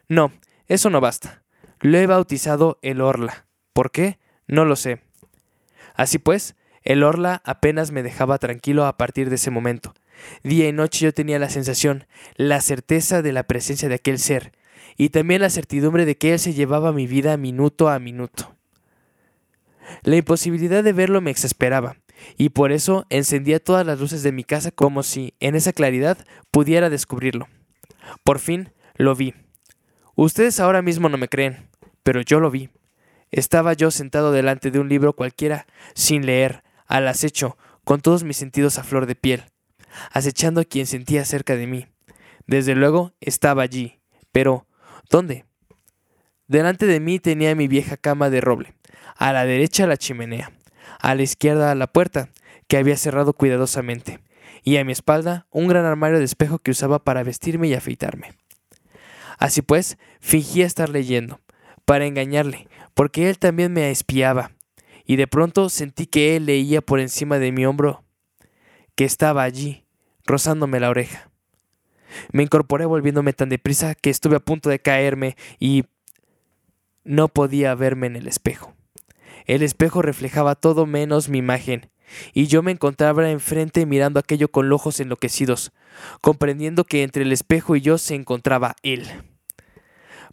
No, 0.08 0.32
eso 0.66 0.90
no 0.90 1.00
basta. 1.00 1.42
Lo 1.80 1.98
he 1.98 2.06
bautizado 2.06 2.78
el 2.82 3.00
Orla. 3.00 3.46
¿Por 3.72 3.90
qué? 3.90 4.18
No 4.46 4.64
lo 4.64 4.76
sé. 4.76 5.00
Así 5.94 6.18
pues, 6.18 6.56
el 6.82 7.02
Orla 7.02 7.42
apenas 7.44 7.92
me 7.92 8.02
dejaba 8.02 8.38
tranquilo 8.38 8.86
a 8.86 8.96
partir 8.96 9.28
de 9.28 9.36
ese 9.36 9.50
momento. 9.50 9.94
Día 10.42 10.68
y 10.68 10.72
noche 10.72 11.04
yo 11.04 11.14
tenía 11.14 11.38
la 11.38 11.50
sensación, 11.50 12.06
la 12.36 12.60
certeza 12.60 13.22
de 13.22 13.32
la 13.32 13.44
presencia 13.44 13.88
de 13.88 13.96
aquel 13.96 14.18
ser, 14.18 14.52
y 14.98 15.08
también 15.10 15.40
la 15.40 15.48
certidumbre 15.48 16.04
de 16.04 16.18
que 16.18 16.34
él 16.34 16.38
se 16.38 16.52
llevaba 16.52 16.92
mi 16.92 17.06
vida 17.06 17.36
minuto 17.38 17.88
a 17.88 17.98
minuto. 18.00 18.54
La 20.02 20.16
imposibilidad 20.16 20.84
de 20.84 20.92
verlo 20.92 21.20
me 21.20 21.30
exasperaba, 21.30 21.96
y 22.36 22.50
por 22.50 22.72
eso 22.72 23.06
encendía 23.08 23.62
todas 23.62 23.86
las 23.86 24.00
luces 24.00 24.22
de 24.22 24.32
mi 24.32 24.44
casa 24.44 24.72
como 24.72 25.02
si, 25.02 25.34
en 25.40 25.54
esa 25.54 25.72
claridad, 25.72 26.18
pudiera 26.50 26.90
descubrirlo. 26.90 27.48
Por 28.24 28.40
fin, 28.40 28.72
lo 28.96 29.14
vi. 29.14 29.34
Ustedes 30.16 30.58
ahora 30.58 30.82
mismo 30.82 31.08
no 31.08 31.16
me 31.16 31.28
creen, 31.28 31.68
pero 32.02 32.20
yo 32.20 32.40
lo 32.40 32.50
vi. 32.50 32.70
Estaba 33.30 33.74
yo 33.74 33.90
sentado 33.90 34.32
delante 34.32 34.70
de 34.70 34.80
un 34.80 34.88
libro 34.88 35.12
cualquiera, 35.12 35.66
sin 35.94 36.26
leer, 36.26 36.64
al 36.86 37.06
acecho, 37.06 37.56
con 37.84 38.00
todos 38.00 38.24
mis 38.24 38.36
sentidos 38.36 38.78
a 38.78 38.84
flor 38.84 39.06
de 39.06 39.14
piel, 39.14 39.44
acechando 40.10 40.60
a 40.60 40.64
quien 40.64 40.86
sentía 40.86 41.24
cerca 41.24 41.54
de 41.54 41.68
mí. 41.68 41.86
Desde 42.46 42.74
luego 42.74 43.12
estaba 43.20 43.62
allí, 43.62 44.00
pero 44.32 44.66
¿dónde? 45.08 45.44
Delante 46.46 46.86
de 46.86 47.00
mí 47.00 47.18
tenía 47.18 47.54
mi 47.54 47.68
vieja 47.68 47.96
cama 47.96 48.30
de 48.30 48.40
roble, 48.40 48.74
a 49.16 49.32
la 49.32 49.44
derecha 49.44 49.86
la 49.86 49.96
chimenea, 49.96 50.52
a 51.00 51.14
la 51.14 51.22
izquierda 51.22 51.74
la 51.74 51.86
puerta, 51.86 52.30
que 52.68 52.76
había 52.76 52.96
cerrado 52.96 53.32
cuidadosamente, 53.32 54.20
y 54.62 54.76
a 54.76 54.84
mi 54.84 54.92
espalda 54.92 55.46
un 55.50 55.68
gran 55.68 55.84
armario 55.84 56.18
de 56.18 56.24
espejo 56.24 56.58
que 56.58 56.70
usaba 56.70 57.04
para 57.04 57.22
vestirme 57.22 57.68
y 57.68 57.74
afeitarme. 57.74 58.34
Así 59.38 59.62
pues, 59.62 59.98
fingía 60.20 60.66
estar 60.66 60.88
leyendo, 60.88 61.40
para 61.84 62.06
engañarle, 62.06 62.68
porque 62.94 63.28
él 63.30 63.38
también 63.38 63.72
me 63.72 63.90
espiaba, 63.90 64.52
y 65.04 65.16
de 65.16 65.26
pronto 65.26 65.68
sentí 65.68 66.06
que 66.06 66.36
él 66.36 66.46
leía 66.46 66.82
por 66.82 67.00
encima 67.00 67.38
de 67.38 67.52
mi 67.52 67.64
hombro, 67.64 68.04
que 68.94 69.04
estaba 69.04 69.42
allí, 69.42 69.84
rozándome 70.26 70.80
la 70.80 70.90
oreja. 70.90 71.27
Me 72.32 72.42
incorporé 72.42 72.86
volviéndome 72.86 73.32
tan 73.32 73.48
deprisa 73.48 73.94
que 73.94 74.10
estuve 74.10 74.36
a 74.36 74.40
punto 74.40 74.70
de 74.70 74.78
caerme 74.78 75.36
y 75.58 75.84
no 77.04 77.28
podía 77.28 77.74
verme 77.74 78.06
en 78.06 78.16
el 78.16 78.26
espejo. 78.26 78.74
El 79.46 79.62
espejo 79.62 80.02
reflejaba 80.02 80.54
todo 80.54 80.84
menos 80.84 81.28
mi 81.28 81.38
imagen, 81.38 81.90
y 82.32 82.46
yo 82.46 82.62
me 82.62 82.72
encontraba 82.72 83.30
enfrente 83.30 83.86
mirando 83.86 84.20
aquello 84.20 84.50
con 84.50 84.70
ojos 84.72 85.00
enloquecidos, 85.00 85.72
comprendiendo 86.20 86.84
que 86.84 87.02
entre 87.02 87.22
el 87.22 87.32
espejo 87.32 87.76
y 87.76 87.80
yo 87.80 87.98
se 87.98 88.14
encontraba 88.14 88.76
él. 88.82 89.06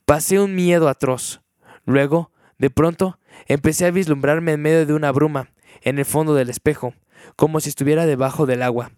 Pasé 0.05 0.39
un 0.39 0.55
miedo 0.55 0.89
atroz. 0.89 1.41
Luego, 1.85 2.31
de 2.57 2.69
pronto, 2.69 3.19
empecé 3.47 3.85
a 3.85 3.91
vislumbrarme 3.91 4.53
en 4.53 4.61
medio 4.61 4.85
de 4.85 4.93
una 4.93 5.11
bruma, 5.11 5.51
en 5.81 5.99
el 5.99 6.05
fondo 6.05 6.33
del 6.35 6.49
espejo, 6.49 6.93
como 7.35 7.59
si 7.59 7.69
estuviera 7.69 8.05
debajo 8.05 8.45
del 8.45 8.61
agua, 8.61 8.91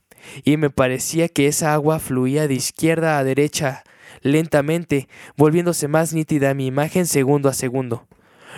y 0.43 0.57
me 0.57 0.69
parecía 0.69 1.29
que 1.29 1.47
esa 1.47 1.73
agua 1.73 1.99
fluía 1.99 2.47
de 2.47 2.55
izquierda 2.55 3.17
a 3.17 3.23
derecha, 3.23 3.83
lentamente, 4.21 5.07
volviéndose 5.35 5.87
más 5.87 6.13
nítida 6.13 6.53
mi 6.53 6.67
imagen 6.67 7.05
segundo 7.05 7.49
a 7.49 7.53
segundo. 7.53 8.07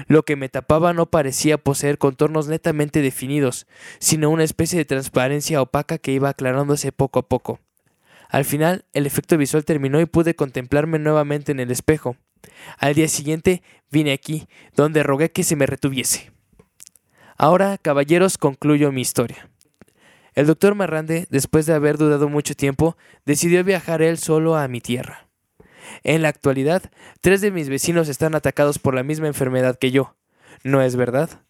Lo 0.08 0.24
que 0.24 0.36
me 0.36 0.50
tapaba 0.50 0.94
no 0.94 1.08
parecía 1.08 1.58
poseer 1.58 1.98
contornos 1.98 2.48
netamente 2.48 3.02
definidos, 3.02 3.68
sino 4.00 4.30
una 4.30 4.44
especie 4.44 4.78
de 4.78 4.86
transparencia 4.86 5.62
opaca 5.62 5.98
que 5.98 6.12
iba 6.12 6.30
aclarándose 6.30 6.92
poco 6.92 7.20
a 7.20 7.28
poco. 7.28 7.60
Al 8.30 8.46
final, 8.46 8.86
el 8.94 9.08
efecto 9.08 9.38
visual 9.38 9.66
terminó 9.66 10.00
y 10.00 10.06
pude 10.06 10.36
contemplarme 10.36 11.00
nuevamente 11.00 11.52
en 11.52 11.60
el 11.60 11.72
espejo. 11.72 12.16
Al 12.78 12.94
día 12.94 13.08
siguiente 13.08 13.64
vine 13.92 14.14
aquí, 14.14 14.48
donde 14.76 15.04
rogué 15.04 15.32
que 15.32 15.44
se 15.44 15.56
me 15.56 15.66
retuviese. 15.66 16.32
Ahora, 17.38 17.78
caballeros, 17.78 18.38
concluyo 18.38 18.92
mi 18.92 19.02
historia. 19.02 19.50
El 20.40 20.48
doctor 20.48 20.74
Marrande, 20.74 21.28
después 21.30 21.66
de 21.66 21.74
haber 21.74 21.98
dudado 21.98 22.30
mucho 22.30 22.56
tiempo, 22.56 22.96
decidió 23.26 23.62
viajar 23.66 24.02
él 24.02 24.18
solo 24.18 24.56
a 24.56 24.70
mi 24.70 24.80
tierra. 24.80 25.28
En 26.06 26.22
la 26.22 26.30
actualidad, 26.30 26.82
tres 27.20 27.42
de 27.42 27.52
mis 27.52 27.68
vecinos 27.68 28.08
están 28.08 28.36
atacados 28.36 28.80
por 28.80 28.96
la 28.96 29.04
misma 29.04 29.28
enfermedad 29.28 29.78
que 29.78 29.92
yo. 29.92 30.16
¿No 30.64 30.82
es 30.82 30.96
verdad? 30.96 31.42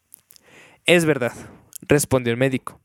Es 0.86 1.04
verdad, 1.04 1.30
respondió 1.82 2.32
el 2.32 2.36
médico. 2.36 2.80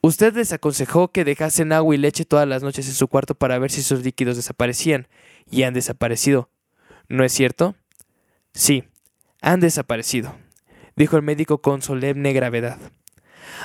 Usted 0.00 0.34
les 0.34 0.54
aconsejó 0.54 1.08
que 1.08 1.26
dejasen 1.26 1.74
agua 1.74 1.94
y 1.94 1.98
leche 1.98 2.24
todas 2.24 2.48
las 2.48 2.62
noches 2.62 2.88
en 2.88 2.94
su 2.94 3.06
cuarto 3.06 3.34
para 3.34 3.58
ver 3.58 3.70
si 3.70 3.82
sus 3.82 4.02
líquidos 4.02 4.36
desaparecían, 4.36 5.08
y 5.50 5.64
han 5.64 5.74
desaparecido. 5.74 6.48
¿No 7.06 7.22
es 7.22 7.34
cierto? 7.34 7.74
Sí, 8.54 8.84
han 9.42 9.60
desaparecido, 9.60 10.34
dijo 10.96 11.18
el 11.18 11.22
médico 11.22 11.60
con 11.60 11.82
solemne 11.82 12.32
gravedad. 12.32 12.78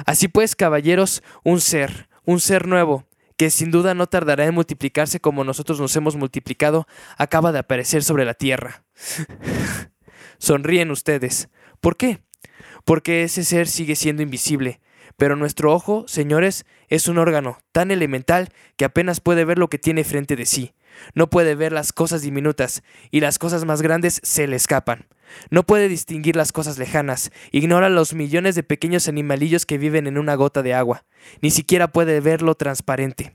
Así 0.06 0.28
pues, 0.28 0.56
caballeros, 0.56 1.24
un 1.44 1.62
ser, 1.62 2.10
un 2.26 2.40
ser 2.40 2.68
nuevo, 2.68 3.06
que 3.38 3.50
sin 3.50 3.72
duda 3.72 3.94
no 3.94 4.08
tardará 4.08 4.46
en 4.46 4.54
multiplicarse 4.54 5.20
como 5.20 5.44
nosotros 5.44 5.80
nos 5.80 5.96
hemos 5.96 6.16
multiplicado, 6.16 6.88
acaba 7.18 7.52
de 7.52 7.60
aparecer 7.60 8.04
sobre 8.04 8.26
la 8.26 8.34
tierra. 8.34 8.84
Sonríen 10.38 10.92
ustedes. 10.92 11.50
¿Por 11.80 11.98
qué? 11.98 12.22
Porque 12.86 13.24
ese 13.24 13.44
ser 13.44 13.68
sigue 13.68 13.96
siendo 13.96 14.22
invisible, 14.22 14.80
pero 15.18 15.36
nuestro 15.36 15.74
ojo, 15.74 16.06
señores, 16.08 16.66
es 16.88 17.08
un 17.08 17.18
órgano 17.18 17.60
tan 17.72 17.92
elemental 17.92 18.50
que 18.78 18.86
apenas 18.86 19.20
puede 19.20 19.46
ver 19.46 19.58
lo 19.60 19.70
que 19.70 19.78
tiene 19.78 20.04
frente 20.04 20.36
de 20.36 20.46
sí. 20.46 20.74
No 21.14 21.30
puede 21.30 21.56
ver 21.56 21.72
las 21.72 21.94
cosas 21.94 22.22
diminutas 22.22 22.84
y 23.12 23.22
las 23.22 23.40
cosas 23.40 23.66
más 23.66 23.82
grandes 23.82 24.20
se 24.24 24.48
le 24.48 24.56
escapan. 24.56 25.08
No 25.50 25.64
puede 25.64 25.88
distinguir 25.88 26.36
las 26.36 26.52
cosas 26.52 26.78
lejanas, 26.78 27.32
ignora 27.52 27.90
los 27.90 28.14
millones 28.14 28.56
de 28.56 28.64
pequeños 28.64 29.08
animalillos 29.08 29.66
que 29.66 29.78
viven 29.78 30.08
en 30.08 30.18
una 30.18 30.36
gota 30.36 30.62
de 30.62 30.74
agua, 30.74 31.06
ni 31.42 31.52
siquiera 31.52 31.92
puede 31.92 32.20
ver 32.20 32.42
lo 32.42 32.56
transparente. 32.56 33.32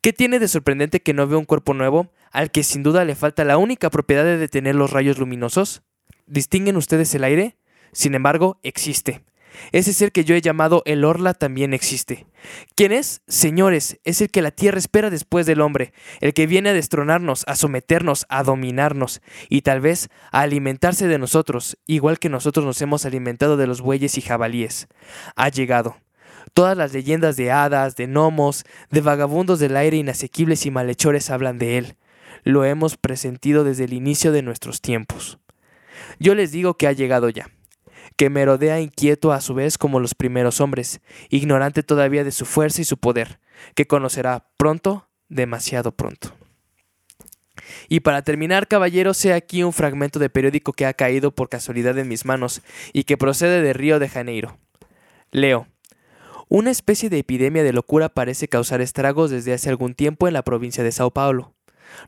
¿Qué 0.00 0.12
tiene 0.12 0.38
de 0.38 0.48
sorprendente 0.48 1.00
que 1.00 1.14
no 1.14 1.26
vea 1.26 1.38
un 1.38 1.44
cuerpo 1.44 1.74
nuevo, 1.74 2.12
al 2.30 2.50
que 2.50 2.62
sin 2.62 2.82
duda 2.82 3.04
le 3.04 3.14
falta 3.14 3.44
la 3.44 3.58
única 3.58 3.90
propiedad 3.90 4.24
de 4.24 4.36
detener 4.36 4.74
los 4.74 4.90
rayos 4.90 5.18
luminosos? 5.18 5.82
¿Distinguen 6.26 6.76
ustedes 6.76 7.14
el 7.14 7.24
aire? 7.24 7.56
Sin 7.92 8.14
embargo, 8.14 8.60
existe. 8.62 9.24
Ese 9.72 9.92
ser 9.92 10.12
que 10.12 10.24
yo 10.24 10.34
he 10.34 10.40
llamado 10.40 10.82
el 10.86 11.04
Orla 11.04 11.34
también 11.34 11.74
existe. 11.74 12.26
¿Quién 12.74 12.92
es? 12.92 13.22
Señores, 13.26 13.98
es 14.04 14.20
el 14.20 14.30
que 14.30 14.42
la 14.42 14.50
tierra 14.50 14.78
espera 14.78 15.10
después 15.10 15.46
del 15.46 15.60
hombre, 15.60 15.92
el 16.20 16.34
que 16.34 16.46
viene 16.46 16.70
a 16.70 16.74
destronarnos, 16.74 17.44
a 17.46 17.56
someternos, 17.56 18.26
a 18.28 18.42
dominarnos, 18.42 19.20
y 19.48 19.62
tal 19.62 19.80
vez 19.80 20.08
a 20.32 20.40
alimentarse 20.40 21.08
de 21.08 21.18
nosotros, 21.18 21.76
igual 21.86 22.18
que 22.18 22.28
nosotros 22.28 22.64
nos 22.64 22.80
hemos 22.82 23.04
alimentado 23.04 23.56
de 23.56 23.66
los 23.66 23.80
bueyes 23.80 24.16
y 24.18 24.20
jabalíes. 24.20 24.88
Ha 25.34 25.48
llegado. 25.48 25.96
Todas 26.54 26.76
las 26.76 26.92
leyendas 26.92 27.36
de 27.36 27.50
hadas, 27.50 27.96
de 27.96 28.06
gnomos, 28.06 28.64
de 28.90 29.00
vagabundos 29.00 29.58
del 29.58 29.76
aire 29.76 29.96
inasequibles 29.96 30.64
y 30.64 30.70
malhechores 30.70 31.30
hablan 31.30 31.58
de 31.58 31.78
él. 31.78 31.96
Lo 32.44 32.64
hemos 32.64 32.96
presentido 32.96 33.64
desde 33.64 33.84
el 33.84 33.92
inicio 33.92 34.30
de 34.32 34.42
nuestros 34.42 34.80
tiempos. 34.80 35.38
Yo 36.18 36.34
les 36.34 36.52
digo 36.52 36.74
que 36.74 36.86
ha 36.86 36.92
llegado 36.92 37.28
ya 37.28 37.50
que 38.16 38.30
merodea 38.30 38.80
inquieto 38.80 39.32
a 39.32 39.40
su 39.40 39.54
vez 39.54 39.78
como 39.78 40.00
los 40.00 40.14
primeros 40.14 40.60
hombres, 40.60 41.00
ignorante 41.28 41.82
todavía 41.82 42.24
de 42.24 42.32
su 42.32 42.46
fuerza 42.46 42.80
y 42.80 42.84
su 42.84 42.96
poder, 42.96 43.40
que 43.74 43.86
conocerá 43.86 44.48
pronto, 44.56 45.08
demasiado 45.28 45.92
pronto. 45.92 46.34
Y 47.88 48.00
para 48.00 48.22
terminar, 48.22 48.68
caballeros, 48.68 49.16
sé 49.16 49.32
aquí 49.32 49.62
un 49.62 49.72
fragmento 49.72 50.18
de 50.18 50.30
periódico 50.30 50.72
que 50.72 50.86
ha 50.86 50.94
caído 50.94 51.34
por 51.34 51.48
casualidad 51.48 51.98
en 51.98 52.08
mis 52.08 52.24
manos 52.24 52.62
y 52.92 53.04
que 53.04 53.16
procede 53.16 53.62
de 53.62 53.72
Río 53.72 53.98
de 53.98 54.08
Janeiro. 54.08 54.58
Leo. 55.30 55.66
Una 56.48 56.70
especie 56.70 57.10
de 57.10 57.18
epidemia 57.18 57.64
de 57.64 57.72
locura 57.72 58.08
parece 58.08 58.46
causar 58.46 58.80
estragos 58.80 59.30
desde 59.30 59.52
hace 59.52 59.68
algún 59.68 59.94
tiempo 59.94 60.28
en 60.28 60.34
la 60.34 60.42
provincia 60.42 60.84
de 60.84 60.92
Sao 60.92 61.10
Paulo. 61.10 61.55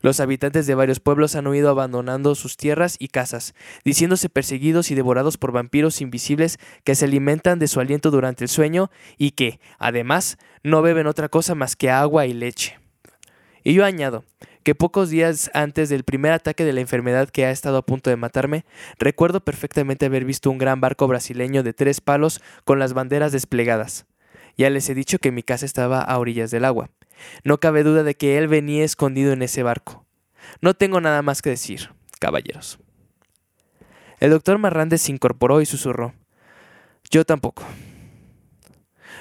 Los 0.01 0.21
habitantes 0.21 0.67
de 0.67 0.75
varios 0.75 1.01
pueblos 1.01 1.35
han 1.35 1.47
huido 1.47 1.71
abandonando 1.71 2.35
sus 2.35 2.57
tierras 2.57 2.97
y 2.99 3.09
casas, 3.09 3.55
diciéndose 3.85 4.29
perseguidos 4.29 4.91
y 4.91 4.95
devorados 4.95 5.39
por 5.39 5.53
vampiros 5.53 6.01
invisibles 6.01 6.59
que 6.85 6.95
se 6.95 7.05
alimentan 7.05 7.59
de 7.59 7.69
su 7.69 7.81
aliento 7.81 8.11
durante 8.11 8.45
el 8.45 8.49
sueño 8.49 8.91
y 9.17 9.33
que, 9.33 9.61
además, 9.79 10.39
no 10.63 10.83
beben 10.83 11.07
otra 11.07 11.29
cosa 11.29 11.55
más 11.55 11.77
que 11.77 11.91
agua 11.91 12.27
y 12.27 12.33
leche. 12.33 12.79
Y 13.65 13.75
yo 13.75 13.85
añado 13.85 14.25
que 14.63 14.75
pocos 14.75 15.09
días 15.09 15.51
antes 15.55 15.89
del 15.89 16.05
primer 16.05 16.33
ataque 16.33 16.65
de 16.65 16.73
la 16.73 16.81
enfermedad 16.81 17.31
que 17.31 17.47
ha 17.47 17.51
estado 17.51 17.79
a 17.79 17.87
punto 17.87 18.11
de 18.11 18.17
matarme, 18.17 18.67
recuerdo 18.99 19.41
perfectamente 19.41 20.07
haber 20.07 20.25
visto 20.25 20.51
un 20.51 20.59
gran 20.59 20.81
barco 20.81 21.07
brasileño 21.07 21.63
de 21.63 21.73
tres 21.73 22.01
palos 22.01 22.43
con 22.65 22.79
las 22.79 22.93
banderas 22.93 23.33
desplegadas. 23.33 24.07
Ya 24.59 24.69
les 24.71 24.89
he 24.91 24.95
dicho 24.95 25.19
que 25.19 25.33
mi 25.33 25.43
casa 25.43 25.65
estaba 25.65 26.03
a 26.03 26.19
orillas 26.19 26.51
del 26.51 26.65
agua. 26.65 26.91
No 27.45 27.59
cabe 27.59 27.83
duda 27.83 28.03
de 28.03 28.15
que 28.15 28.39
él 28.39 28.49
venía 28.49 28.85
escondido 28.85 29.33
en 29.33 29.43
ese 29.43 29.63
barco. 29.63 30.07
No 30.61 30.75
tengo 30.75 31.01
nada 31.01 31.23
más 31.23 31.43
que 31.43 31.51
decir, 31.51 31.91
caballeros. 32.19 32.79
El 34.21 34.31
doctor 34.31 34.59
Marrande 34.59 34.99
se 34.99 35.13
incorporó 35.13 35.61
y 35.61 35.67
susurró. 35.67 36.15
Yo 37.11 37.25
tampoco. 37.25 37.65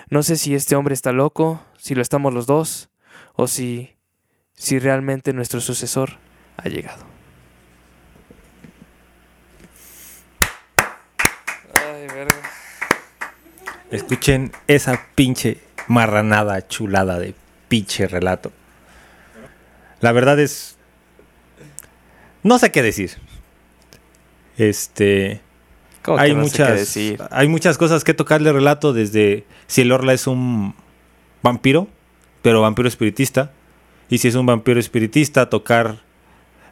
No 0.10 0.24
sé 0.24 0.38
si 0.38 0.56
este 0.56 0.76
hombre 0.76 0.94
está 0.94 1.12
loco, 1.12 1.64
si 1.78 1.94
lo 1.94 2.02
estamos 2.02 2.34
los 2.34 2.48
dos, 2.48 2.90
o 3.34 3.48
si. 3.48 3.96
si 4.54 4.80
realmente 4.80 5.34
nuestro 5.34 5.62
sucesor 5.62 6.18
ha 6.58 6.70
llegado. 6.70 7.06
Ay, 11.76 12.08
verga. 12.08 12.42
Escuchen 13.92 14.52
esa 14.68 15.08
pinche 15.16 15.60
marranada 15.88 16.68
chulada 16.68 17.20
de 17.20 17.36
pinche 17.68 18.08
relato. 18.08 18.52
La 20.00 20.12
verdad 20.12 20.40
es. 20.40 20.78
No 22.44 22.60
sé 22.60 22.72
qué 22.72 22.82
decir. 22.82 23.12
Este. 24.58 25.42
¿Cómo 26.02 26.18
que 26.18 26.24
Hay 26.24 26.34
no 26.34 26.46
sé 26.46 26.52
qué 26.52 26.64
muchas, 26.64 26.80
decir? 26.80 27.24
hay 27.32 27.48
muchas 27.48 27.78
cosas 27.78 28.04
que 28.04 28.14
tocarle 28.14 28.54
relato 28.54 28.94
desde 28.94 29.46
si 29.68 29.82
el 29.82 29.92
Orla 29.92 30.14
es 30.14 30.26
un 30.26 30.74
vampiro, 31.44 31.88
pero 32.42 32.62
vampiro 32.62 32.88
espiritista. 32.88 33.52
Y 34.10 34.20
si 34.20 34.30
es 34.30 34.36
un 34.36 34.46
vampiro 34.46 34.80
espiritista, 34.80 35.50
tocar 35.50 36.00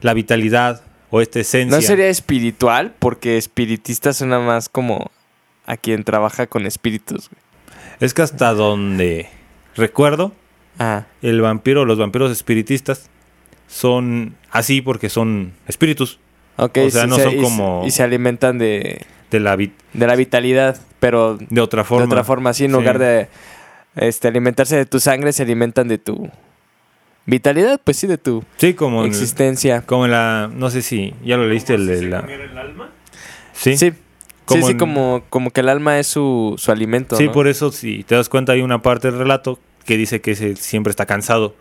la 0.01 0.13
vitalidad 0.13 0.83
o 1.09 1.21
esta 1.21 1.39
esencia. 1.39 1.75
No 1.77 1.81
sería 1.81 2.07
espiritual, 2.07 2.93
porque 2.97 3.37
espiritista 3.37 4.13
suena 4.13 4.39
más 4.39 4.69
como 4.69 5.11
a 5.65 5.75
quien 5.75 6.03
trabaja 6.03 6.47
con 6.47 6.65
espíritus. 6.65 7.29
güey. 7.29 7.41
Es 7.99 8.13
que 8.13 8.21
hasta 8.21 8.53
donde 8.53 9.29
recuerdo, 9.75 10.33
Ah, 10.79 11.05
el 11.21 11.41
vampiro, 11.41 11.85
los 11.85 11.97
vampiros 11.97 12.31
espiritistas 12.31 13.09
son 13.67 14.35
así 14.51 14.81
porque 14.81 15.09
son 15.09 15.53
espíritus 15.67 16.19
ok. 16.57 16.77
O 16.87 16.89
sea, 16.89 17.03
sí, 17.03 17.09
no 17.09 17.15
se- 17.15 17.23
son 17.23 17.33
y 17.33 17.35
se- 17.37 17.41
como- 17.43 17.83
Y 17.85 17.91
se 17.91 18.03
alimentan 18.03 18.57
de, 18.57 19.05
de 19.31 19.39
la 19.39 19.55
de 19.57 19.71
la 19.93 20.15
vitalidad, 20.15 20.77
pero 20.99 21.37
de 21.37 21.61
otra 21.61 21.83
forma. 21.83 22.05
de 22.05 22.11
otra 22.11 22.23
forma, 22.23 22.49
así 22.51 22.65
en 22.65 22.71
Sí. 22.71 22.77
lugar 22.77 22.99
de 22.99 23.27
este, 23.95 24.27
alimentarse 24.27 24.75
de 24.75 24.85
tu 24.85 24.99
sangre, 24.99 25.31
se 25.33 25.43
alimentan 25.43 25.87
de 25.87 25.97
tu 25.97 26.29
vitalidad, 27.25 27.79
pues 27.83 27.97
sí, 27.97 28.07
de 28.07 28.17
tu 28.17 28.43
Sí, 28.57 28.73
como 28.73 29.01
en, 29.03 29.07
existencia. 29.09 29.81
como 29.81 30.05
en 30.05 30.11
la 30.11 30.49
no 30.53 30.69
sé 30.69 30.81
si 30.81 31.13
ya 31.23 31.37
lo 31.37 31.47
leíste 31.47 31.73
el 31.75 31.87
de 31.87 31.97
¿Se 31.99 32.05
la 32.05 32.19
el 32.19 32.57
alma? 32.57 32.89
Sí. 33.53 33.77
Sí, 33.77 33.93
Como 34.45 34.61
sí, 34.61 34.65
sí, 34.67 34.71
en- 34.73 34.77
como, 34.77 35.23
como 35.29 35.49
que 35.51 35.61
el 35.61 35.69
alma 35.69 35.97
es 35.97 36.07
su, 36.07 36.53
su 36.57 36.71
alimento. 36.71 37.15
Sí, 37.15 37.25
¿no? 37.27 37.31
por 37.31 37.47
eso 37.47 37.71
si 37.71 38.03
te 38.03 38.13
das 38.15 38.29
cuenta 38.29 38.51
hay 38.51 38.61
una 38.61 38.81
parte 38.81 39.09
del 39.09 39.17
relato 39.17 39.59
que 39.85 39.97
dice 39.97 40.21
que 40.21 40.31
ese 40.31 40.55
siempre 40.55 40.91
está 40.91 41.05
cansado 41.05 41.55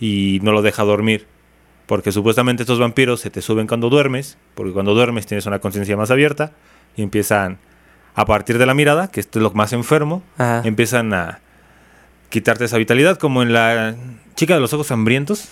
y 0.00 0.40
no 0.42 0.52
lo 0.52 0.62
deja 0.62 0.82
dormir. 0.82 1.26
Porque 1.86 2.12
supuestamente 2.12 2.62
estos 2.62 2.78
vampiros 2.78 3.20
se 3.20 3.30
te 3.30 3.42
suben 3.42 3.66
cuando 3.66 3.90
duermes, 3.90 4.38
porque 4.54 4.72
cuando 4.72 4.94
duermes 4.94 5.26
tienes 5.26 5.46
una 5.46 5.58
conciencia 5.58 5.96
más 5.96 6.10
abierta 6.10 6.52
y 6.96 7.02
empiezan 7.02 7.58
a 8.14 8.24
partir 8.24 8.58
de 8.58 8.66
la 8.66 8.74
mirada, 8.74 9.08
que 9.08 9.20
esto 9.20 9.38
es 9.38 9.42
lo 9.42 9.50
más 9.52 9.72
enfermo, 9.72 10.22
Ajá. 10.38 10.62
empiezan 10.64 11.12
a 11.12 11.40
quitarte 12.30 12.64
esa 12.64 12.78
vitalidad, 12.78 13.18
como 13.18 13.42
en 13.42 13.52
la 13.52 13.94
chica 14.34 14.54
de 14.54 14.60
los 14.60 14.72
ojos 14.72 14.90
hambrientos. 14.90 15.48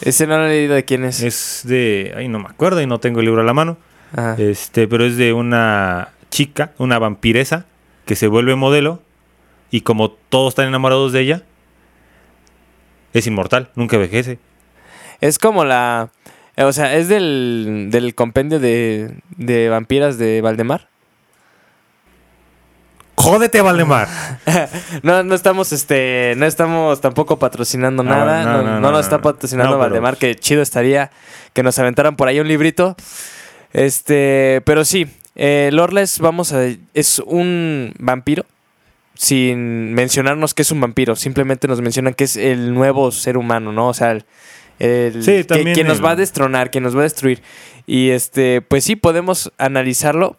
Ese 0.00 0.26
no 0.26 0.38
lo 0.38 0.46
he 0.46 0.50
leído 0.50 0.74
de 0.74 0.84
quién 0.84 1.04
es. 1.04 1.22
Es 1.22 1.62
de, 1.64 2.14
ay, 2.16 2.28
no 2.28 2.38
me 2.38 2.46
acuerdo 2.46 2.80
y 2.80 2.86
no 2.86 3.00
tengo 3.00 3.20
el 3.20 3.26
libro 3.26 3.42
a 3.42 3.44
la 3.44 3.52
mano. 3.52 3.76
Ajá. 4.12 4.36
Este, 4.38 4.88
pero 4.88 5.04
es 5.04 5.16
de 5.16 5.32
una 5.32 6.10
chica, 6.30 6.72
una 6.78 6.98
vampiresa, 6.98 7.66
que 8.06 8.16
se 8.16 8.26
vuelve 8.28 8.54
modelo 8.54 9.02
y 9.70 9.80
como 9.82 10.10
todos 10.10 10.50
están 10.52 10.68
enamorados 10.68 11.12
de 11.12 11.20
ella, 11.20 11.42
es 13.12 13.26
inmortal, 13.26 13.70
nunca 13.74 13.96
envejece. 13.96 14.38
Es 15.20 15.38
como 15.38 15.64
la. 15.64 16.10
O 16.56 16.72
sea, 16.72 16.94
es 16.96 17.08
del, 17.08 17.88
del 17.90 18.14
compendio 18.14 18.58
de, 18.60 19.14
de 19.36 19.68
vampiras 19.68 20.18
de 20.18 20.40
Valdemar. 20.40 20.88
¡Jódete, 23.16 23.60
Valdemar! 23.60 24.08
No, 25.02 25.22
no 25.22 25.34
estamos, 25.34 25.72
este, 25.72 26.34
no 26.36 26.46
estamos 26.46 27.00
tampoco 27.00 27.38
patrocinando 27.38 28.02
nada. 28.02 28.44
no, 28.44 28.52
No, 28.52 28.58
no, 28.62 28.70
no 28.74 28.80
no, 28.80 28.90
nos 28.92 29.00
está 29.00 29.20
patrocinando 29.20 29.72
pero- 29.72 29.80
Valdemar, 29.80 30.16
que 30.16 30.34
chido 30.36 30.62
estaría 30.62 31.10
que 31.52 31.62
nos 31.62 31.78
aventaran 31.78 32.16
por 32.16 32.28
ahí 32.28 32.40
un 32.40 32.48
librito. 32.48 32.96
Este, 33.72 34.62
pero 34.64 34.84
sí, 34.84 35.06
eh, 35.34 35.70
Lorles, 35.72 36.20
vamos 36.20 36.52
a. 36.52 36.64
Es 36.94 37.18
un 37.20 37.92
vampiro. 37.98 38.44
Sin 39.20 39.94
mencionarnos 39.94 40.54
que 40.54 40.62
es 40.62 40.70
un 40.70 40.80
vampiro. 40.80 41.16
Simplemente 41.16 41.66
nos 41.66 41.80
mencionan 41.80 42.14
que 42.14 42.22
es 42.22 42.36
el 42.36 42.72
nuevo 42.72 43.10
ser 43.10 43.36
humano, 43.36 43.72
¿no? 43.72 43.88
O 43.88 43.94
sea, 43.94 44.12
el. 44.12 44.24
el- 44.78 45.24
Sí, 45.24 45.42
que- 45.44 45.72
quien 45.72 45.88
nos 45.88 46.02
va 46.04 46.12
a 46.12 46.16
destronar, 46.16 46.70
quien 46.70 46.84
nos 46.84 46.94
va 46.94 47.00
a 47.00 47.02
destruir. 47.02 47.42
Y 47.84 48.10
este, 48.10 48.60
pues 48.62 48.84
sí, 48.84 48.94
podemos 48.94 49.52
analizarlo. 49.58 50.36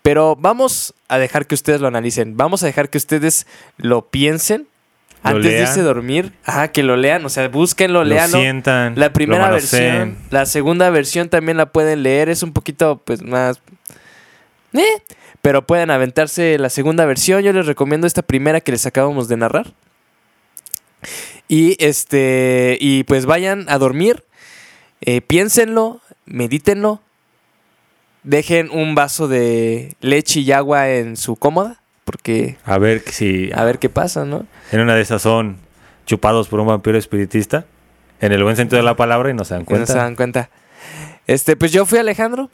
Pero 0.00 0.34
vamos 0.34 0.94
a 1.08 1.18
dejar 1.18 1.46
que 1.46 1.54
ustedes 1.54 1.82
lo 1.82 1.88
analicen. 1.88 2.36
Vamos 2.38 2.62
a 2.62 2.66
dejar 2.66 2.88
que 2.88 2.96
ustedes 2.96 3.46
lo 3.76 4.08
piensen 4.08 4.66
Lo 5.22 5.30
antes 5.30 5.52
de 5.52 5.60
irse 5.60 5.80
a 5.80 5.82
dormir. 5.82 6.32
Ajá, 6.46 6.68
que 6.68 6.82
lo 6.82 6.96
lean. 6.96 7.24
O 7.26 7.28
sea, 7.28 7.48
búsquenlo, 7.48 7.98
Lo 8.02 8.04
leanlo. 8.06 8.38
sientan, 8.38 8.94
La 8.96 9.12
primera 9.12 9.48
lo 9.48 9.52
versión, 9.52 10.16
la 10.30 10.46
segunda 10.46 10.88
versión 10.88 11.28
también 11.28 11.58
la 11.58 11.66
pueden 11.66 12.02
leer. 12.02 12.30
Es 12.30 12.42
un 12.42 12.54
poquito, 12.54 13.02
pues, 13.04 13.22
más. 13.22 13.60
¿Eh? 14.72 14.80
Pero 15.42 15.66
pueden 15.66 15.90
aventarse 15.90 16.56
la 16.58 16.70
segunda 16.70 17.04
versión. 17.04 17.42
Yo 17.42 17.52
les 17.52 17.66
recomiendo 17.66 18.06
esta 18.06 18.22
primera 18.22 18.60
que 18.60 18.72
les 18.72 18.86
acabamos 18.86 19.28
de 19.28 19.36
narrar. 19.36 19.72
Y 21.48 21.76
este. 21.84 22.78
Y 22.80 23.04
pues 23.04 23.26
vayan 23.26 23.66
a 23.68 23.78
dormir. 23.78 24.24
eh, 25.00 25.20
piénsenlo. 25.20 26.00
Medítenlo. 26.26 27.02
Dejen 28.22 28.70
un 28.70 28.94
vaso 28.94 29.26
de 29.26 29.96
leche 30.00 30.40
y 30.40 30.52
agua 30.52 30.88
en 30.90 31.16
su 31.16 31.34
cómoda. 31.36 31.80
Porque. 32.04 32.56
A 32.64 32.78
ver 32.78 33.02
si 33.10 33.50
A 33.54 33.64
ver 33.64 33.78
qué 33.80 33.88
pasa, 33.88 34.24
¿no? 34.24 34.46
en 34.70 34.80
una 34.80 34.94
de 34.94 35.02
esas 35.02 35.22
son 35.22 35.56
chupados 36.06 36.48
por 36.48 36.60
un 36.60 36.66
vampiro 36.68 36.98
espiritista, 36.98 37.64
en 38.20 38.32
el 38.32 38.42
buen 38.44 38.56
sentido 38.56 38.76
de 38.78 38.82
la 38.84 38.96
palabra, 38.96 39.30
y 39.30 39.34
no 39.34 39.44
se 39.44 39.54
dan 39.54 39.64
Que 39.64 39.74
no 39.74 39.80
se 39.86 39.92
cuenta. 39.92 40.02
dan 40.04 40.16
cuenta. 40.16 40.50
Este, 41.26 41.56
pues 41.56 41.72
yo 41.72 41.84
fui 41.86 41.98
Alejandro. 41.98 42.48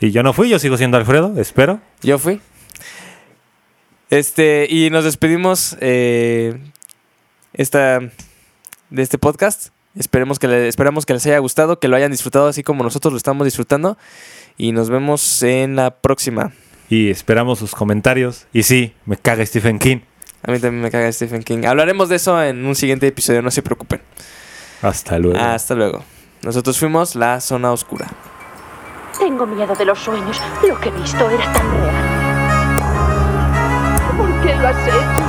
Y 0.00 0.10
yo 0.12 0.22
no 0.22 0.32
fui, 0.32 0.48
yo 0.48 0.58
sigo 0.58 0.76
siendo 0.76 0.96
Alfredo, 0.96 1.34
espero. 1.38 1.80
Yo 2.02 2.18
fui. 2.18 2.40
Este, 4.08 4.66
y 4.68 4.90
nos 4.90 5.04
despedimos 5.04 5.76
eh, 5.80 6.58
esta, 7.52 8.00
de 8.00 9.02
este 9.02 9.18
podcast. 9.18 9.68
Esperemos 9.96 10.38
que 10.38 10.48
le- 10.48 10.68
esperamos 10.68 11.04
que 11.06 11.12
les 11.12 11.26
haya 11.26 11.38
gustado, 11.38 11.78
que 11.78 11.88
lo 11.88 11.96
hayan 11.96 12.10
disfrutado 12.10 12.48
así 12.48 12.62
como 12.62 12.82
nosotros 12.82 13.12
lo 13.12 13.18
estamos 13.18 13.44
disfrutando. 13.44 13.98
Y 14.56 14.72
nos 14.72 14.90
vemos 14.90 15.42
en 15.42 15.76
la 15.76 15.90
próxima. 16.00 16.52
Y 16.88 17.10
esperamos 17.10 17.58
sus 17.58 17.74
comentarios. 17.74 18.46
Y 18.52 18.64
sí, 18.64 18.94
me 19.06 19.16
caga 19.16 19.44
Stephen 19.46 19.78
King. 19.78 19.98
A 20.42 20.50
mí 20.50 20.58
también 20.58 20.82
me 20.82 20.90
caga 20.90 21.12
Stephen 21.12 21.42
King. 21.42 21.64
Hablaremos 21.66 22.08
de 22.08 22.16
eso 22.16 22.42
en 22.42 22.64
un 22.64 22.74
siguiente 22.74 23.06
episodio, 23.06 23.42
no 23.42 23.50
se 23.50 23.62
preocupen. 23.62 24.00
Hasta 24.82 25.18
luego. 25.18 25.38
Hasta 25.38 25.74
luego. 25.74 26.02
Nosotros 26.42 26.78
fuimos 26.78 27.14
La 27.14 27.40
Zona 27.40 27.70
Oscura. 27.72 28.08
Tengo 29.20 29.46
miedo 29.46 29.74
de 29.74 29.84
los 29.84 29.98
sueños. 29.98 30.40
Lo 30.66 30.80
que 30.80 30.88
he 30.88 30.92
visto 30.92 31.28
era 31.28 31.44
tan 31.52 31.70
real. 31.70 31.94
¿Por 34.16 34.30
qué 34.40 34.56
lo 34.56 34.66
has 34.66 34.78
hecho? 34.78 35.24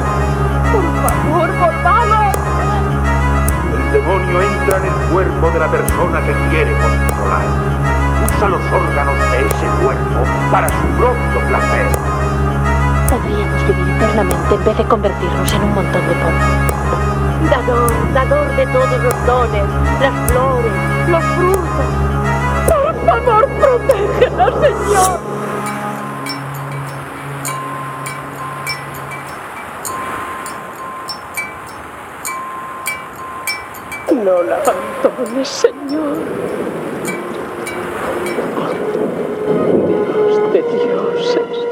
Por 0.71 0.85
favor, 1.03 1.49
volvamos. 1.59 2.35
El 3.75 3.91
demonio 3.91 4.41
entra 4.43 4.77
en 4.77 4.85
el 4.85 4.93
cuerpo 5.11 5.51
de 5.51 5.59
la 5.59 5.67
persona 5.67 6.21
que 6.21 6.33
quiere 6.49 6.71
controlar. 6.71 7.43
Usa 8.37 8.47
los 8.47 8.61
órganos 8.71 9.31
de 9.31 9.45
ese 9.45 9.67
cuerpo 9.83 10.23
para 10.49 10.69
su 10.69 10.87
propio 10.95 11.39
placer. 11.49 11.87
Podríamos 13.09 13.67
vivir 13.67 13.93
eternamente 13.95 14.55
en 14.55 14.63
vez 14.63 14.77
de 14.77 14.83
convertirnos 14.85 15.53
en 15.53 15.63
un 15.63 15.73
montón 15.75 16.07
de 16.07 16.15
polvo. 16.15 16.47
Dador, 17.51 17.91
dador 18.13 18.55
de 18.55 18.65
todos 18.67 19.03
los 19.03 19.25
dones, 19.25 19.65
las 19.99 20.31
flores, 20.31 20.71
los 21.09 21.23
frutos. 21.35 22.20
Favor, 23.06 23.47
protégela, 23.60 24.52
Señor. 24.62 25.20
No 34.24 34.43
la 34.43 34.58
abandones, 34.58 35.47
Señor. 35.47 36.18
Dios 39.88 40.54
de 40.54 40.62
dioses. 40.62 41.70